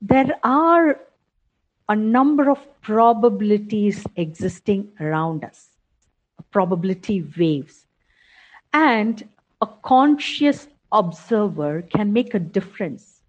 there 0.00 0.38
are 0.42 1.00
a 1.88 1.96
number 1.96 2.50
of 2.50 2.58
probabilities 2.82 4.04
existing 4.16 4.92
around 5.00 5.44
us, 5.44 5.68
probability 6.50 7.24
waves. 7.38 7.85
And 8.76 9.26
a 9.62 9.66
conscious 9.82 10.68
observer 10.92 11.80
can 11.80 12.12
make 12.12 12.34
a 12.34 12.38
difference. 12.38 13.22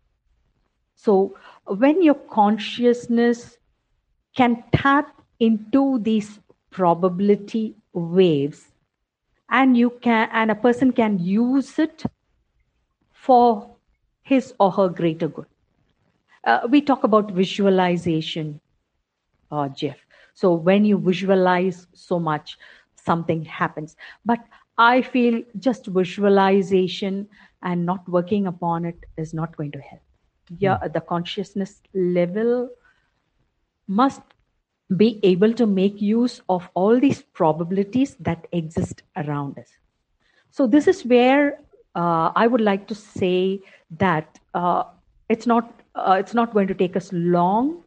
So, 0.96 1.38
when 1.66 2.04
your 2.04 2.16
consciousness 2.16 3.58
can 4.36 4.62
tap 4.74 5.22
into 5.40 6.00
these 6.00 6.40
probability 6.70 7.76
waves 7.94 8.66
and 9.50 9.78
you 9.78 9.90
can 10.02 10.28
and 10.34 10.52
a 10.52 10.56
person 10.56 10.92
can 10.92 11.18
use 11.18 11.80
it 11.80 12.04
for 13.14 13.70
his 14.24 14.54
or 14.60 14.72
her 14.72 14.90
greater 14.90 15.30
good. 15.30 15.46
Uh, 16.44 16.68
we 16.70 16.82
talk 16.82 17.04
about 17.06 17.32
visualization 17.32 18.60
uh, 19.52 19.70
jeff. 19.70 19.98
So 20.34 20.54
when 20.54 20.84
you 20.84 20.98
visualize 21.00 21.88
so 21.94 22.20
much 22.20 22.58
something 22.96 23.44
happens. 23.46 23.96
But 24.26 24.40
i 24.78 25.02
feel 25.02 25.42
just 25.60 25.88
visualization 25.88 27.28
and 27.64 27.86
not 27.86 28.08
working 28.08 28.48
upon 28.48 28.86
it 28.86 29.06
is 29.18 29.34
not 29.34 29.56
going 29.58 29.72
to 29.72 29.80
help 29.80 30.02
yeah 30.60 30.78
mm. 30.78 30.94
the 30.94 31.02
consciousness 31.02 31.82
level 31.94 32.70
must 33.88 34.22
be 34.96 35.20
able 35.24 35.54
to 35.54 35.66
make 35.66 36.02
use 36.02 36.42
of 36.48 36.70
all 36.74 37.00
these 37.00 37.22
probabilities 37.22 38.16
that 38.20 38.48
exist 38.52 39.04
around 39.18 39.60
us. 39.60 39.70
So, 40.52 40.66
this 40.66 40.88
is 40.88 41.04
where 41.06 41.60
uh, 41.96 42.32
I 42.36 42.48
would 42.48 42.62
like 42.62 42.88
to 42.88 42.96
say 42.96 43.60
that 43.98 44.40
uh, 44.54 44.84
it's 45.30 45.46
not 45.46 45.82
uh, 45.96 46.16
it's 46.20 46.34
not 46.34 46.54
going 46.54 46.68
to 46.68 46.74
take 46.74 46.96
us 46.96 47.10
long 47.12 47.84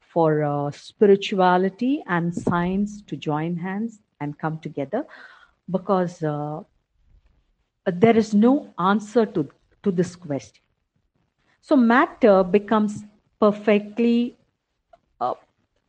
for 0.00 0.42
uh, 0.42 0.70
spirituality 0.72 2.02
and 2.06 2.34
science 2.34 3.00
to 3.02 3.16
join 3.16 3.56
hands 3.56 4.00
and 4.20 4.38
come 4.38 4.58
together, 4.58 5.06
because 5.70 6.22
uh, 6.22 6.60
there 7.86 8.16
is 8.16 8.34
no 8.34 8.72
answer 8.78 9.26
to 9.26 9.48
to 9.82 9.90
this 9.90 10.14
question. 10.16 10.62
So, 11.60 11.76
matter 11.76 12.42
becomes 12.42 13.04
perfectly 13.40 14.36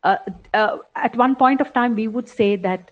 uh, 0.03 0.17
uh, 0.53 0.77
at 0.95 1.15
one 1.15 1.35
point 1.35 1.61
of 1.61 1.73
time 1.73 1.95
we 1.95 2.07
would 2.07 2.27
say 2.27 2.55
that 2.55 2.91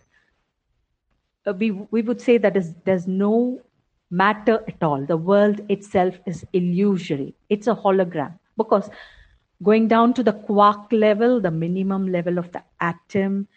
uh, 1.47 1.53
we 1.53 1.71
we 1.71 2.01
would 2.01 2.21
say 2.21 2.37
that 2.37 2.55
is, 2.55 2.75
there's 2.85 3.07
no 3.07 3.59
matter 4.11 4.63
at 4.67 4.83
all. 4.83 5.03
The 5.05 5.17
world 5.17 5.61
itself 5.69 6.19
is 6.25 6.45
illusory. 6.53 7.33
It's 7.49 7.67
a 7.67 7.75
hologram. 7.75 8.37
Because 8.57 8.89
going 9.63 9.87
down 9.87 10.13
to 10.13 10.23
the 10.23 10.33
quark 10.33 10.91
level 10.91 11.39
the 11.41 11.51
minimum 11.51 12.11
level 12.11 12.37
of 12.37 12.51
the 12.51 12.63
atom 12.79 13.47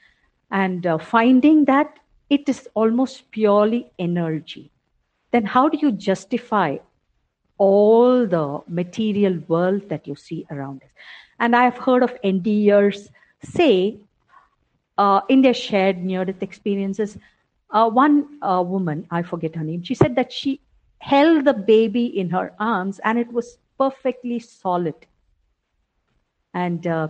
and 0.51 0.87
uh, 0.87 0.99
finding 0.99 1.65
that 1.67 1.99
it 2.37 2.49
is 2.55 2.61
almost 2.75 3.31
purely 3.31 3.83
energy 3.99 4.65
then 5.37 5.45
how 5.57 5.69
do 5.75 5.79
you 5.83 5.93
justify 5.93 6.69
all 7.59 8.27
the 8.27 8.47
material 8.81 9.39
world 9.49 9.89
that 9.89 10.07
you 10.13 10.17
see 10.27 10.41
around 10.51 10.83
us 10.83 10.91
and 11.39 11.57
i 11.63 11.65
have 11.65 11.79
heard 11.89 12.03
of 12.03 12.15
NDEers 12.23 13.09
say 13.59 13.75
uh, 14.99 15.21
in 15.29 15.43
their 15.43 15.55
shared 15.55 15.99
near 15.99 16.25
death 16.25 16.43
experiences, 16.43 17.19
uh, 17.71 17.89
one 17.89 18.39
uh, 18.43 18.63
woman, 18.65 19.07
I 19.11 19.23
forget 19.23 19.57
her 19.57 19.65
name, 19.65 19.83
she 19.83 19.95
said 19.95 20.15
that 20.17 20.33
she 20.33 20.61
held 20.99 21.45
the 21.45 21.55
baby 21.55 22.07
in 22.19 22.31
her 22.31 22.53
arms 22.61 23.01
and 23.05 23.19
it 23.19 23.33
was 23.33 23.59
perfectly 23.79 24.39
solid. 24.39 24.95
And 26.55 26.87
uh, 26.87 27.09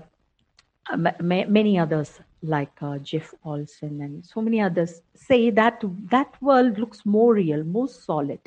many 1.21 1.79
others, 1.79 2.21
like 2.43 2.73
uh, 2.83 2.99
Jeff 2.99 3.35
Olsen 3.45 4.01
and 4.03 4.25
so 4.25 4.41
many 4.41 4.61
others, 4.61 5.03
say 5.15 5.51
that 5.51 5.83
that 6.11 6.41
world 6.43 6.79
looks 6.79 7.07
more 7.07 7.35
real, 7.35 7.63
more 7.65 7.89
solid. 7.89 8.41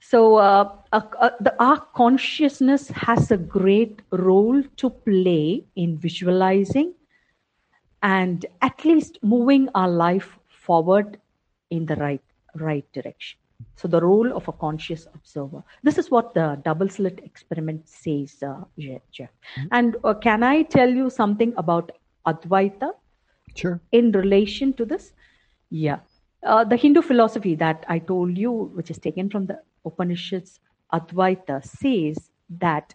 So, 0.00 0.36
uh, 0.36 0.76
uh, 0.92 1.00
uh, 1.20 1.30
the, 1.40 1.54
our 1.62 1.80
consciousness 1.94 2.88
has 2.88 3.30
a 3.30 3.36
great 3.36 4.02
role 4.10 4.62
to 4.76 4.90
play 4.90 5.64
in 5.76 5.96
visualizing 5.96 6.94
and 8.02 8.44
at 8.62 8.84
least 8.84 9.18
moving 9.22 9.68
our 9.76 9.88
life 9.88 10.38
forward 10.48 11.18
in 11.70 11.86
the 11.86 11.94
right 11.96 12.20
right 12.56 12.84
direction. 12.92 13.38
So, 13.76 13.86
the 13.86 14.00
role 14.00 14.36
of 14.36 14.48
a 14.48 14.52
conscious 14.52 15.06
observer. 15.14 15.62
This 15.84 15.98
is 15.98 16.10
what 16.10 16.34
the 16.34 16.60
double 16.64 16.88
slit 16.88 17.20
experiment 17.24 17.88
says, 17.88 18.42
uh, 18.42 18.64
Jeff. 18.78 19.30
Mm-hmm. 19.56 19.66
And 19.70 19.96
uh, 20.02 20.14
can 20.14 20.42
I 20.42 20.62
tell 20.62 20.90
you 20.90 21.10
something 21.10 21.54
about 21.56 21.92
Advaita? 22.26 22.92
Sure. 23.54 23.80
In 23.92 24.12
relation 24.12 24.72
to 24.74 24.84
this? 24.84 25.12
Yeah. 25.70 26.00
Uh, 26.42 26.64
the 26.64 26.76
Hindu 26.76 27.02
philosophy 27.02 27.54
that 27.56 27.84
I 27.88 27.98
told 27.98 28.36
you, 28.36 28.50
which 28.74 28.90
is 28.90 28.98
taken 28.98 29.30
from 29.30 29.46
the 29.46 29.60
Upanishads, 29.84 30.60
Advaita 30.92 31.64
says 31.64 32.30
that 32.58 32.94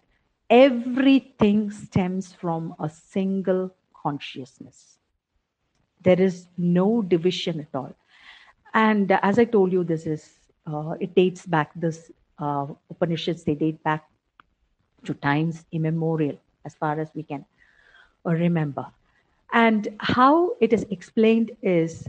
everything 0.50 1.70
stems 1.70 2.32
from 2.32 2.74
a 2.78 2.88
single 2.88 3.74
consciousness. 3.94 4.98
There 6.02 6.20
is 6.20 6.46
no 6.56 7.02
division 7.02 7.60
at 7.60 7.74
all. 7.74 7.94
And 8.74 9.10
as 9.10 9.38
I 9.38 9.44
told 9.44 9.72
you, 9.72 9.84
this 9.84 10.06
is 10.06 10.34
uh, 10.66 10.94
it 11.00 11.14
dates 11.14 11.46
back 11.46 11.70
this 11.74 12.10
uh, 12.38 12.66
Upanishads. 12.90 13.44
They 13.44 13.54
date 13.54 13.82
back 13.82 14.04
to 15.04 15.14
times 15.14 15.64
immemorial, 15.72 16.38
as 16.64 16.74
far 16.74 17.00
as 17.00 17.08
we 17.14 17.22
can 17.22 17.44
remember. 18.24 18.86
And 19.52 19.88
how 20.00 20.52
it 20.60 20.72
is 20.72 20.84
explained 20.90 21.52
is 21.62 22.08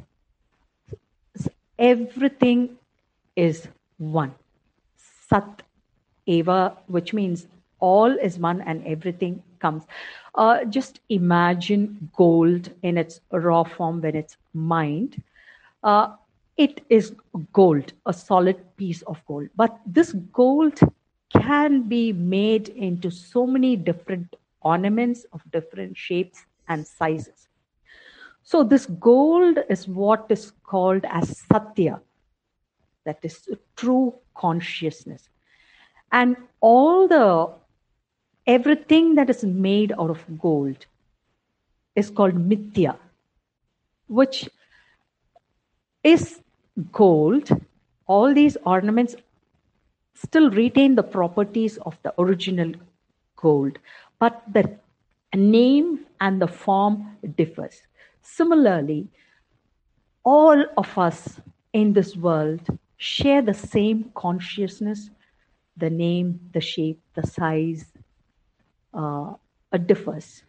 everything 1.78 2.78
is 3.36 3.68
one. 3.98 4.34
Sat 5.30 5.64
Eva, 6.26 6.78
which 6.88 7.14
means 7.14 7.48
all 7.80 8.12
is 8.12 8.38
one 8.38 8.62
and 8.62 8.86
everything 8.86 9.42
comes. 9.60 9.84
Uh, 10.36 10.66
just 10.66 11.00
imagine 11.10 12.10
gold 12.16 12.70
in 12.84 12.98
its 12.98 13.22
raw 13.32 13.64
form 13.64 14.02
when 14.02 14.16
it's 14.16 14.38
mined. 14.54 15.22
Uh, 15.84 16.16
it 16.58 16.82
is 16.90 17.14
gold, 17.54 17.94
a 18.06 18.14
solid 18.14 18.58
piece 18.76 19.02
of 19.04 19.24
gold. 19.26 19.48
But 19.56 19.80
this 19.86 20.12
gold 20.34 20.80
can 21.32 21.84
be 21.84 22.12
made 22.12 22.70
into 22.70 23.10
so 23.10 23.48
many 23.48 23.76
different 23.78 24.36
ornaments 24.62 25.26
of 25.32 25.42
different 25.52 25.96
shapes 25.96 26.46
and 26.70 26.88
sizes. 26.88 27.48
So, 28.44 28.64
this 28.64 28.86
gold 28.86 29.60
is 29.70 29.88
what 29.88 30.26
is 30.30 30.54
called 30.64 31.06
as 31.06 31.38
Satya, 31.52 32.00
that 33.06 33.20
is 33.24 33.50
true 33.76 34.16
consciousness. 34.36 35.30
And 36.12 36.38
all 36.62 37.08
the 37.08 37.52
everything 38.48 39.16
that 39.16 39.30
is 39.30 39.44
made 39.44 39.92
out 40.00 40.10
of 40.10 40.24
gold 40.40 40.86
is 41.96 42.10
called 42.10 42.34
mithya 42.34 42.98
which 44.10 44.50
is 46.04 46.42
gold. 46.92 47.50
All 48.08 48.34
these 48.34 48.58
ornaments 48.66 49.16
still 50.16 50.50
retain 50.50 50.96
the 50.96 51.04
properties 51.04 51.78
of 51.78 51.98
the 52.04 52.14
original 52.20 52.74
gold 53.38 53.78
but 54.20 54.42
the 54.52 54.78
name 55.34 56.06
and 56.22 56.42
the 56.42 56.48
form 56.48 57.18
differs 57.38 57.82
similarly 58.22 59.08
all 60.24 60.64
of 60.78 60.98
us 60.98 61.40
in 61.74 61.94
this 61.94 62.16
world 62.16 62.62
share 62.98 63.42
the 63.42 63.54
same 63.54 64.12
consciousness, 64.16 65.10
the 65.78 65.90
name, 65.90 66.40
the 66.54 66.62
shape, 66.62 67.02
the 67.16 67.26
size 67.26 67.86
uh, 68.94 69.34
differs. 69.86 70.44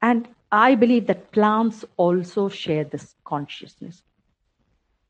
And 0.00 0.28
I 0.50 0.74
believe 0.74 1.06
that 1.08 1.30
plants 1.32 1.84
also 1.96 2.48
share 2.48 2.84
this 2.84 3.14
consciousness. 3.24 4.02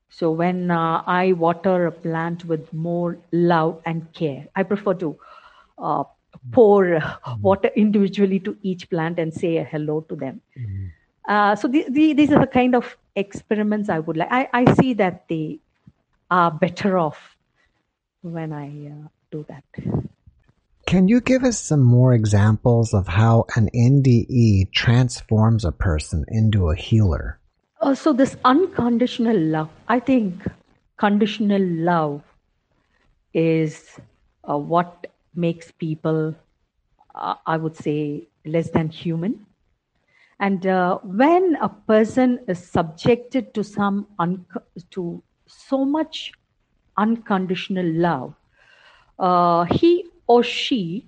So 0.09 0.33
when 0.33 0.71
uh, 0.73 1.05
I 1.07 1.33
water 1.33 1.87
a 1.87 1.93
plant 1.93 2.45
with 2.45 2.73
more 2.73 3.19
love 3.31 3.81
and 3.87 4.13
care, 4.13 4.49
I 4.57 4.65
prefer 4.65 4.95
to 4.95 5.17
uh, 5.79 6.05
pour 6.53 6.85
mm-hmm. 6.85 7.43
water 7.43 7.71
individually 7.77 8.39
to 8.41 8.57
each 8.63 8.89
plant 8.91 9.19
and 9.19 9.33
say 9.33 9.57
a 9.59 9.65
hello 9.65 10.01
to 10.09 10.17
them. 10.17 10.41
Mm-hmm. 10.59 10.87
Uh, 11.29 11.55
so 11.55 11.69
the, 11.69 11.85
the, 11.89 12.13
these 12.13 12.33
are 12.33 12.41
the 12.41 12.47
kind 12.47 12.75
of 12.75 12.97
experiments 13.17 13.89
I 13.89 13.99
would 13.99 14.17
like. 14.17 14.29
I, 14.31 14.49
I 14.53 14.75
see 14.75 14.95
that 14.95 15.29
they 15.29 15.61
are 16.31 16.51
better 16.51 16.99
off 16.99 17.37
when 18.23 18.53
I 18.53 18.67
uh, 18.67 19.09
do 19.31 19.45
that. 19.49 19.65
Can 20.87 21.07
you 21.07 21.21
give 21.21 21.45
us 21.45 21.61
some 21.61 21.83
more 21.83 22.15
examples 22.15 22.93
of 22.95 23.07
how 23.07 23.45
an 23.55 23.69
NDE 23.75 24.73
transforms 24.73 25.65
a 25.65 25.73
person 25.73 26.25
into 26.29 26.69
a 26.71 26.75
healer? 26.75 27.39
Oh, 27.81 27.95
so 27.95 28.13
this 28.13 28.37
unconditional 28.45 29.39
love, 29.39 29.71
I 29.89 30.01
think 30.01 30.35
conditional 30.97 31.63
love 31.63 32.23
is 33.33 33.99
uh, 34.49 34.59
what 34.59 35.07
makes 35.35 35.71
people, 35.71 36.35
uh, 37.15 37.35
I 37.47 37.57
would 37.57 37.77
say, 37.77 38.29
less 38.45 38.71
than 38.71 38.89
human. 38.89 39.47
And 40.39 40.67
uh, 40.67 40.99
when 41.03 41.57
a 41.61 41.69
person 41.69 42.41
is 42.49 42.59
subjected 42.59 43.53
to 43.55 43.63
some 43.63 44.07
un- 44.19 44.47
to 44.91 45.23
so 45.47 45.85
much 45.85 46.33
unconditional 46.97 47.87
love, 47.87 48.35
uh, 49.19 49.65
he 49.65 50.07
or 50.27 50.43
she 50.43 51.07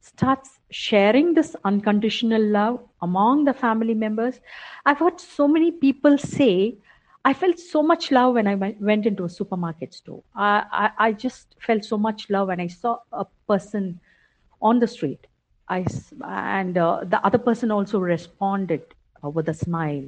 starts 0.00 0.58
sharing 0.70 1.34
this 1.34 1.56
unconditional 1.64 2.42
love 2.42 2.80
among 3.02 3.44
the 3.44 3.54
family 3.54 3.94
members. 3.94 4.40
I've 4.84 4.98
heard 4.98 5.20
so 5.20 5.48
many 5.48 5.70
people 5.72 6.18
say, 6.18 6.78
I 7.26 7.32
felt 7.34 7.58
so 7.58 7.82
much 7.82 8.12
love 8.12 8.34
when 8.34 8.46
I 8.46 8.54
went 8.54 9.04
into 9.04 9.24
a 9.24 9.28
supermarket 9.28 9.92
store. 9.92 10.22
I, 10.36 10.62
I, 10.70 11.08
I 11.08 11.12
just 11.12 11.56
felt 11.58 11.84
so 11.84 11.98
much 11.98 12.30
love 12.30 12.46
when 12.46 12.60
I 12.60 12.68
saw 12.68 12.98
a 13.12 13.26
person 13.48 13.98
on 14.62 14.78
the 14.78 14.86
street. 14.86 15.26
I, 15.68 15.84
and 16.24 16.78
uh, 16.78 17.00
the 17.02 17.18
other 17.26 17.38
person 17.38 17.72
also 17.72 17.98
responded 17.98 18.82
uh, 19.24 19.30
with 19.30 19.48
a 19.48 19.54
smile. 19.54 20.04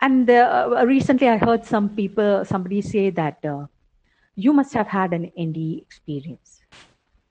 And 0.00 0.30
uh, 0.30 0.84
recently 0.86 1.28
I 1.28 1.36
heard 1.36 1.64
some 1.64 1.88
people, 1.88 2.44
somebody 2.44 2.80
say 2.80 3.10
that 3.10 3.44
uh, 3.44 3.66
you 4.36 4.52
must 4.52 4.72
have 4.74 4.86
had 4.86 5.12
an 5.12 5.32
NDE 5.36 5.82
experience. 5.82 6.60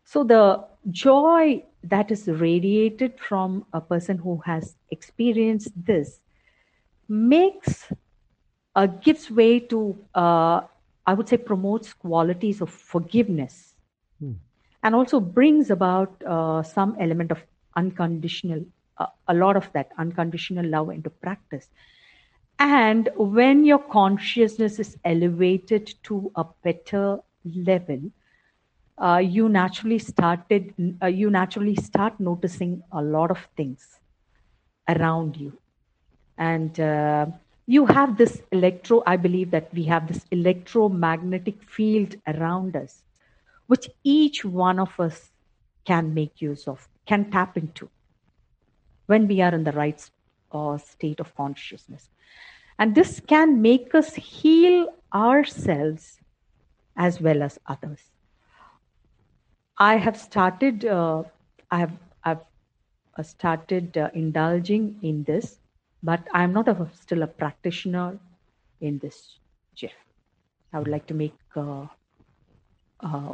So 0.04 0.26
the 0.26 0.66
joy 0.92 1.64
that 1.84 2.12
is 2.12 2.28
radiated 2.28 3.18
from 3.18 3.66
a 3.72 3.80
person 3.80 4.18
who 4.18 4.42
has 4.46 4.76
experienced 4.92 5.72
this 5.86 6.20
makes 7.08 7.86
uh, 8.78 8.86
gives 8.86 9.30
way 9.32 9.60
to 9.60 9.98
uh, 10.16 10.62
I 11.06 11.14
would 11.14 11.28
say 11.28 11.38
promotes 11.38 11.94
qualities 11.94 12.62
of 12.62 12.70
forgiveness. 12.70 13.74
Hmm. 14.20 14.34
and 14.84 14.96
also 14.96 15.20
brings 15.20 15.70
about 15.70 16.24
uh, 16.26 16.64
some 16.64 16.96
element 17.00 17.32
of 17.32 17.44
unconditional 17.76 18.66
uh, 18.98 19.08
a 19.28 19.34
lot 19.34 19.56
of 19.56 19.72
that 19.74 19.92
unconditional 20.00 20.66
love 20.66 20.90
into 20.90 21.10
practice. 21.10 21.70
And 22.60 23.10
when 23.16 23.64
your 23.66 23.80
consciousness 23.80 24.80
is 24.80 24.98
elevated 25.06 25.94
to 26.06 26.32
a 26.36 26.46
better 26.64 27.20
level 27.46 28.02
uh, 28.98 29.18
you 29.18 29.50
naturally 29.50 30.00
started 30.00 30.74
uh, 31.04 31.08
you 31.08 31.30
naturally 31.30 31.76
start 31.76 32.20
noticing 32.20 32.82
a 32.92 33.02
lot 33.02 33.32
of 33.32 33.48
things 33.56 34.00
around 34.90 35.38
you. 35.38 35.54
And 36.38 36.80
uh, 36.80 37.28
you 37.76 37.86
have 37.86 38.18
this 38.18 38.42
electro 38.52 39.02
i 39.06 39.16
believe 39.18 39.52
that 39.52 39.74
we 39.74 39.84
have 39.84 40.08
this 40.08 40.26
electromagnetic 40.32 41.62
field 41.78 42.16
around 42.28 42.76
us 42.76 43.04
which 43.68 43.90
each 44.04 44.44
one 44.46 44.80
of 44.80 45.00
us 45.00 45.32
can 45.86 46.14
make 46.14 46.42
use 46.42 46.68
of 46.68 46.88
can 47.06 47.30
tap 47.32 47.58
into 47.58 47.90
when 49.06 49.28
we 49.28 49.42
are 49.42 49.54
in 49.54 49.64
the 49.64 49.72
right 49.72 50.10
uh, 50.52 50.78
state 50.78 51.20
of 51.20 51.36
consciousness 51.36 52.10
and 52.80 52.96
this 52.96 53.20
can 53.20 53.62
make 53.62 53.94
us 53.96 54.16
heal 54.16 54.88
ourselves 55.14 56.20
as 56.96 57.22
well 57.22 57.44
as 57.44 57.60
others 57.68 58.12
I 59.78 59.98
have 59.98 60.18
started. 60.18 60.86
Uh, 60.86 61.24
I 61.70 61.80
have 61.80 61.94
I've 62.24 62.46
uh, 63.18 63.24
started 63.24 63.98
uh, 63.98 64.10
indulging 64.14 64.98
in 65.04 65.24
this, 65.24 65.60
but 66.04 66.28
I'm 66.34 66.54
not 66.54 66.68
a, 66.68 66.88
still 66.94 67.24
a 67.24 67.28
practitioner 67.28 68.18
in 68.82 69.00
this, 69.00 69.38
Jeff. 69.76 69.92
I 70.74 70.80
would 70.80 70.88
like 70.88 71.08
to 71.08 71.14
make 71.14 71.36
uh, 71.56 71.88
uh, 73.00 73.34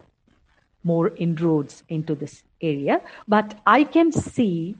more 0.84 1.09
inroads 1.16 1.84
into 1.89 2.16
this 2.16 2.43
area, 2.61 3.01
but 3.28 3.59
I 3.66 3.84
can 3.84 4.11
see 4.11 4.76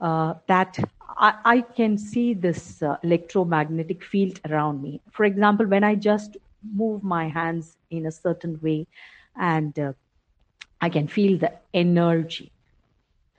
uh, 0.00 0.34
that 0.48 0.78
I, 1.16 1.34
I, 1.44 1.60
can 1.60 1.96
see 1.96 2.34
this 2.34 2.82
electromagnetic 3.02 4.02
field 4.04 4.40
around 4.48 4.82
me. 4.82 5.00
For 5.12 5.24
example, 5.24 5.66
when 5.66 5.84
I 5.84 5.94
just 5.94 6.36
move 6.74 7.02
my 7.02 7.28
hands 7.28 7.76
in 7.90 8.06
a 8.06 8.12
certain 8.12 8.58
way 8.60 8.86
and 9.36 9.94
I 10.80 10.88
can 10.88 11.08
feel 11.08 11.38
the 11.38 11.52
energy. 11.72 12.52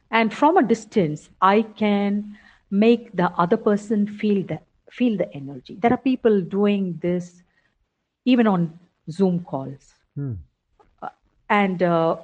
And 0.10 0.34
from 0.34 0.58
a 0.58 0.64
distance, 0.64 1.30
I 1.42 1.62
can 1.62 2.38
make 2.72 3.12
the 3.16 3.30
other 3.38 3.58
person 3.58 4.08
feel 4.08 4.44
the 4.44 4.60
feel 4.92 5.18
the 5.18 5.32
energy. 5.34 5.76
There 5.80 5.92
are 5.92 5.98
people 5.98 6.42
doing 6.42 7.00
this 7.02 7.44
even 8.26 8.48
on 8.48 8.80
Zoom 9.10 9.44
calls, 9.44 9.94
hmm. 10.16 10.34
uh, 11.02 11.10
and 11.50 11.84
uh, 11.84 12.18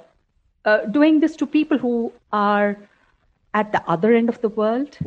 uh, 0.64 0.86
doing 0.86 1.20
this 1.20 1.36
to 1.36 1.46
people 1.46 1.78
who 1.78 2.12
are 2.32 2.76
at 3.54 3.72
the 3.72 3.82
other 3.88 4.12
end 4.14 4.28
of 4.28 4.40
the 4.40 4.48
world. 4.48 4.98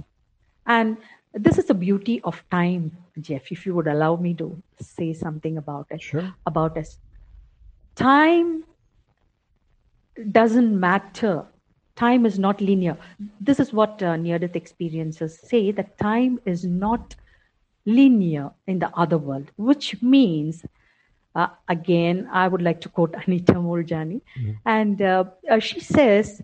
And 0.68 0.98
this 1.34 1.58
is 1.58 1.66
the 1.66 1.74
beauty 1.74 2.22
of 2.24 2.44
time, 2.50 2.96
Jeff. 3.20 3.52
If 3.52 3.66
you 3.66 3.76
would 3.76 3.88
allow 3.88 4.16
me 4.16 4.34
to 4.36 4.62
say 4.80 5.14
something 5.14 5.58
about 5.58 5.88
it, 5.90 6.02
sure. 6.02 6.34
about 6.46 6.78
us, 6.78 6.98
time 7.96 8.64
doesn't 10.32 10.80
matter. 10.80 11.46
Time 11.96 12.26
is 12.26 12.38
not 12.38 12.60
linear. 12.60 12.98
This 13.40 13.60
is 13.60 13.72
what 13.72 14.04
uh, 14.04 14.16
near 14.18 14.38
death 14.38 14.56
experiences 14.56 15.40
say 15.40 15.72
that 15.72 15.98
time 15.98 16.40
is 16.46 16.66
not 16.66 17.16
linear 17.86 18.52
in 18.68 18.80
the 18.80 18.90
other 18.98 19.18
world, 19.18 19.52
which 19.58 20.02
means, 20.02 20.66
uh, 21.36 21.48
again, 21.70 22.28
I 22.32 22.48
would 22.48 22.62
like 22.62 22.82
to 22.82 22.90
quote 22.90 23.16
Anita 23.26 23.54
Moorjani, 23.54 24.22
mm-hmm. 24.38 24.52
and 24.66 25.02
uh, 25.02 25.26
uh, 25.50 25.60
she 25.60 25.80
says, 25.80 26.42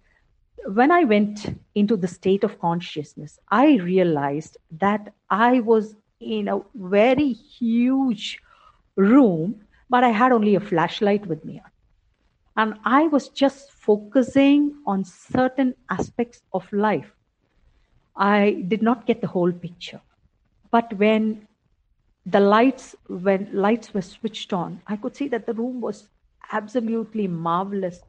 when 0.68 0.91
I 0.91 1.04
went 1.04 1.60
into 1.76 1.97
the 1.97 2.08
state 2.08 2.43
of 2.43 2.60
consciousness, 2.60 3.39
I 3.49 3.76
realized 3.78 4.58
that 4.80 5.14
I 5.30 5.60
was 5.60 5.95
in 6.20 6.47
a 6.47 6.62
very 6.76 7.34
huge 7.34 8.39
room, 8.95 9.62
but 9.89 10.04
I 10.04 10.10
had 10.10 10.32
only 10.32 10.56
a 10.56 10.60
flashlight 10.60 11.26
with 11.26 11.43
me. 11.43 11.62
And 12.56 12.76
I 12.86 13.08
was 13.08 13.30
just 13.30 13.70
focusing 13.82 14.75
on 14.86 15.03
certain 15.03 15.73
aspects 15.89 16.41
of 16.53 16.71
life. 16.71 17.11
I 18.15 18.63
did 18.67 18.82
not 18.82 19.05
get 19.07 19.21
the 19.21 19.27
whole 19.27 19.51
picture. 19.51 20.01
But 20.69 20.93
when 20.97 21.47
the 22.25 22.39
lights, 22.39 22.95
when 23.07 23.49
lights 23.51 23.93
were 23.93 24.03
switched 24.03 24.53
on, 24.53 24.82
I 24.86 24.95
could 24.95 25.15
see 25.15 25.27
that 25.29 25.45
the 25.47 25.53
room 25.53 25.82
was 25.82 26.07
absolutely 26.51 27.27
marvelous 27.27 28.01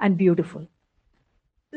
and 0.00 0.16
beautiful. 0.18 0.66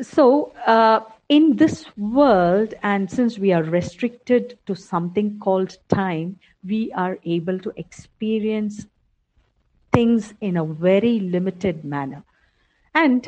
So, 0.01 0.53
uh, 0.65 1.01
in 1.29 1.55
this 1.55 1.85
world, 1.95 2.73
and 2.81 3.09
since 3.09 3.37
we 3.37 3.53
are 3.53 3.63
restricted 3.63 4.57
to 4.65 4.75
something 4.75 5.37
called 5.37 5.77
time, 5.87 6.39
we 6.63 6.91
are 6.93 7.19
able 7.25 7.59
to 7.59 7.71
experience 7.75 8.87
things 9.93 10.33
in 10.41 10.57
a 10.57 10.65
very 10.65 11.19
limited 11.19 11.85
manner. 11.85 12.23
And 12.95 13.25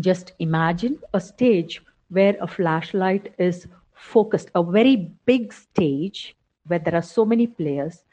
just 0.00 0.32
imagine 0.38 0.98
a 1.12 1.20
stage 1.20 1.82
where 2.08 2.36
a 2.40 2.46
flashlight 2.46 3.34
is 3.38 3.66
focused, 3.94 4.50
a 4.54 4.62
very 4.62 5.10
big 5.26 5.52
stage 5.52 6.36
where 6.66 6.78
there 6.78 6.94
are 6.94 7.02
so 7.02 7.24
many 7.24 7.46
players, 7.46 8.04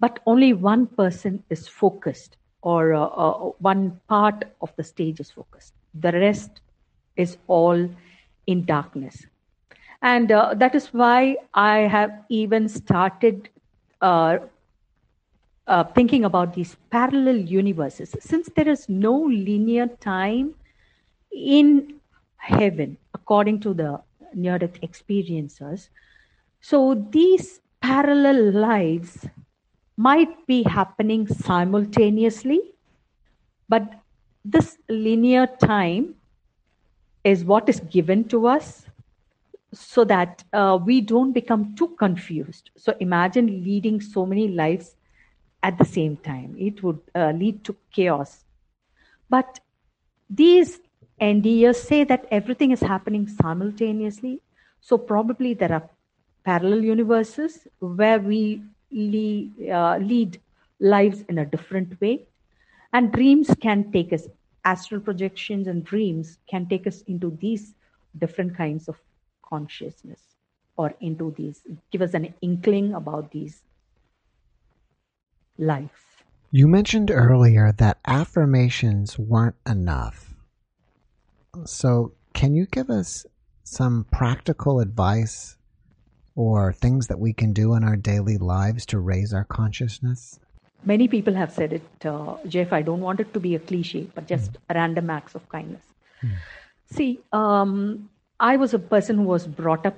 but 0.00 0.20
only 0.26 0.52
one 0.52 0.86
person 0.86 1.42
is 1.50 1.68
focused, 1.68 2.36
or 2.62 2.94
uh, 2.94 3.04
uh, 3.04 3.50
one 3.58 4.00
part 4.08 4.44
of 4.60 4.72
the 4.76 4.84
stage 4.84 5.20
is 5.20 5.30
focused. 5.30 5.74
The 6.00 6.12
rest 6.12 6.60
is 7.16 7.36
all 7.46 7.88
in 8.46 8.64
darkness. 8.64 9.26
And 10.02 10.32
uh, 10.32 10.54
that 10.54 10.74
is 10.74 10.88
why 10.88 11.36
I 11.54 11.78
have 11.80 12.10
even 12.28 12.68
started 12.68 13.48
uh, 15.66 15.84
thinking 15.84 16.24
about 16.24 16.54
these 16.54 16.76
parallel 16.90 17.36
universes, 17.36 18.14
since 18.20 18.48
there 18.56 18.68
is 18.68 18.88
no 18.88 19.14
linear 19.14 19.86
time 19.86 20.54
in 21.32 21.94
heaven, 22.36 22.96
according 23.14 23.60
to 23.60 23.74
the 23.74 24.00
near 24.34 24.58
death 24.58 24.80
experiencers, 24.80 25.88
so 26.60 27.06
these 27.10 27.60
parallel 27.80 28.52
lives 28.52 29.26
might 29.96 30.46
be 30.46 30.62
happening 30.62 31.26
simultaneously, 31.26 32.60
but 33.68 33.82
this 34.44 34.78
linear 34.88 35.46
time 35.46 36.14
is 37.24 37.44
what 37.44 37.68
is 37.68 37.80
given 37.80 38.24
to 38.24 38.46
us 38.46 38.86
so 39.72 40.04
that 40.04 40.44
uh, 40.52 40.78
we 40.84 41.00
don't 41.00 41.32
become 41.32 41.74
too 41.76 41.88
confused. 41.98 42.70
So 42.76 42.94
imagine 43.00 43.64
leading 43.64 44.00
so 44.00 44.26
many 44.26 44.48
lives 44.48 44.96
at 45.62 45.78
the 45.78 45.84
same 45.84 46.16
time. 46.16 46.56
It 46.58 46.82
would 46.82 47.00
uh, 47.14 47.32
lead 47.32 47.64
to 47.64 47.76
chaos. 47.92 48.44
But 49.30 49.60
these 50.28 50.80
NDEs 51.20 51.76
say 51.76 52.04
that 52.04 52.26
everything 52.30 52.72
is 52.72 52.80
happening 52.80 53.28
simultaneously. 53.28 54.40
So 54.80 54.98
probably 54.98 55.54
there 55.54 55.72
are 55.72 55.88
parallel 56.44 56.84
universes 56.84 57.66
where 57.78 58.18
we 58.18 58.62
uh, 58.92 59.96
lead 59.98 60.40
lives 60.80 61.24
in 61.28 61.38
a 61.38 61.46
different 61.46 62.00
way. 62.00 62.24
And 62.92 63.12
dreams 63.12 63.54
can 63.60 63.90
take 63.92 64.12
us, 64.12 64.26
astral 64.64 65.00
projections 65.00 65.66
and 65.66 65.84
dreams 65.84 66.38
can 66.50 66.66
take 66.66 66.86
us 66.86 67.02
into 67.02 67.36
these 67.40 67.74
different 68.18 68.56
kinds 68.56 68.88
of 68.88 68.96
consciousness 69.42 70.20
or 70.76 70.94
into 71.00 71.32
these, 71.36 71.62
give 71.90 72.02
us 72.02 72.14
an 72.14 72.34
inkling 72.40 72.94
about 72.94 73.30
these 73.30 73.62
life. 75.58 76.24
You 76.50 76.68
mentioned 76.68 77.10
earlier 77.10 77.72
that 77.78 77.98
affirmations 78.06 79.18
weren't 79.18 79.56
enough. 79.66 80.34
So, 81.64 82.12
can 82.34 82.54
you 82.54 82.66
give 82.66 82.90
us 82.90 83.26
some 83.64 84.04
practical 84.10 84.80
advice 84.80 85.56
or 86.34 86.72
things 86.72 87.06
that 87.06 87.18
we 87.18 87.32
can 87.32 87.52
do 87.52 87.74
in 87.74 87.84
our 87.84 87.96
daily 87.96 88.38
lives 88.38 88.86
to 88.86 88.98
raise 88.98 89.32
our 89.32 89.44
consciousness? 89.44 90.40
Many 90.84 91.08
people 91.08 91.34
have 91.34 91.52
said 91.52 91.72
it, 91.72 92.06
uh, 92.06 92.36
Jeff. 92.46 92.72
I 92.72 92.82
don't 92.82 93.00
want 93.00 93.20
it 93.20 93.32
to 93.34 93.40
be 93.40 93.54
a 93.54 93.58
cliche, 93.58 94.08
but 94.14 94.26
just 94.26 94.52
mm. 94.52 94.74
random 94.74 95.10
acts 95.10 95.34
of 95.34 95.48
kindness. 95.48 95.84
Mm. 96.22 96.36
See, 96.90 97.20
um, 97.32 98.10
I 98.40 98.56
was 98.56 98.74
a 98.74 98.78
person 98.78 99.16
who 99.16 99.24
was 99.24 99.46
brought 99.46 99.86
up 99.86 99.96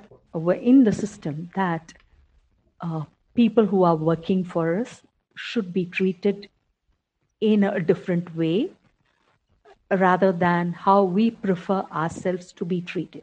in 0.60 0.84
the 0.84 0.92
system 0.92 1.50
that 1.54 1.94
uh, 2.80 3.04
people 3.34 3.66
who 3.66 3.84
are 3.84 3.96
working 3.96 4.44
for 4.44 4.78
us 4.78 5.02
should 5.36 5.72
be 5.72 5.86
treated 5.86 6.48
in 7.40 7.64
a 7.64 7.80
different 7.80 8.34
way 8.36 8.70
rather 9.90 10.32
than 10.32 10.72
how 10.72 11.04
we 11.04 11.30
prefer 11.30 11.84
ourselves 11.92 12.52
to 12.52 12.64
be 12.64 12.80
treated. 12.80 13.22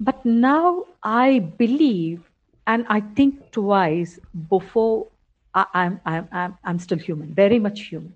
But 0.00 0.24
now 0.24 0.84
I 1.02 1.40
believe 1.40 2.30
and 2.66 2.86
I 2.88 3.00
think 3.00 3.50
twice 3.50 4.18
before 4.48 5.08
I, 5.54 5.64
am 5.74 6.00
I'm, 6.04 6.28
I'm, 6.30 6.58
I'm 6.64 6.78
still 6.78 6.98
human, 6.98 7.34
very 7.34 7.58
much 7.58 7.80
human. 7.80 8.14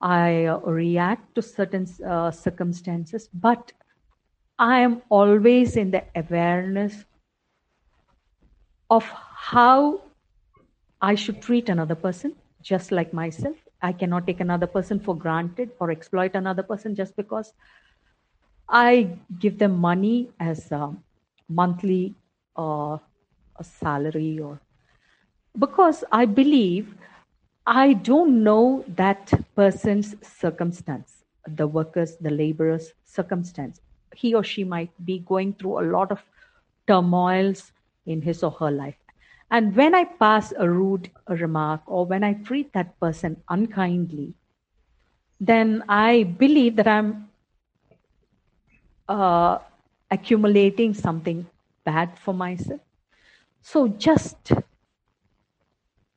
I 0.00 0.44
uh, 0.44 0.58
react 0.60 1.34
to 1.34 1.42
certain 1.42 1.86
uh, 2.06 2.30
circumstances, 2.30 3.28
but 3.34 3.72
I 4.58 4.80
am 4.80 5.02
always 5.08 5.76
in 5.76 5.90
the 5.90 6.04
awareness 6.14 7.04
of 8.90 9.04
how 9.04 10.02
I 11.00 11.14
should 11.14 11.40
treat 11.40 11.68
another 11.68 11.94
person, 11.94 12.34
just 12.62 12.90
like 12.90 13.12
myself. 13.12 13.56
I 13.80 13.92
cannot 13.92 14.26
take 14.26 14.40
another 14.40 14.66
person 14.66 14.98
for 14.98 15.14
granted 15.16 15.70
or 15.78 15.90
exploit 15.90 16.34
another 16.34 16.62
person 16.62 16.94
just 16.94 17.14
because 17.16 17.52
I 18.68 19.18
give 19.38 19.58
them 19.58 19.78
money 19.78 20.30
as 20.40 20.70
a 20.72 20.94
monthly 21.48 22.14
uh, 22.56 22.98
a 23.56 23.64
salary 23.64 24.38
or 24.38 24.60
because 25.58 26.04
I 26.12 26.24
believe 26.26 26.94
I 27.66 27.92
don't 27.92 28.42
know 28.42 28.84
that 28.96 29.32
person's 29.54 30.16
circumstance, 30.22 31.24
the 31.46 31.66
workers, 31.66 32.16
the 32.20 32.30
laborers' 32.30 32.92
circumstance. 33.04 33.80
He 34.14 34.34
or 34.34 34.42
she 34.42 34.64
might 34.64 34.90
be 35.04 35.20
going 35.20 35.54
through 35.54 35.80
a 35.80 35.86
lot 35.90 36.10
of 36.10 36.22
turmoils 36.86 37.72
in 38.06 38.22
his 38.22 38.42
or 38.42 38.50
her 38.52 38.70
life. 38.70 38.96
And 39.50 39.74
when 39.74 39.94
I 39.94 40.04
pass 40.04 40.52
a 40.58 40.68
rude 40.68 41.10
remark 41.26 41.80
or 41.86 42.04
when 42.04 42.22
I 42.22 42.34
treat 42.34 42.72
that 42.74 42.98
person 43.00 43.42
unkindly, 43.48 44.34
then 45.40 45.84
I 45.88 46.24
believe 46.24 46.76
that 46.76 46.86
I'm 46.86 47.28
uh, 49.08 49.58
accumulating 50.10 50.92
something 50.92 51.46
bad 51.84 52.18
for 52.18 52.34
myself. 52.34 52.80
So 53.62 53.88
just 53.88 54.52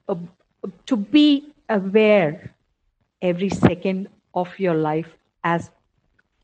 uh, 0.08 0.16
to 0.86 0.98
be 0.98 1.54
aware 1.70 2.54
every 3.22 3.50
second 3.50 4.10
of 4.34 4.60
your 4.60 4.76
life 4.76 5.16
as 5.44 5.70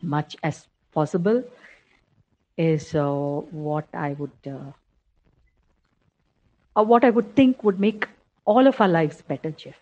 much 0.02 0.36
as 0.44 0.68
possible 0.94 1.44
is 2.58 2.96
uh, 2.96 3.10
what 3.52 3.88
I 3.94 4.14
would 4.14 4.32
uh, 6.78 6.84
what 6.84 7.04
I 7.04 7.10
would 7.10 7.36
think 7.36 7.64
would 7.64 7.80
make 7.80 8.08
all 8.46 8.68
of 8.68 8.80
our 8.80 8.88
lives 8.88 9.22
better, 9.22 9.52
Jeff. 9.52 9.76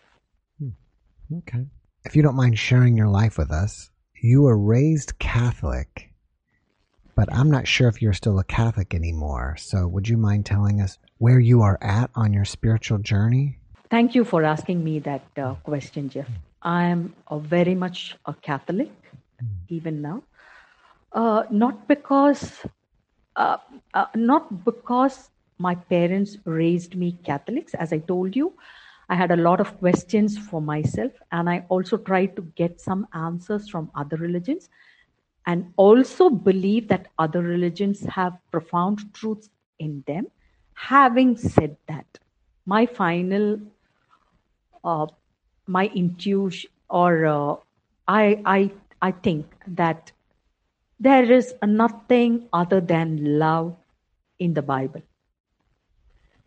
Hmm. 0.58 0.70
Okay. 1.38 1.66
If 2.04 2.16
you 2.16 2.22
don't 2.22 2.36
mind 2.36 2.58
sharing 2.58 2.96
your 2.96 3.08
life 3.08 3.36
with 3.36 3.50
us, 3.50 3.90
you 4.22 4.42
were 4.42 4.58
raised 4.58 5.18
Catholic, 5.18 6.10
but 7.14 7.28
I'm 7.32 7.50
not 7.50 7.68
sure 7.68 7.88
if 7.88 8.00
you're 8.00 8.12
still 8.12 8.38
a 8.38 8.44
Catholic 8.44 8.94
anymore. 8.94 9.56
So 9.58 9.86
would 9.86 10.08
you 10.08 10.16
mind 10.16 10.46
telling 10.46 10.80
us 10.80 10.98
where 11.18 11.40
you 11.40 11.62
are 11.62 11.78
at 11.82 12.10
on 12.14 12.32
your 12.32 12.44
spiritual 12.44 12.98
journey? 12.98 13.58
Thank 13.90 14.14
you 14.14 14.24
for 14.24 14.42
asking 14.44 14.82
me 14.82 14.98
that 15.00 15.24
uh, 15.36 15.54
question, 15.62 16.08
Jeff. 16.08 16.28
I 16.62 16.84
am 16.86 17.14
a 17.28 17.38
very 17.38 17.74
much 17.74 18.16
a 18.26 18.34
Catholic, 18.34 18.90
mm. 19.42 19.48
even 19.68 20.02
now. 20.02 20.22
Uh, 21.12 21.44
not 21.50 21.86
because, 21.86 22.66
uh, 23.36 23.58
uh, 23.94 24.06
not 24.14 24.64
because 24.64 25.30
my 25.58 25.74
parents 25.74 26.36
raised 26.44 26.96
me 26.96 27.18
Catholics. 27.24 27.74
As 27.74 27.92
I 27.92 27.98
told 27.98 28.36
you, 28.36 28.54
I 29.08 29.14
had 29.14 29.30
a 29.30 29.36
lot 29.36 29.60
of 29.60 29.78
questions 29.78 30.36
for 30.36 30.60
myself, 30.60 31.12
and 31.32 31.48
I 31.48 31.64
also 31.68 31.96
tried 31.96 32.36
to 32.36 32.42
get 32.56 32.80
some 32.80 33.06
answers 33.14 33.68
from 33.68 33.90
other 33.94 34.16
religions, 34.16 34.68
and 35.46 35.72
also 35.76 36.28
believe 36.28 36.88
that 36.88 37.08
other 37.18 37.40
religions 37.40 38.00
have 38.06 38.36
profound 38.50 39.14
truths 39.14 39.48
in 39.78 40.02
them. 40.06 40.26
Having 40.74 41.36
said 41.36 41.76
that, 41.86 42.18
my 42.66 42.84
final, 42.84 43.60
uh, 44.84 45.06
my 45.66 45.86
intuition, 45.94 46.70
or 46.90 47.26
uh, 47.26 47.56
I, 48.08 48.42
I, 48.44 48.72
I 49.00 49.12
think 49.12 49.46
that 49.68 50.10
there 50.98 51.30
is 51.30 51.54
nothing 51.64 52.48
other 52.52 52.80
than 52.80 53.38
love 53.38 53.76
in 54.38 54.54
the 54.54 54.62
Bible 54.62 55.02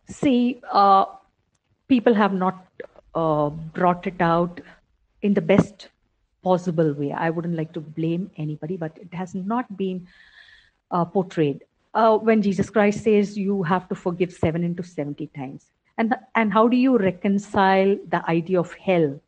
See, 0.10 0.60
uh, 0.72 1.05
people 1.88 2.14
have 2.16 2.34
not 2.34 2.66
uh, 3.14 3.49
brought 3.49 4.07
it 4.07 4.20
out 4.20 4.60
in 5.22 5.34
the 5.34 5.41
best 5.41 5.89
possible 6.43 6.93
way. 6.93 7.12
I 7.12 7.30
wouldn't 7.30 7.55
like 7.55 7.74
to 7.74 7.80
blame 7.80 8.32
anybody, 8.38 8.76
but 8.76 8.97
it 8.97 9.14
has 9.14 9.36
not 9.36 9.78
been 9.78 10.07
uh, 10.89 11.05
portrayed. 11.05 11.64
Uh, 11.93 12.18
when 12.18 12.41
Jesus 12.41 12.70
Christ 12.70 13.03
says 13.03 13.38
you 13.38 13.64
have 13.64 13.88
to 13.89 13.95
forgive 13.95 14.32
seven 14.32 14.64
into 14.64 14.84
70 14.84 15.28
times. 15.28 15.66
And, 15.97 16.16
and 16.36 16.53
how 16.53 16.68
do 16.68 16.78
you 16.78 16.97
reconcile 16.97 17.97
the 18.07 18.28
idea 18.30 18.60
of 18.60 18.74
hell 18.74 19.20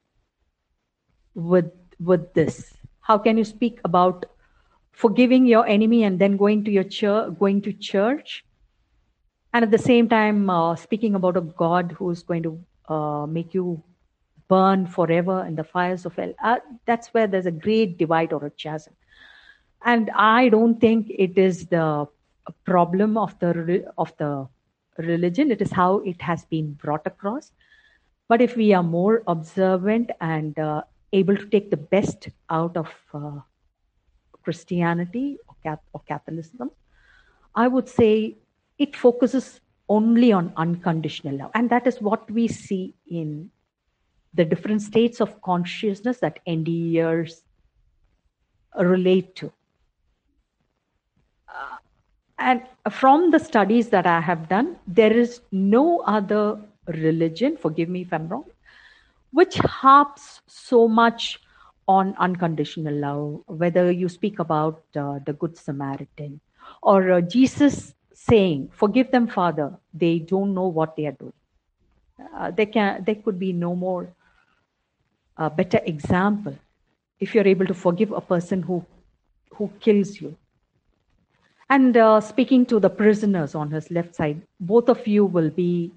with, 1.35 1.71
with 1.99 2.33
this? 2.33 2.73
How 3.01 3.17
can 3.17 3.37
you 3.37 3.43
speak 3.43 3.81
about 3.83 4.25
forgiving 4.91 5.45
your 5.45 5.67
enemy 5.67 6.03
and 6.03 6.17
then 6.17 6.37
going 6.37 6.63
to 6.63 6.71
your 6.71 6.83
church, 6.83 7.37
going 7.39 7.61
to 7.63 7.73
church 7.73 8.45
and 9.53 9.63
at 9.63 9.71
the 9.71 9.77
same 9.77 10.07
time 10.07 10.49
uh, 10.49 10.75
speaking 10.75 11.15
about 11.15 11.37
a 11.37 11.41
god 11.41 11.95
who's 11.97 12.23
going 12.23 12.43
to 12.43 12.53
uh, 12.93 13.25
make 13.25 13.53
you 13.53 13.81
burn 14.47 14.85
forever 14.85 15.45
in 15.45 15.55
the 15.55 15.63
fires 15.63 16.05
of 16.05 16.15
hell 16.15 16.33
uh, 16.43 16.57
that's 16.85 17.13
where 17.13 17.27
there's 17.27 17.45
a 17.45 17.51
great 17.51 17.97
divide 17.97 18.33
or 18.33 18.45
a 18.45 18.51
chasm. 18.51 18.93
And 19.83 20.09
i 20.11 20.49
don't 20.49 20.79
think 20.79 21.09
it 21.09 21.37
is 21.37 21.67
the 21.67 22.07
problem 22.65 23.17
of 23.17 23.37
the 23.39 23.85
of 23.97 24.15
the 24.17 24.47
religion. 24.97 25.51
It 25.51 25.61
is 25.61 25.71
how 25.71 25.99
it 25.99 26.21
has 26.21 26.45
been 26.45 26.73
brought 26.73 27.07
across. 27.07 27.51
But 28.27 28.41
if 28.41 28.55
we 28.55 28.73
are 28.73 28.83
more 28.83 29.23
observant 29.27 30.11
and 30.19 30.57
uh, 30.59 30.83
able 31.13 31.35
to 31.35 31.45
take 31.45 31.69
the 31.69 31.77
best 31.77 32.29
out 32.49 32.77
of 32.77 32.89
uh, 33.13 33.39
christianity 34.43 35.37
or, 35.47 35.79
or 35.93 36.01
catholicism 36.07 36.71
i 37.55 37.67
would 37.67 37.87
say 37.87 38.37
it 38.81 38.95
focuses 38.95 39.61
only 39.89 40.31
on 40.31 40.51
unconditional 40.57 41.37
love. 41.37 41.51
And 41.53 41.69
that 41.69 41.85
is 41.85 42.01
what 42.01 42.29
we 42.31 42.47
see 42.47 42.95
in 43.07 43.51
the 44.33 44.43
different 44.43 44.81
states 44.81 45.21
of 45.21 45.39
consciousness 45.41 46.17
that 46.19 46.39
NDEers 46.47 47.41
relate 48.79 49.35
to. 49.35 49.51
Uh, 51.47 51.77
and 52.39 52.63
from 52.89 53.29
the 53.29 53.37
studies 53.39 53.89
that 53.89 54.07
I 54.07 54.19
have 54.19 54.49
done, 54.49 54.77
there 54.87 55.15
is 55.15 55.41
no 55.51 55.99
other 55.99 56.59
religion, 56.87 57.55
forgive 57.55 57.89
me 57.89 58.01
if 58.01 58.11
I'm 58.11 58.29
wrong, 58.29 58.45
which 59.31 59.57
harps 59.57 60.41
so 60.47 60.87
much 60.87 61.39
on 61.87 62.15
unconditional 62.17 62.95
love, 62.95 63.43
whether 63.45 63.91
you 63.91 64.09
speak 64.09 64.39
about 64.39 64.81
uh, 64.95 65.19
the 65.25 65.33
Good 65.33 65.57
Samaritan 65.57 66.39
or 66.81 67.11
uh, 67.11 67.21
Jesus 67.21 67.93
saying, 68.29 68.69
Forgive 68.73 69.11
them, 69.11 69.27
Father, 69.27 69.73
they 69.93 70.19
don't 70.19 70.53
know 70.53 70.67
what 70.67 70.95
they 70.95 71.05
are 71.07 71.17
doing. 71.23 71.33
Uh, 72.35 72.51
they 72.51 72.65
can, 72.65 73.03
there 73.03 73.15
could 73.15 73.39
be 73.39 73.51
no 73.51 73.75
more 73.75 74.13
uh, 75.37 75.49
better 75.49 75.79
example 75.85 76.55
if 77.19 77.33
you're 77.33 77.47
able 77.47 77.65
to 77.65 77.73
forgive 77.73 78.11
a 78.11 78.21
person 78.21 78.61
who, 78.61 78.85
who 79.53 79.71
kills 79.79 80.21
you. 80.21 80.35
And 81.69 81.95
uh, 81.95 82.19
speaking 82.19 82.65
to 82.67 82.79
the 82.79 82.89
prisoners 82.89 83.55
on 83.55 83.71
his 83.71 83.89
left 83.91 84.15
side, 84.15 84.41
both 84.59 84.89
of 84.89 85.07
you 85.07 85.25
will 85.25 85.49
be 85.49 85.91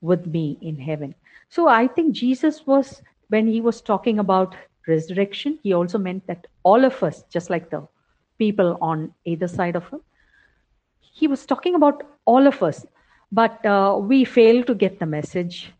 with 0.00 0.26
me 0.26 0.58
in 0.60 0.76
heaven. 0.76 1.14
So 1.48 1.68
I 1.68 1.86
think 1.86 2.12
Jesus 2.12 2.66
was, 2.66 3.00
when 3.28 3.46
he 3.46 3.60
was 3.60 3.80
talking 3.80 4.18
about 4.18 4.56
resurrection, 4.88 5.58
he 5.62 5.72
also 5.72 5.98
meant 5.98 6.26
that 6.26 6.46
all 6.64 6.84
of 6.84 7.02
us, 7.02 7.22
just 7.30 7.50
like 7.50 7.70
the 7.70 7.86
people 8.38 8.76
on 8.80 9.14
either 9.24 9.46
side 9.46 9.76
of 9.76 9.88
him, 9.88 10.00
he 11.12 11.28
was 11.28 11.46
talking 11.46 11.74
about 11.74 12.02
all 12.24 12.46
of 12.46 12.62
us, 12.62 12.86
but 13.30 13.64
uh, 13.64 13.98
we 14.00 14.24
fail 14.24 14.64
to 14.64 14.74
get 14.74 14.98
the 14.98 15.06
message, 15.06 15.72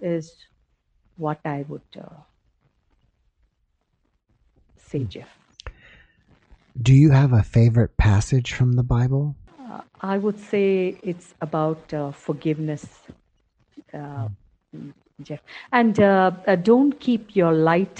is 0.00 0.34
what 1.16 1.38
I 1.44 1.64
would 1.68 1.82
uh, 1.96 2.08
say, 4.76 5.04
Jeff. 5.04 5.28
Do 6.80 6.94
you 6.94 7.10
have 7.10 7.32
a 7.32 7.42
favorite 7.42 7.96
passage 7.98 8.54
from 8.54 8.72
the 8.72 8.82
Bible? 8.82 9.36
Uh, 9.60 9.82
I 10.00 10.16
would 10.18 10.38
say 10.38 10.98
it's 11.02 11.34
about 11.40 11.92
uh, 11.92 12.12
forgiveness, 12.12 12.86
uh, 13.92 14.28
Jeff. 15.22 15.40
And 15.72 15.98
uh, 16.00 16.32
uh, 16.46 16.56
don't 16.56 16.98
keep 16.98 17.36
your 17.36 17.52
light 17.52 17.98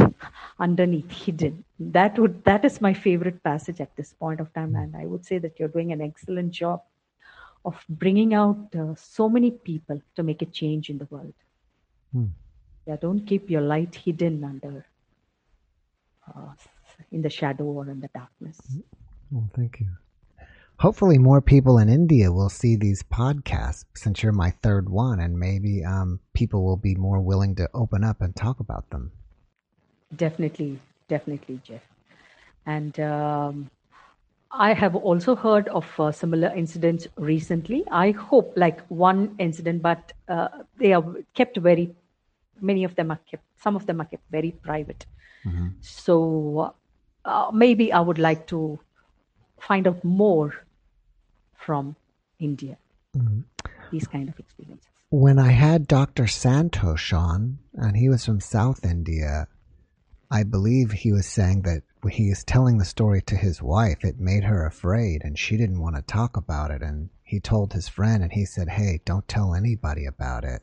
underneath 0.58 1.10
hidden. 1.10 1.64
That 1.78 2.18
would 2.18 2.44
that 2.44 2.64
is 2.64 2.80
my 2.80 2.94
favorite 2.94 3.42
passage 3.42 3.80
at 3.80 3.94
this 3.96 4.12
point 4.12 4.40
of 4.40 4.52
time, 4.54 4.74
and 4.76 4.96
I 4.96 5.06
would 5.06 5.24
say 5.24 5.38
that 5.38 5.58
you're 5.58 5.68
doing 5.68 5.92
an 5.92 6.00
excellent 6.00 6.52
job 6.52 6.82
of 7.64 7.84
bringing 7.88 8.34
out 8.34 8.74
uh, 8.74 8.94
so 8.94 9.28
many 9.28 9.50
people 9.50 10.00
to 10.16 10.22
make 10.22 10.42
a 10.42 10.46
change 10.46 10.90
in 10.90 10.98
the 10.98 11.06
world. 11.10 11.34
Hmm. 12.12 12.26
Yeah, 12.86 12.96
don't 12.96 13.24
keep 13.26 13.50
your 13.50 13.60
light 13.62 13.94
hidden 13.94 14.42
under 14.44 14.84
uh, 16.28 16.52
in 17.10 17.22
the 17.22 17.30
shadow 17.30 17.64
or 17.64 17.88
in 17.88 18.00
the 18.00 18.08
darkness. 18.14 18.58
Well, 19.30 19.48
thank 19.54 19.80
you. 19.80 19.86
Hopefully, 20.82 21.16
more 21.16 21.40
people 21.40 21.78
in 21.78 21.88
India 21.88 22.32
will 22.32 22.48
see 22.48 22.74
these 22.74 23.04
podcasts 23.04 23.84
since 23.94 24.20
you're 24.20 24.32
my 24.32 24.50
third 24.64 24.88
one, 24.88 25.20
and 25.20 25.38
maybe 25.38 25.84
um, 25.84 26.18
people 26.34 26.64
will 26.64 26.76
be 26.76 26.96
more 26.96 27.20
willing 27.20 27.54
to 27.54 27.68
open 27.72 28.02
up 28.02 28.20
and 28.20 28.34
talk 28.34 28.58
about 28.58 28.90
them. 28.90 29.12
Definitely, 30.16 30.80
definitely, 31.06 31.60
Jeff. 31.62 31.82
And 32.66 32.98
um, 32.98 33.70
I 34.50 34.72
have 34.72 34.96
also 34.96 35.36
heard 35.36 35.68
of 35.68 35.86
uh, 36.00 36.10
similar 36.10 36.52
incidents 36.52 37.06
recently. 37.16 37.84
I 37.92 38.10
hope, 38.10 38.52
like 38.56 38.80
one 38.88 39.36
incident, 39.38 39.82
but 39.82 40.12
uh, 40.26 40.48
they 40.78 40.92
are 40.94 41.04
kept 41.34 41.58
very. 41.58 41.94
Many 42.60 42.82
of 42.82 42.96
them 42.96 43.12
are 43.12 43.20
kept. 43.30 43.44
Some 43.62 43.76
of 43.76 43.86
them 43.86 44.00
are 44.00 44.06
kept 44.06 44.28
very 44.32 44.50
private. 44.50 45.06
Mm-hmm. 45.44 45.68
So 45.80 46.74
uh, 47.24 47.52
maybe 47.54 47.92
I 47.92 48.00
would 48.00 48.18
like 48.18 48.48
to 48.48 48.80
find 49.60 49.86
out 49.86 50.02
more 50.02 50.52
from 51.64 51.96
India. 52.38 52.76
Mm-hmm. 53.16 53.40
These 53.90 54.06
kind 54.06 54.28
of 54.28 54.38
experiences. 54.38 54.88
When 55.10 55.38
I 55.38 55.50
had 55.50 55.86
Dr. 55.86 56.24
Santosh 56.24 57.12
on, 57.16 57.58
and 57.74 57.96
he 57.96 58.08
was 58.08 58.24
from 58.24 58.40
South 58.40 58.84
India, 58.84 59.46
I 60.30 60.42
believe 60.44 60.92
he 60.92 61.12
was 61.12 61.26
saying 61.26 61.62
that 61.62 61.82
he 62.10 62.28
is 62.28 62.42
telling 62.44 62.78
the 62.78 62.86
story 62.86 63.20
to 63.22 63.36
his 63.36 63.60
wife. 63.62 64.02
It 64.02 64.18
made 64.18 64.44
her 64.44 64.64
afraid, 64.66 65.22
and 65.22 65.38
she 65.38 65.56
didn't 65.58 65.80
want 65.82 65.96
to 65.96 66.02
talk 66.02 66.36
about 66.38 66.70
it. 66.70 66.82
And 66.82 67.10
he 67.22 67.38
told 67.38 67.74
his 67.74 67.88
friend, 67.88 68.22
and 68.22 68.32
he 68.32 68.46
said, 68.46 68.68
"Hey, 68.70 69.00
don't 69.04 69.28
tell 69.28 69.54
anybody 69.54 70.06
about 70.06 70.44
it." 70.44 70.62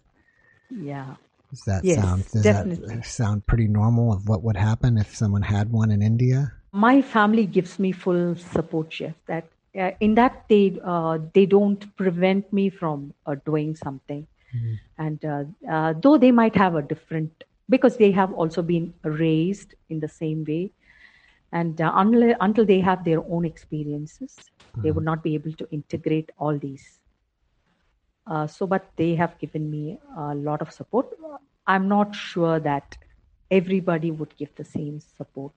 Yeah. 0.71 1.15
Does 1.51 1.61
that 1.65 1.83
Yes, 1.85 2.01
sound 2.03 2.25
does 2.31 2.43
definitely. 2.43 2.95
that 2.95 3.05
sound 3.05 3.45
pretty 3.45 3.67
normal 3.67 4.11
of 4.11 4.27
what 4.27 4.43
would 4.43 4.57
happen 4.57 4.97
if 4.97 5.15
someone 5.15 5.43
had 5.43 5.71
one 5.71 5.91
in 5.91 6.01
India? 6.01 6.53
my 6.71 7.01
family 7.01 7.47
gives 7.47 7.79
me 7.79 7.91
full 7.91 8.35
support 8.35 8.89
Jeff 8.91 9.15
that 9.25 9.45
uh, 9.77 9.91
in 9.99 10.15
that 10.15 10.45
they 10.49 10.79
uh, 10.83 11.19
they 11.33 11.45
don't 11.45 11.95
prevent 11.95 12.51
me 12.51 12.69
from 12.69 13.13
uh, 13.25 13.35
doing 13.45 13.75
something. 13.75 14.27
And 14.97 15.23
uh, 15.23 15.43
uh, 15.69 15.93
though 16.01 16.17
they 16.17 16.31
might 16.31 16.55
have 16.55 16.75
a 16.75 16.81
different 16.81 17.43
because 17.69 17.97
they 17.97 18.11
have 18.11 18.33
also 18.33 18.61
been 18.61 18.93
raised 19.03 19.75
in 19.89 19.99
the 19.99 20.07
same 20.07 20.43
way. 20.43 20.71
And 21.51 21.79
uh, 21.81 21.91
until, 21.95 22.35
until 22.41 22.65
they 22.65 22.79
have 22.79 23.03
their 23.03 23.23
own 23.27 23.45
experiences 23.45 24.37
they 24.83 24.91
would 24.91 25.03
not 25.03 25.23
be 25.23 25.33
able 25.33 25.51
to 25.53 25.67
integrate 25.71 26.31
all 26.37 26.57
these. 26.57 26.99
Uh, 28.27 28.47
so 28.47 28.67
but 28.67 28.91
they 28.95 29.15
have 29.15 29.37
given 29.39 29.69
me 29.69 29.99
a 30.17 30.35
lot 30.35 30.61
of 30.61 30.71
support. 30.71 31.07
I'm 31.67 31.87
not 31.87 32.15
sure 32.15 32.59
that 32.59 32.97
everybody 33.51 34.11
would 34.11 34.35
give 34.37 34.55
the 34.55 34.63
same 34.63 34.99
support. 34.99 35.53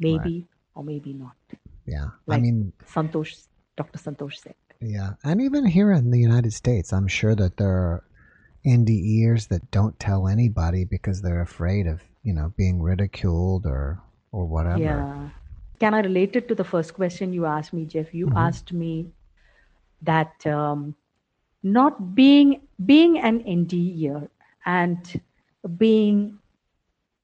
Maybe 0.00 0.46
or 0.74 0.84
maybe 0.84 1.12
not 1.12 1.36
Yeah, 1.88 2.08
I 2.28 2.38
mean, 2.38 2.72
santosh 2.94 3.34
dr 3.76 3.98
santosh 3.98 4.36
said 4.42 4.54
yeah, 4.80 5.14
and 5.24 5.40
even 5.40 5.66
here 5.66 5.92
in 5.92 6.10
the 6.10 6.20
United 6.20 6.52
States, 6.52 6.92
I'm 6.92 7.08
sure 7.08 7.34
that 7.34 7.56
there 7.56 7.68
are 7.68 8.04
NDEers 8.64 9.48
that 9.48 9.70
don't 9.70 9.98
tell 9.98 10.28
anybody 10.28 10.84
because 10.84 11.20
they're 11.20 11.40
afraid 11.40 11.86
of 11.86 12.02
you 12.22 12.32
know 12.32 12.52
being 12.56 12.80
ridiculed 12.80 13.66
or 13.66 14.00
or 14.30 14.46
whatever. 14.46 14.78
Yeah. 14.78 15.28
Can 15.80 15.94
I 15.94 16.00
relate 16.00 16.36
it 16.36 16.48
to 16.48 16.54
the 16.54 16.64
first 16.64 16.94
question 16.94 17.32
you 17.32 17.46
asked 17.46 17.72
me, 17.72 17.84
Jeff? 17.84 18.12
You 18.12 18.32
asked 18.36 18.72
me 18.72 19.10
that 20.02 20.46
um, 20.46 20.94
not 21.62 22.14
being 22.14 22.60
being 22.84 23.18
an 23.18 23.42
NDEer 23.42 24.28
and 24.66 25.20
being 25.76 26.38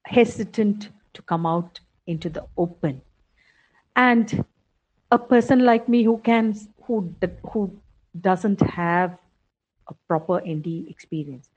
hesitant 0.05 0.89
to 1.13 1.21
come 1.21 1.45
out 1.45 1.79
into 2.07 2.29
the 2.29 2.45
open, 2.57 3.01
and 3.95 4.43
a 5.11 5.19
person 5.19 5.65
like 5.65 5.87
me 5.87 6.03
who 6.03 6.17
can 6.19 6.55
who 6.83 7.13
who 7.51 7.79
doesn't 8.19 8.61
have 8.61 9.17
a 9.87 9.93
proper 10.07 10.41
ND 10.45 10.87
experience 10.89 11.49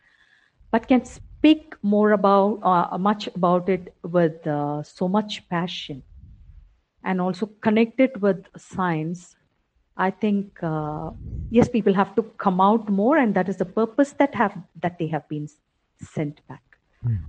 but 0.71 0.87
can 0.89 1.05
speak 1.05 1.75
more 1.83 2.13
about 2.13 2.61
uh, 2.63 2.99
much 2.99 3.29
about 3.29 3.69
it 3.69 3.95
with 4.03 4.47
uh, 4.47 4.83
so 4.83 5.09
much 5.09 5.49
passion 5.49 6.03
and 7.05 7.21
also 7.21 7.47
connect 7.61 8.01
it 8.01 8.21
with 8.21 8.45
science 8.57 9.37
i 9.97 10.11
think 10.11 10.63
uh, 10.63 11.11
yes 11.51 11.69
people 11.69 11.95
have 11.95 12.15
to 12.15 12.23
come 12.45 12.61
out 12.61 12.89
more 12.89 13.17
and 13.17 13.35
that 13.35 13.49
is 13.49 13.57
the 13.57 13.65
purpose 13.65 14.13
that 14.13 14.35
have 14.35 14.57
that 14.83 14.99
they 14.99 15.07
have 15.07 15.29
been 15.29 15.49
sent 16.01 16.47
back. 16.49 16.63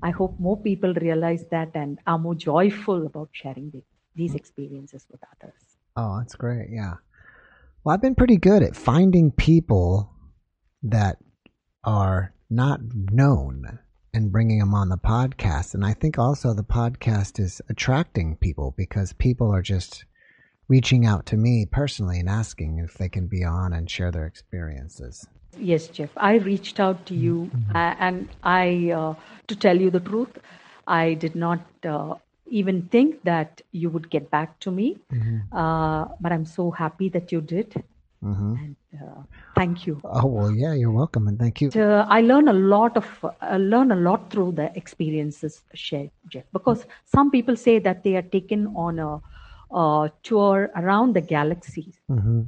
I 0.01 0.11
hope 0.11 0.39
more 0.39 0.57
people 0.57 0.93
realize 0.93 1.45
that 1.51 1.71
and 1.73 1.99
are 2.07 2.19
more 2.19 2.35
joyful 2.35 3.05
about 3.05 3.29
sharing 3.31 3.71
the, 3.71 3.81
these 4.15 4.35
experiences 4.35 5.05
with 5.11 5.21
others 5.33 5.68
Oh, 5.95 6.19
that's 6.19 6.35
great. 6.35 6.69
Yeah. 6.71 6.95
Well, 7.83 7.93
I've 7.93 8.01
been 8.01 8.15
pretty 8.15 8.37
good 8.37 8.63
at 8.63 8.75
finding 8.75 9.31
people 9.31 10.11
that 10.83 11.17
are 11.83 12.33
not 12.49 12.81
known 12.93 13.79
and 14.13 14.31
bringing 14.31 14.59
them 14.59 14.73
on 14.73 14.89
the 14.89 14.97
podcast. 14.97 15.73
And 15.73 15.85
I 15.85 15.93
think 15.93 16.17
also 16.17 16.53
the 16.53 16.63
podcast 16.63 17.39
is 17.39 17.61
attracting 17.69 18.37
people 18.37 18.73
because 18.77 19.13
people 19.13 19.53
are 19.53 19.61
just 19.61 20.05
reaching 20.67 21.05
out 21.05 21.25
to 21.27 21.37
me 21.37 21.65
personally 21.65 22.19
and 22.19 22.29
asking 22.29 22.79
if 22.79 22.95
they 22.95 23.09
can 23.09 23.27
be 23.27 23.43
on 23.43 23.73
and 23.73 23.89
share 23.89 24.11
their 24.11 24.25
experiences. 24.25 25.27
Yes, 25.57 25.87
Jeff. 25.87 26.09
I 26.15 26.35
reached 26.35 26.79
out 26.79 27.05
to 27.07 27.15
you, 27.15 27.49
uh, 27.73 27.95
and 27.99 28.29
I, 28.43 28.91
uh, 28.91 29.15
to 29.47 29.55
tell 29.55 29.79
you 29.79 29.89
the 29.89 29.99
truth, 29.99 30.37
I 30.87 31.15
did 31.15 31.35
not 31.35 31.59
uh, 31.83 32.15
even 32.49 32.83
think 32.83 33.23
that 33.23 33.61
you 33.71 33.89
would 33.89 34.09
get 34.09 34.29
back 34.29 34.59
to 34.59 34.71
me. 34.71 34.97
Uh, 35.51 36.05
but 36.21 36.31
I'm 36.31 36.45
so 36.45 36.71
happy 36.71 37.09
that 37.09 37.31
you 37.31 37.41
did, 37.41 37.73
hmm 38.21 38.53
and 38.61 38.75
uh, 39.01 39.21
thank 39.55 39.87
you. 39.87 39.99
Oh, 40.03 40.25
well, 40.27 40.51
yeah, 40.51 40.73
you're 40.73 40.91
welcome. 40.91 41.27
And 41.27 41.39
thank 41.39 41.61
you. 41.61 41.69
Uh, 41.75 42.05
I 42.07 42.21
learn 42.21 42.47
a 42.47 42.53
lot 42.53 42.97
of 42.97 43.07
I 43.41 43.57
learn 43.57 43.91
a 43.91 43.95
lot 43.95 44.29
through 44.31 44.51
the 44.53 44.71
experiences 44.75 45.63
shared, 45.73 46.11
Jeff. 46.27 46.43
Because 46.53 46.85
some 47.05 47.31
people 47.31 47.55
say 47.55 47.79
that 47.79 48.03
they 48.03 48.15
are 48.15 48.27
taken 48.37 48.67
on 48.75 48.99
a, 48.99 49.19
a 49.75 50.11
tour 50.23 50.69
around 50.75 51.13
the 51.15 51.21
galaxy, 51.21 51.93
hmm 52.07 52.41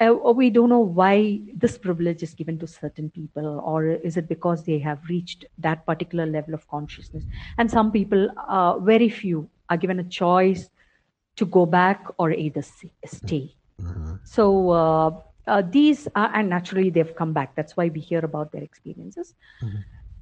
uh, 0.00 0.32
we 0.32 0.50
don't 0.50 0.68
know 0.68 0.78
why 0.78 1.40
this 1.54 1.76
privilege 1.76 2.22
is 2.22 2.34
given 2.34 2.58
to 2.58 2.66
certain 2.66 3.10
people 3.10 3.60
or 3.64 3.86
is 3.86 4.16
it 4.16 4.28
because 4.28 4.64
they 4.64 4.78
have 4.78 5.00
reached 5.08 5.44
that 5.58 5.84
particular 5.86 6.26
level 6.26 6.54
of 6.54 6.66
consciousness? 6.68 7.24
And 7.58 7.70
some 7.70 7.90
people 7.90 8.28
uh, 8.48 8.78
very 8.78 9.08
few 9.08 9.48
are 9.68 9.76
given 9.76 9.98
a 9.98 10.04
choice 10.04 10.70
to 11.36 11.46
go 11.46 11.66
back 11.66 12.04
or 12.18 12.30
either 12.30 12.62
stay. 13.06 13.54
So 14.24 14.70
uh, 14.70 15.20
uh, 15.46 15.62
these 15.70 16.08
are, 16.14 16.30
and 16.34 16.48
naturally 16.48 16.90
they've 16.90 17.14
come 17.14 17.32
back. 17.32 17.54
That's 17.54 17.76
why 17.76 17.88
we 17.88 18.00
hear 18.00 18.24
about 18.24 18.52
their 18.52 18.62
experiences. 18.62 19.34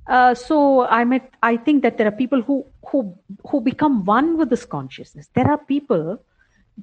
Uh, 0.07 0.35
so 0.35 0.87
I 0.87 1.05
met. 1.05 1.35
I 1.43 1.57
think 1.57 1.83
that 1.83 1.99
there 1.99 2.07
are 2.07 2.13
people 2.13 2.43
who 2.43 2.65
who 2.89 3.19
who 3.49 3.61
become 3.61 4.05
one 4.05 4.37
with 4.37 4.51
this 4.51 4.65
consciousness. 4.65 5.29
There 5.35 5.51
are 5.51 5.59
people 5.59 6.23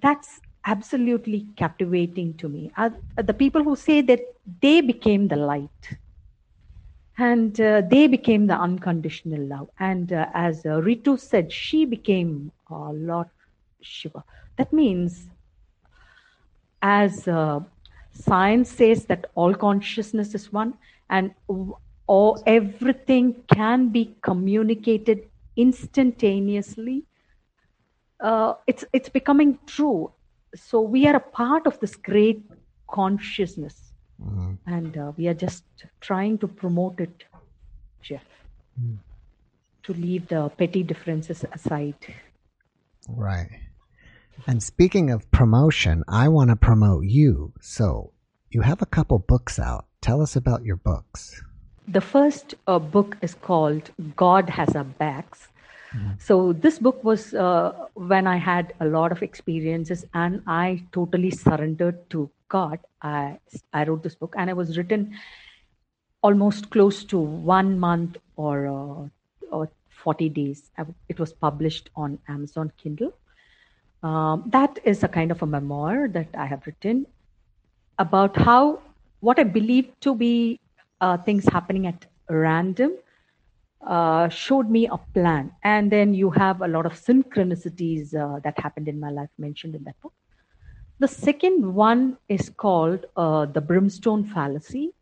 that's 0.02 0.42
absolutely 0.66 1.48
captivating 1.56 2.34
to 2.36 2.50
me. 2.50 2.72
Are, 2.78 2.94
are 3.18 3.24
the 3.24 3.34
people 3.34 3.64
who 3.64 3.76
say 3.76 4.02
that 4.02 4.22
they 4.62 4.82
became 4.82 5.28
the 5.28 5.36
light, 5.36 5.98
and 7.18 7.60
uh, 7.62 7.82
they 7.82 8.08
became 8.08 8.48
the 8.48 8.56
unconditional 8.56 9.42
love. 9.42 9.70
And 9.80 10.12
uh, 10.12 10.28
as 10.34 10.66
uh, 10.66 10.82
Ritu 10.82 11.20
said, 11.20 11.52
she 11.52 11.86
became 11.86 12.52
uh, 12.72 12.92
Lord 12.92 13.28
Shiva. 13.82 14.24
That 14.58 14.74
means, 14.74 15.28
as 16.82 17.28
uh, 17.28 17.60
science 18.12 18.72
says 18.72 19.06
that 19.06 19.30
all 19.36 19.54
consciousness 19.54 20.34
is 20.34 20.52
one, 20.52 20.74
and 21.10 21.32
all 22.08 22.42
everything 22.46 23.44
can 23.54 23.90
be 23.90 24.16
communicated 24.22 25.30
instantaneously. 25.56 27.04
Uh, 28.20 28.54
it's 28.66 28.86
it's 28.94 29.10
becoming 29.10 29.60
true. 29.66 30.12
So 30.56 30.82
we 30.82 31.08
are 31.08 31.16
a 31.16 31.20
part 31.20 31.68
of 31.68 31.80
this 31.80 31.96
great 31.96 32.44
consciousness, 32.90 33.94
hmm 34.22 34.54
and 34.66 34.98
uh, 34.98 35.12
we 35.18 35.28
are 35.28 35.34
just 35.34 35.64
trying 36.00 36.38
to 36.40 36.48
promote 36.48 37.00
it, 37.00 37.24
Jeff. 38.02 38.24
To 39.84 39.94
leave 39.94 40.28
the 40.28 40.50
petty 40.50 40.84
differences 40.84 41.46
aside. 41.52 41.96
Right. 43.08 43.50
And 44.48 44.64
speaking 44.64 45.12
of 45.12 45.30
promotion, 45.32 46.04
I 46.08 46.28
want 46.30 46.50
to 46.50 46.56
promote 46.56 47.06
you. 47.06 47.54
So 47.62 48.14
you 48.50 48.62
have 48.62 48.82
a 48.82 48.86
couple 48.86 49.20
books 49.20 49.60
out. 49.60 49.86
Tell 50.02 50.22
us 50.22 50.36
about 50.36 50.64
your 50.64 50.78
books. 50.78 51.42
The 51.88 52.02
first 52.02 52.56
uh, 52.68 52.80
book 52.80 53.18
is 53.22 53.34
called 53.36 53.92
God 54.16 54.50
Has 54.50 54.76
Our 54.76 54.86
Backs. 54.86 55.50
Mm-hmm. 55.96 56.12
So 56.18 56.54
this 56.54 56.80
book 56.80 57.04
was 57.04 57.34
uh, 57.34 57.88
when 57.94 58.26
I 58.28 58.38
had 58.38 58.74
a 58.80 58.86
lot 58.86 59.12
of 59.12 59.22
experiences 59.22 60.06
and 60.14 60.42
I 60.48 60.84
totally 60.92 61.30
surrendered 61.32 62.10
to 62.12 62.30
God. 62.50 62.80
I 63.02 63.40
I 63.74 63.84
wrote 63.84 64.04
this 64.04 64.16
book 64.16 64.34
and 64.38 64.50
it 64.50 64.56
was 64.56 64.78
written 64.78 65.16
almost 66.22 66.70
close 66.72 67.04
to 67.06 67.20
one 67.20 67.80
month 67.80 68.18
or 68.36 68.68
uh, 68.68 69.08
or 69.52 69.70
40 69.90 70.30
days. 70.30 70.72
It 71.10 71.20
was 71.20 71.34
published 71.34 71.90
on 71.96 72.20
Amazon 72.28 72.72
Kindle. 72.78 73.14
Um, 74.02 74.44
that 74.48 74.80
is 74.84 75.04
a 75.04 75.08
kind 75.08 75.32
of 75.32 75.42
a 75.42 75.46
memoir 75.46 76.08
that 76.10 76.28
I 76.38 76.46
have 76.46 76.66
written 76.66 77.06
about 78.00 78.36
how 78.36 78.82
what 79.20 79.40
I 79.40 79.44
believe 79.44 79.92
to 80.02 80.16
be 80.16 80.60
uh, 81.00 81.18
things 81.18 81.46
happening 81.46 81.88
at 81.88 82.06
random 82.30 82.98
uh, 83.86 84.30
showed 84.30 84.70
me 84.70 84.88
a 84.88 84.98
plan. 85.14 85.52
And 85.64 85.92
then 85.92 86.14
you 86.14 86.30
have 86.32 86.62
a 86.62 86.68
lot 86.68 86.86
of 86.86 86.94
synchronicities 86.94 88.16
uh, 88.16 88.40
that 88.44 88.58
happened 88.60 88.88
in 88.88 89.00
my 89.00 89.10
life 89.10 89.30
mentioned 89.38 89.76
in 89.76 89.84
that 89.84 90.00
book. 90.02 90.14
The 91.00 91.08
second 91.08 91.74
one 91.74 92.18
is 92.30 92.50
called 92.50 93.06
uh, 93.18 93.46
the 93.46 93.62
brimstone 93.62 94.24
fallacy 94.26 94.94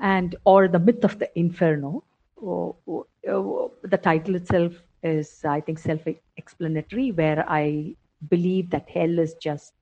and 0.00 0.34
or 0.44 0.68
the 0.68 0.78
myth 0.78 1.04
of 1.04 1.18
the 1.18 1.30
inferno. 1.38 2.04
the 2.40 4.00
title 4.02 4.34
itself 4.34 4.72
is, 5.02 5.44
I 5.44 5.60
think, 5.60 5.78
self-explanatory, 5.78 7.12
where 7.12 7.44
I 7.48 7.94
believe 8.28 8.70
that 8.70 8.88
hell 8.88 9.18
is 9.18 9.34
just 9.34 9.74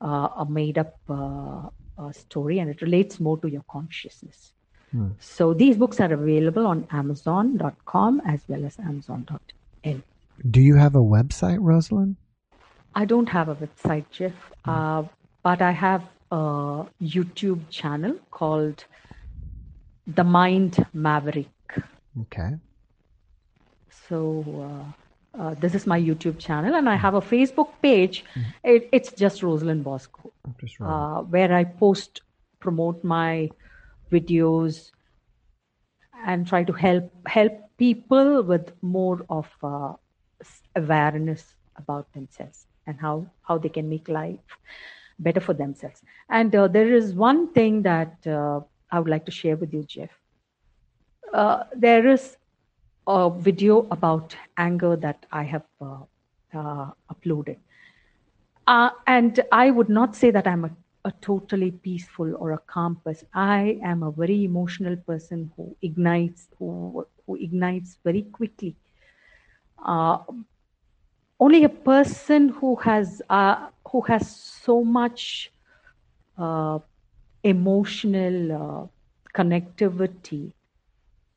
uh, 0.00 0.28
a 0.38 0.46
made-up 0.48 0.98
uh, 1.08 2.12
story 2.12 2.58
and 2.58 2.70
it 2.70 2.82
relates 2.82 3.20
more 3.20 3.38
to 3.38 3.48
your 3.48 3.64
consciousness. 3.70 4.52
Hmm. 4.96 5.08
So 5.20 5.52
these 5.52 5.76
books 5.76 6.00
are 6.00 6.12
available 6.12 6.66
on 6.66 6.88
Amazon.com 6.90 8.22
as 8.26 8.40
well 8.48 8.64
as 8.64 8.78
Amazon.in. 8.78 10.02
Do 10.50 10.60
you 10.62 10.76
have 10.76 10.94
a 10.94 11.04
website, 11.16 11.58
Rosalind? 11.60 12.16
I 12.94 13.04
don't 13.04 13.28
have 13.28 13.50
a 13.50 13.56
website, 13.56 14.06
Jeff, 14.10 14.32
hmm. 14.64 14.70
uh, 14.70 15.02
but 15.42 15.60
I 15.60 15.72
have 15.72 16.02
a 16.30 16.86
YouTube 17.02 17.60
channel 17.68 18.16
called 18.30 18.84
The 20.06 20.24
Mind 20.24 20.86
Maverick. 20.94 21.50
Okay. 22.22 22.52
So 24.08 24.16
uh, 25.36 25.38
uh, 25.42 25.54
this 25.60 25.74
is 25.74 25.86
my 25.86 26.00
YouTube 26.00 26.38
channel, 26.38 26.74
and 26.74 26.88
I 26.88 26.96
have 26.96 27.12
a 27.14 27.20
Facebook 27.20 27.68
page. 27.82 28.24
Mm-hmm. 28.34 28.50
It, 28.64 28.88
it's 28.92 29.12
just 29.12 29.42
Rosalind 29.42 29.84
Bosco, 29.84 30.32
just 30.58 30.80
uh, 30.80 31.20
where 31.20 31.52
I 31.52 31.64
post, 31.64 32.22
promote 32.60 33.04
my 33.04 33.50
videos 34.10 34.90
and 36.26 36.46
try 36.46 36.64
to 36.64 36.72
help 36.72 37.10
help 37.26 37.52
people 37.78 38.42
with 38.42 38.72
more 38.82 39.24
of 39.28 39.48
uh, 39.62 39.92
awareness 40.74 41.54
about 41.76 42.12
themselves 42.12 42.66
and 42.86 42.98
how 43.00 43.26
how 43.42 43.58
they 43.58 43.68
can 43.68 43.88
make 43.88 44.08
life 44.08 44.58
better 45.18 45.40
for 45.40 45.54
themselves. 45.54 46.02
And 46.28 46.54
uh, 46.54 46.68
there 46.68 46.92
is 46.92 47.14
one 47.14 47.52
thing 47.52 47.82
that 47.82 48.26
uh, 48.26 48.60
i 48.90 48.98
would 48.98 49.08
like 49.08 49.26
to 49.26 49.32
share 49.32 49.56
with 49.56 49.72
you 49.72 49.82
jeff. 49.84 50.10
Uh, 51.32 51.64
there 51.74 52.06
is 52.08 52.36
a 53.06 53.30
video 53.30 53.86
about 53.90 54.36
anger 54.56 54.96
that 54.96 55.26
i 55.32 55.42
have 55.42 55.64
uh, 55.80 56.02
uh, 56.54 56.90
uploaded. 57.12 57.58
And 59.06 59.40
i 59.52 59.70
would 59.70 59.88
not 59.88 60.16
say 60.16 60.30
that 60.30 60.46
i'm 60.46 60.64
a 60.64 60.70
a 61.06 61.12
totally 61.22 61.70
peaceful 61.70 62.34
or 62.36 62.52
a 62.52 62.58
calm 62.58 62.96
person. 63.04 63.28
I 63.32 63.78
am 63.82 64.02
a 64.02 64.10
very 64.10 64.44
emotional 64.44 64.96
person 64.96 65.52
who 65.56 65.74
ignites, 65.80 66.48
who, 66.58 67.06
who 67.24 67.36
ignites 67.36 67.98
very 68.04 68.22
quickly. 68.22 68.74
Uh, 69.84 70.18
only 71.38 71.62
a 71.64 71.68
person 71.68 72.48
who 72.48 72.74
has 72.76 73.22
uh, 73.30 73.68
who 73.90 74.00
has 74.00 74.24
so 74.64 74.82
much 74.82 75.52
uh, 76.36 76.78
emotional 77.44 78.52
uh, 78.52 78.86
connectivity, 79.38 80.52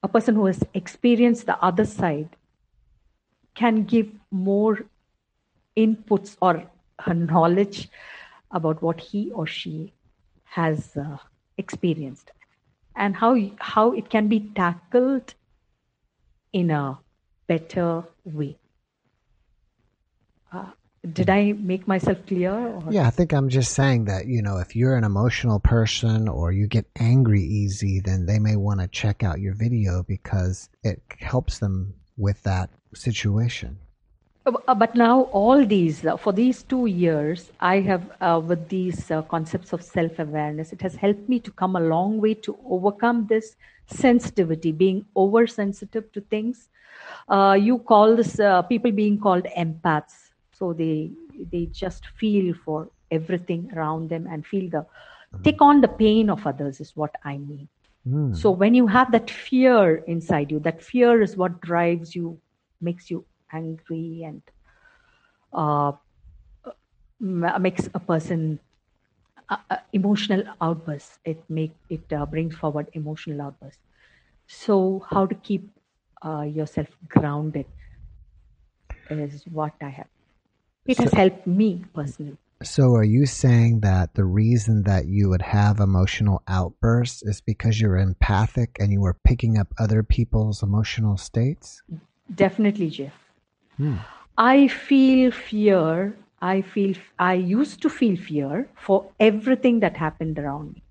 a 0.01 0.07
person 0.07 0.33
who 0.35 0.47
has 0.47 0.63
experienced 0.73 1.45
the 1.45 1.57
other 1.63 1.85
side, 1.85 2.29
can 3.53 3.83
give 3.83 4.09
more 4.31 4.79
inputs 5.77 6.37
or 6.41 6.63
knowledge 7.13 7.89
about 8.51 8.81
what 8.81 8.99
he 8.99 9.31
or 9.31 9.45
she 9.45 9.93
has 10.43 10.97
uh, 10.97 11.17
experienced 11.57 12.31
and 12.95 13.15
how 13.15 13.35
how 13.59 13.91
it 13.91 14.09
can 14.09 14.27
be 14.27 14.39
tackled 14.55 15.33
in 16.53 16.71
a 16.71 16.97
better 17.47 18.03
way 18.25 18.57
uh, 20.51 20.65
did 21.13 21.29
i 21.29 21.53
make 21.53 21.87
myself 21.87 22.17
clear 22.27 22.51
or? 22.51 22.83
yeah 22.91 23.07
i 23.07 23.09
think 23.09 23.33
i'm 23.33 23.49
just 23.49 23.73
saying 23.73 24.05
that 24.05 24.25
you 24.25 24.41
know 24.41 24.57
if 24.57 24.75
you're 24.75 24.95
an 24.95 25.03
emotional 25.03 25.59
person 25.59 26.27
or 26.27 26.51
you 26.51 26.67
get 26.67 26.85
angry 26.99 27.41
easy 27.41 27.99
then 27.99 28.25
they 28.25 28.39
may 28.39 28.55
want 28.55 28.79
to 28.79 28.87
check 28.87 29.23
out 29.23 29.39
your 29.39 29.53
video 29.53 30.03
because 30.03 30.69
it 30.83 31.01
helps 31.19 31.59
them 31.59 31.93
with 32.17 32.41
that 32.43 32.69
situation 32.93 33.77
but 34.51 34.95
now 34.95 35.21
all 35.39 35.65
these 35.65 36.05
uh, 36.05 36.15
for 36.17 36.31
these 36.33 36.63
two 36.63 36.85
years 36.85 37.51
i 37.59 37.79
have 37.79 38.03
uh, 38.21 38.39
with 38.43 38.67
these 38.69 39.11
uh, 39.11 39.21
concepts 39.23 39.73
of 39.73 39.83
self-awareness 39.83 40.71
it 40.73 40.81
has 40.81 40.95
helped 40.95 41.27
me 41.29 41.39
to 41.39 41.51
come 41.51 41.75
a 41.75 41.79
long 41.79 42.19
way 42.19 42.33
to 42.33 42.57
overcome 42.65 43.25
this 43.27 43.55
sensitivity 43.87 44.71
being 44.71 45.05
oversensitive 45.15 46.11
to 46.11 46.21
things 46.21 46.69
uh, 47.29 47.57
you 47.59 47.79
call 47.79 48.15
this 48.15 48.39
uh, 48.39 48.61
people 48.63 48.91
being 48.91 49.17
called 49.19 49.45
empaths 49.57 50.29
so 50.51 50.73
they 50.73 51.11
they 51.51 51.65
just 51.67 52.05
feel 52.17 52.53
for 52.65 52.89
everything 53.11 53.69
around 53.75 54.09
them 54.09 54.27
and 54.27 54.45
feel 54.45 54.69
the 54.69 54.85
mm. 54.85 55.43
take 55.43 55.61
on 55.61 55.81
the 55.81 55.87
pain 55.87 56.29
of 56.29 56.45
others 56.45 56.79
is 56.79 56.95
what 56.95 57.15
i 57.23 57.37
mean 57.37 57.67
mm. 58.07 58.35
so 58.35 58.51
when 58.51 58.73
you 58.73 58.85
have 58.87 59.11
that 59.11 59.29
fear 59.29 59.97
inside 60.15 60.51
you 60.51 60.59
that 60.59 60.81
fear 60.81 61.21
is 61.21 61.35
what 61.35 61.59
drives 61.61 62.15
you 62.15 62.37
makes 62.81 63.09
you 63.09 63.25
angry 63.51 64.23
and 64.25 64.41
uh, 65.53 65.91
makes 67.19 67.89
a 67.93 67.99
person 67.99 68.59
uh, 69.49 69.57
uh, 69.69 69.77
emotional 69.93 70.43
outbursts. 70.61 71.19
It 71.25 71.43
make 71.49 71.71
it 71.89 72.11
uh, 72.13 72.25
brings 72.25 72.55
forward 72.55 72.87
emotional 72.93 73.41
outbursts. 73.41 73.81
So 74.47 75.05
how 75.09 75.25
to 75.25 75.35
keep 75.35 75.69
uh, 76.25 76.41
yourself 76.41 76.87
grounded 77.07 77.65
is 79.09 79.43
what 79.51 79.73
I 79.81 79.89
have. 79.89 80.07
It 80.85 80.97
so, 80.97 81.03
has 81.03 81.13
helped 81.13 81.47
me 81.47 81.83
personally. 81.93 82.37
So 82.63 82.95
are 82.95 83.03
you 83.03 83.25
saying 83.25 83.81
that 83.81 84.15
the 84.15 84.25
reason 84.25 84.83
that 84.83 85.07
you 85.07 85.29
would 85.29 85.41
have 85.41 85.79
emotional 85.79 86.43
outbursts 86.47 87.23
is 87.23 87.41
because 87.41 87.79
you're 87.79 87.97
empathic 87.97 88.77
and 88.79 88.91
you 88.91 89.03
are 89.05 89.15
picking 89.23 89.57
up 89.57 89.73
other 89.79 90.03
people's 90.03 90.61
emotional 90.61 91.17
states? 91.17 91.81
Definitely, 92.33 92.89
Jeff. 92.89 93.13
Hmm. 93.79 93.95
I 94.37 94.67
feel 94.67 95.31
fear. 95.31 96.17
I 96.41 96.61
feel 96.61 96.95
I 97.17 97.33
used 97.33 97.81
to 97.81 97.89
feel 97.89 98.17
fear 98.17 98.69
for 98.75 99.11
everything 99.19 99.79
that 99.81 99.97
happened 99.97 100.37
around 100.39 100.75
me. 100.75 100.83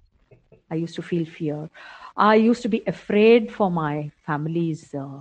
I 0.71 0.77
used 0.77 0.97
to 0.97 1.03
feel 1.03 1.27
fear. 1.27 1.71
I 2.17 2.37
used 2.37 2.63
to 2.63 2.69
be 2.69 2.83
afraid 2.87 3.53
for 3.53 3.71
my 3.71 4.11
family's 4.27 4.95
uh, 4.95 5.21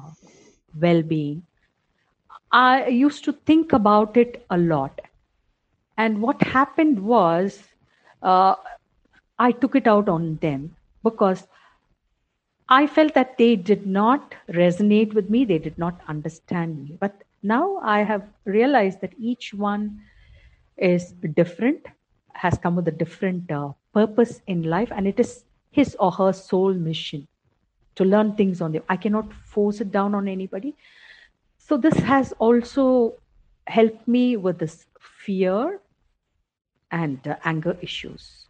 well-being. 0.79 1.43
I 2.51 2.87
used 2.87 3.23
to 3.25 3.33
think 3.33 3.73
about 3.73 4.17
it 4.17 4.45
a 4.49 4.57
lot. 4.57 4.99
And 5.97 6.21
what 6.21 6.41
happened 6.41 7.03
was, 7.03 7.63
uh, 8.21 8.55
I 9.39 9.51
took 9.51 9.75
it 9.75 9.87
out 9.87 10.09
on 10.09 10.37
them 10.41 10.75
because 11.03 11.47
I 12.69 12.87
felt 12.87 13.13
that 13.15 13.37
they 13.37 13.55
did 13.55 13.87
not 13.87 14.35
resonate 14.49 15.13
with 15.13 15.29
me, 15.29 15.45
they 15.45 15.57
did 15.59 15.77
not 15.77 16.01
understand 16.07 16.83
me. 16.83 16.97
But 16.99 17.23
now 17.47 17.79
I 17.81 18.03
have 18.03 18.23
realized 18.45 19.01
that 19.01 19.13
each 19.17 19.53
one 19.53 20.01
is 20.77 21.13
different, 21.33 21.85
has 22.33 22.57
come 22.57 22.75
with 22.75 22.87
a 22.87 22.91
different 22.91 23.49
uh, 23.51 23.71
purpose 23.93 24.41
in 24.47 24.63
life, 24.63 24.91
and 24.91 25.07
it 25.07 25.19
is 25.19 25.45
his 25.71 25.95
or 25.99 26.11
her 26.11 26.33
sole 26.33 26.73
mission 26.73 27.27
to 27.95 28.03
learn 28.03 28.35
things 28.35 28.61
on 28.61 28.73
them. 28.73 28.83
I 28.89 28.97
cannot 28.97 29.33
force 29.33 29.81
it 29.81 29.91
down 29.91 30.13
on 30.13 30.27
anybody. 30.27 30.75
So, 31.57 31.77
this 31.77 31.97
has 31.99 32.33
also 32.39 33.15
helped 33.65 34.07
me 34.07 34.37
with 34.37 34.59
this 34.59 34.85
fear 34.99 35.79
and 36.91 37.25
uh, 37.27 37.35
anger 37.43 37.77
issues. 37.81 38.47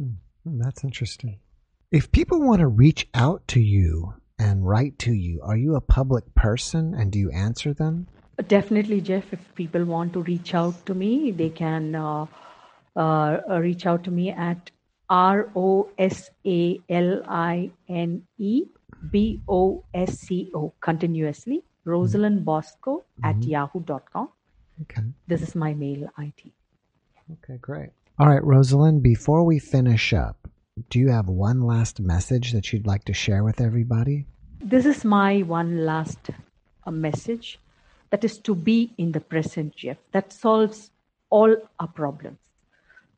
Mm, 0.00 0.16
that's 0.46 0.84
interesting. 0.84 1.38
If 1.90 2.10
people 2.12 2.40
want 2.40 2.60
to 2.60 2.66
reach 2.66 3.08
out 3.14 3.46
to 3.48 3.60
you 3.60 4.14
and 4.38 4.66
write 4.66 4.98
to 5.00 5.12
you, 5.12 5.40
are 5.42 5.56
you 5.56 5.76
a 5.76 5.80
public 5.80 6.34
person 6.34 6.94
and 6.94 7.12
do 7.12 7.18
you 7.18 7.30
answer 7.30 7.72
them? 7.74 8.08
Definitely, 8.48 9.00
Jeff. 9.00 9.32
If 9.32 9.54
people 9.54 9.84
want 9.84 10.12
to 10.14 10.22
reach 10.22 10.54
out 10.54 10.84
to 10.86 10.94
me, 10.94 11.30
they 11.30 11.50
can 11.50 11.94
uh, 11.94 12.26
uh, 12.96 13.38
reach 13.60 13.86
out 13.86 14.04
to 14.04 14.10
me 14.10 14.30
at 14.30 14.70
R 15.08 15.50
O 15.54 15.88
S 15.98 16.30
A 16.46 16.80
L 16.88 17.22
I 17.28 17.70
N 17.88 18.22
E 18.38 18.64
B 19.10 19.40
O 19.48 19.84
S 19.94 20.18
C 20.20 20.50
O 20.54 20.72
continuously. 20.80 21.62
Rosalind 21.84 22.44
Bosco 22.44 23.04
at 23.22 23.36
Mhm. 23.36 23.48
yahoo.com. 23.48 24.28
Okay. 24.82 25.02
This 25.26 25.42
is 25.42 25.54
my 25.54 25.74
mail 25.74 26.08
ID. 26.16 26.52
Okay, 27.32 27.58
great. 27.60 27.90
All 28.18 28.28
right, 28.28 28.44
Rosalind, 28.44 29.02
before 29.02 29.44
we 29.44 29.58
finish 29.58 30.12
up, 30.12 30.48
do 30.90 30.98
you 30.98 31.10
have 31.10 31.28
one 31.28 31.60
last 31.60 32.00
message 32.00 32.52
that 32.52 32.72
you'd 32.72 32.86
like 32.86 33.04
to 33.04 33.12
share 33.12 33.42
with 33.44 33.60
everybody? 33.60 34.26
This 34.60 34.86
is 34.86 35.04
my 35.04 35.42
one 35.42 35.84
last 35.84 36.30
uh, 36.86 36.90
message 36.90 37.58
that 38.12 38.24
is 38.24 38.36
to 38.38 38.54
be 38.54 38.92
in 38.98 39.10
the 39.10 39.20
present, 39.20 39.74
Jeff. 39.74 39.96
That 40.12 40.32
solves 40.32 40.90
all 41.30 41.56
our 41.80 41.88
problems. 41.88 42.38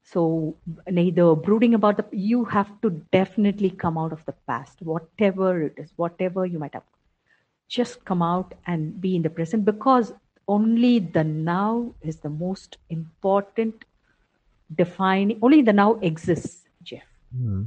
So, 0.05 0.55
neither 0.88 1.34
brooding 1.34 1.74
about 1.74 1.97
the, 1.97 2.05
you 2.16 2.45
have 2.45 2.70
to 2.82 2.90
definitely 3.12 3.70
come 3.70 3.99
out 3.99 4.12
of 4.12 4.24
the 4.24 4.34
past, 4.47 4.80
whatever 4.82 5.62
it 5.62 5.74
is, 5.78 5.90
whatever 5.97 6.47
you 6.47 6.61
might 6.61 6.74
have. 6.74 6.84
Just 7.68 8.05
come 8.05 8.22
out 8.22 8.55
and 8.66 9.01
be 9.01 9.16
in 9.16 9.22
the 9.22 9.30
present 9.30 9.64
because 9.64 10.12
only 10.47 11.01
the 11.01 11.24
now 11.24 11.92
is 12.03 12.18
the 12.18 12.30
most 12.30 12.76
important 12.88 13.84
defining, 14.76 15.38
only 15.42 15.62
the 15.62 15.72
now 15.72 15.95
exists, 16.03 16.68
Jeff. 16.84 17.03
Hmm. 17.36 17.64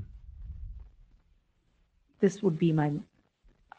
This 2.21 2.41
would 2.41 2.57
be 2.57 2.71
my 2.71 2.93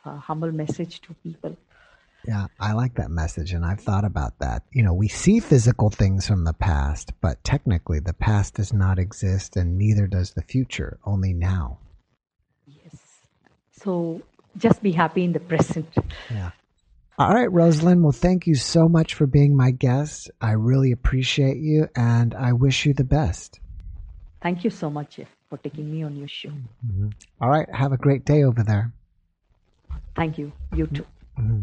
uh, 0.05 0.17
humble 0.17 0.53
message 0.53 1.01
to 1.03 1.15
people. 1.23 1.57
Yeah, 2.29 2.49
I 2.61 2.75
like 2.75 2.97
that 2.97 3.11
message, 3.11 3.55
and 3.55 3.65
I've 3.65 3.81
thought 3.81 4.05
about 4.05 4.39
that. 4.41 4.63
You 4.71 4.83
know, 4.83 4.93
we 4.93 5.09
see 5.09 5.41
physical 5.41 5.89
things 5.89 6.27
from 6.27 6.45
the 6.45 6.53
past, 6.53 7.15
but 7.23 7.43
technically 7.43 8.01
the 8.01 8.13
past 8.13 8.57
does 8.57 8.71
not 8.71 8.99
exist, 8.99 9.57
and 9.57 9.79
neither 9.79 10.07
does 10.07 10.35
the 10.35 10.43
future, 10.43 10.99
only 11.07 11.33
now. 11.33 11.79
Yes. 12.67 13.01
So 13.73 14.21
just 14.59 14.83
be 14.83 14.93
happy 14.93 15.25
in 15.25 15.33
the 15.33 15.41
present. 15.41 15.89
Yeah. 16.31 16.51
All 17.19 17.33
right, 17.33 17.51
Rosalind. 17.51 18.03
Well, 18.03 18.13
thank 18.13 18.47
you 18.47 18.57
so 18.57 18.91
much 18.91 19.15
for 19.15 19.27
being 19.27 19.57
my 19.57 19.71
guest. 19.71 20.31
I 20.39 20.51
really 20.53 20.93
appreciate 20.93 21.57
you, 21.57 21.89
and 21.97 22.35
I 22.35 22.53
wish 22.53 22.85
you 22.85 22.93
the 22.93 23.05
best. 23.05 23.59
Thank 24.43 24.65
you 24.65 24.71
so 24.71 24.91
much, 24.91 25.19
for 25.49 25.57
taking 25.57 25.91
me 25.91 26.03
on 26.03 26.15
your 26.15 26.29
show. 26.29 26.51
Mm-hmm. 26.51 27.09
All 27.41 27.49
right, 27.49 27.75
have 27.75 27.93
a 27.93 27.97
great 27.97 28.27
day 28.27 28.45
over 28.45 28.63
there. 28.63 28.93
Thank 30.15 30.37
you. 30.37 30.53
You 30.75 30.89
too. 30.89 31.07
Mm-hmm. 31.39 31.63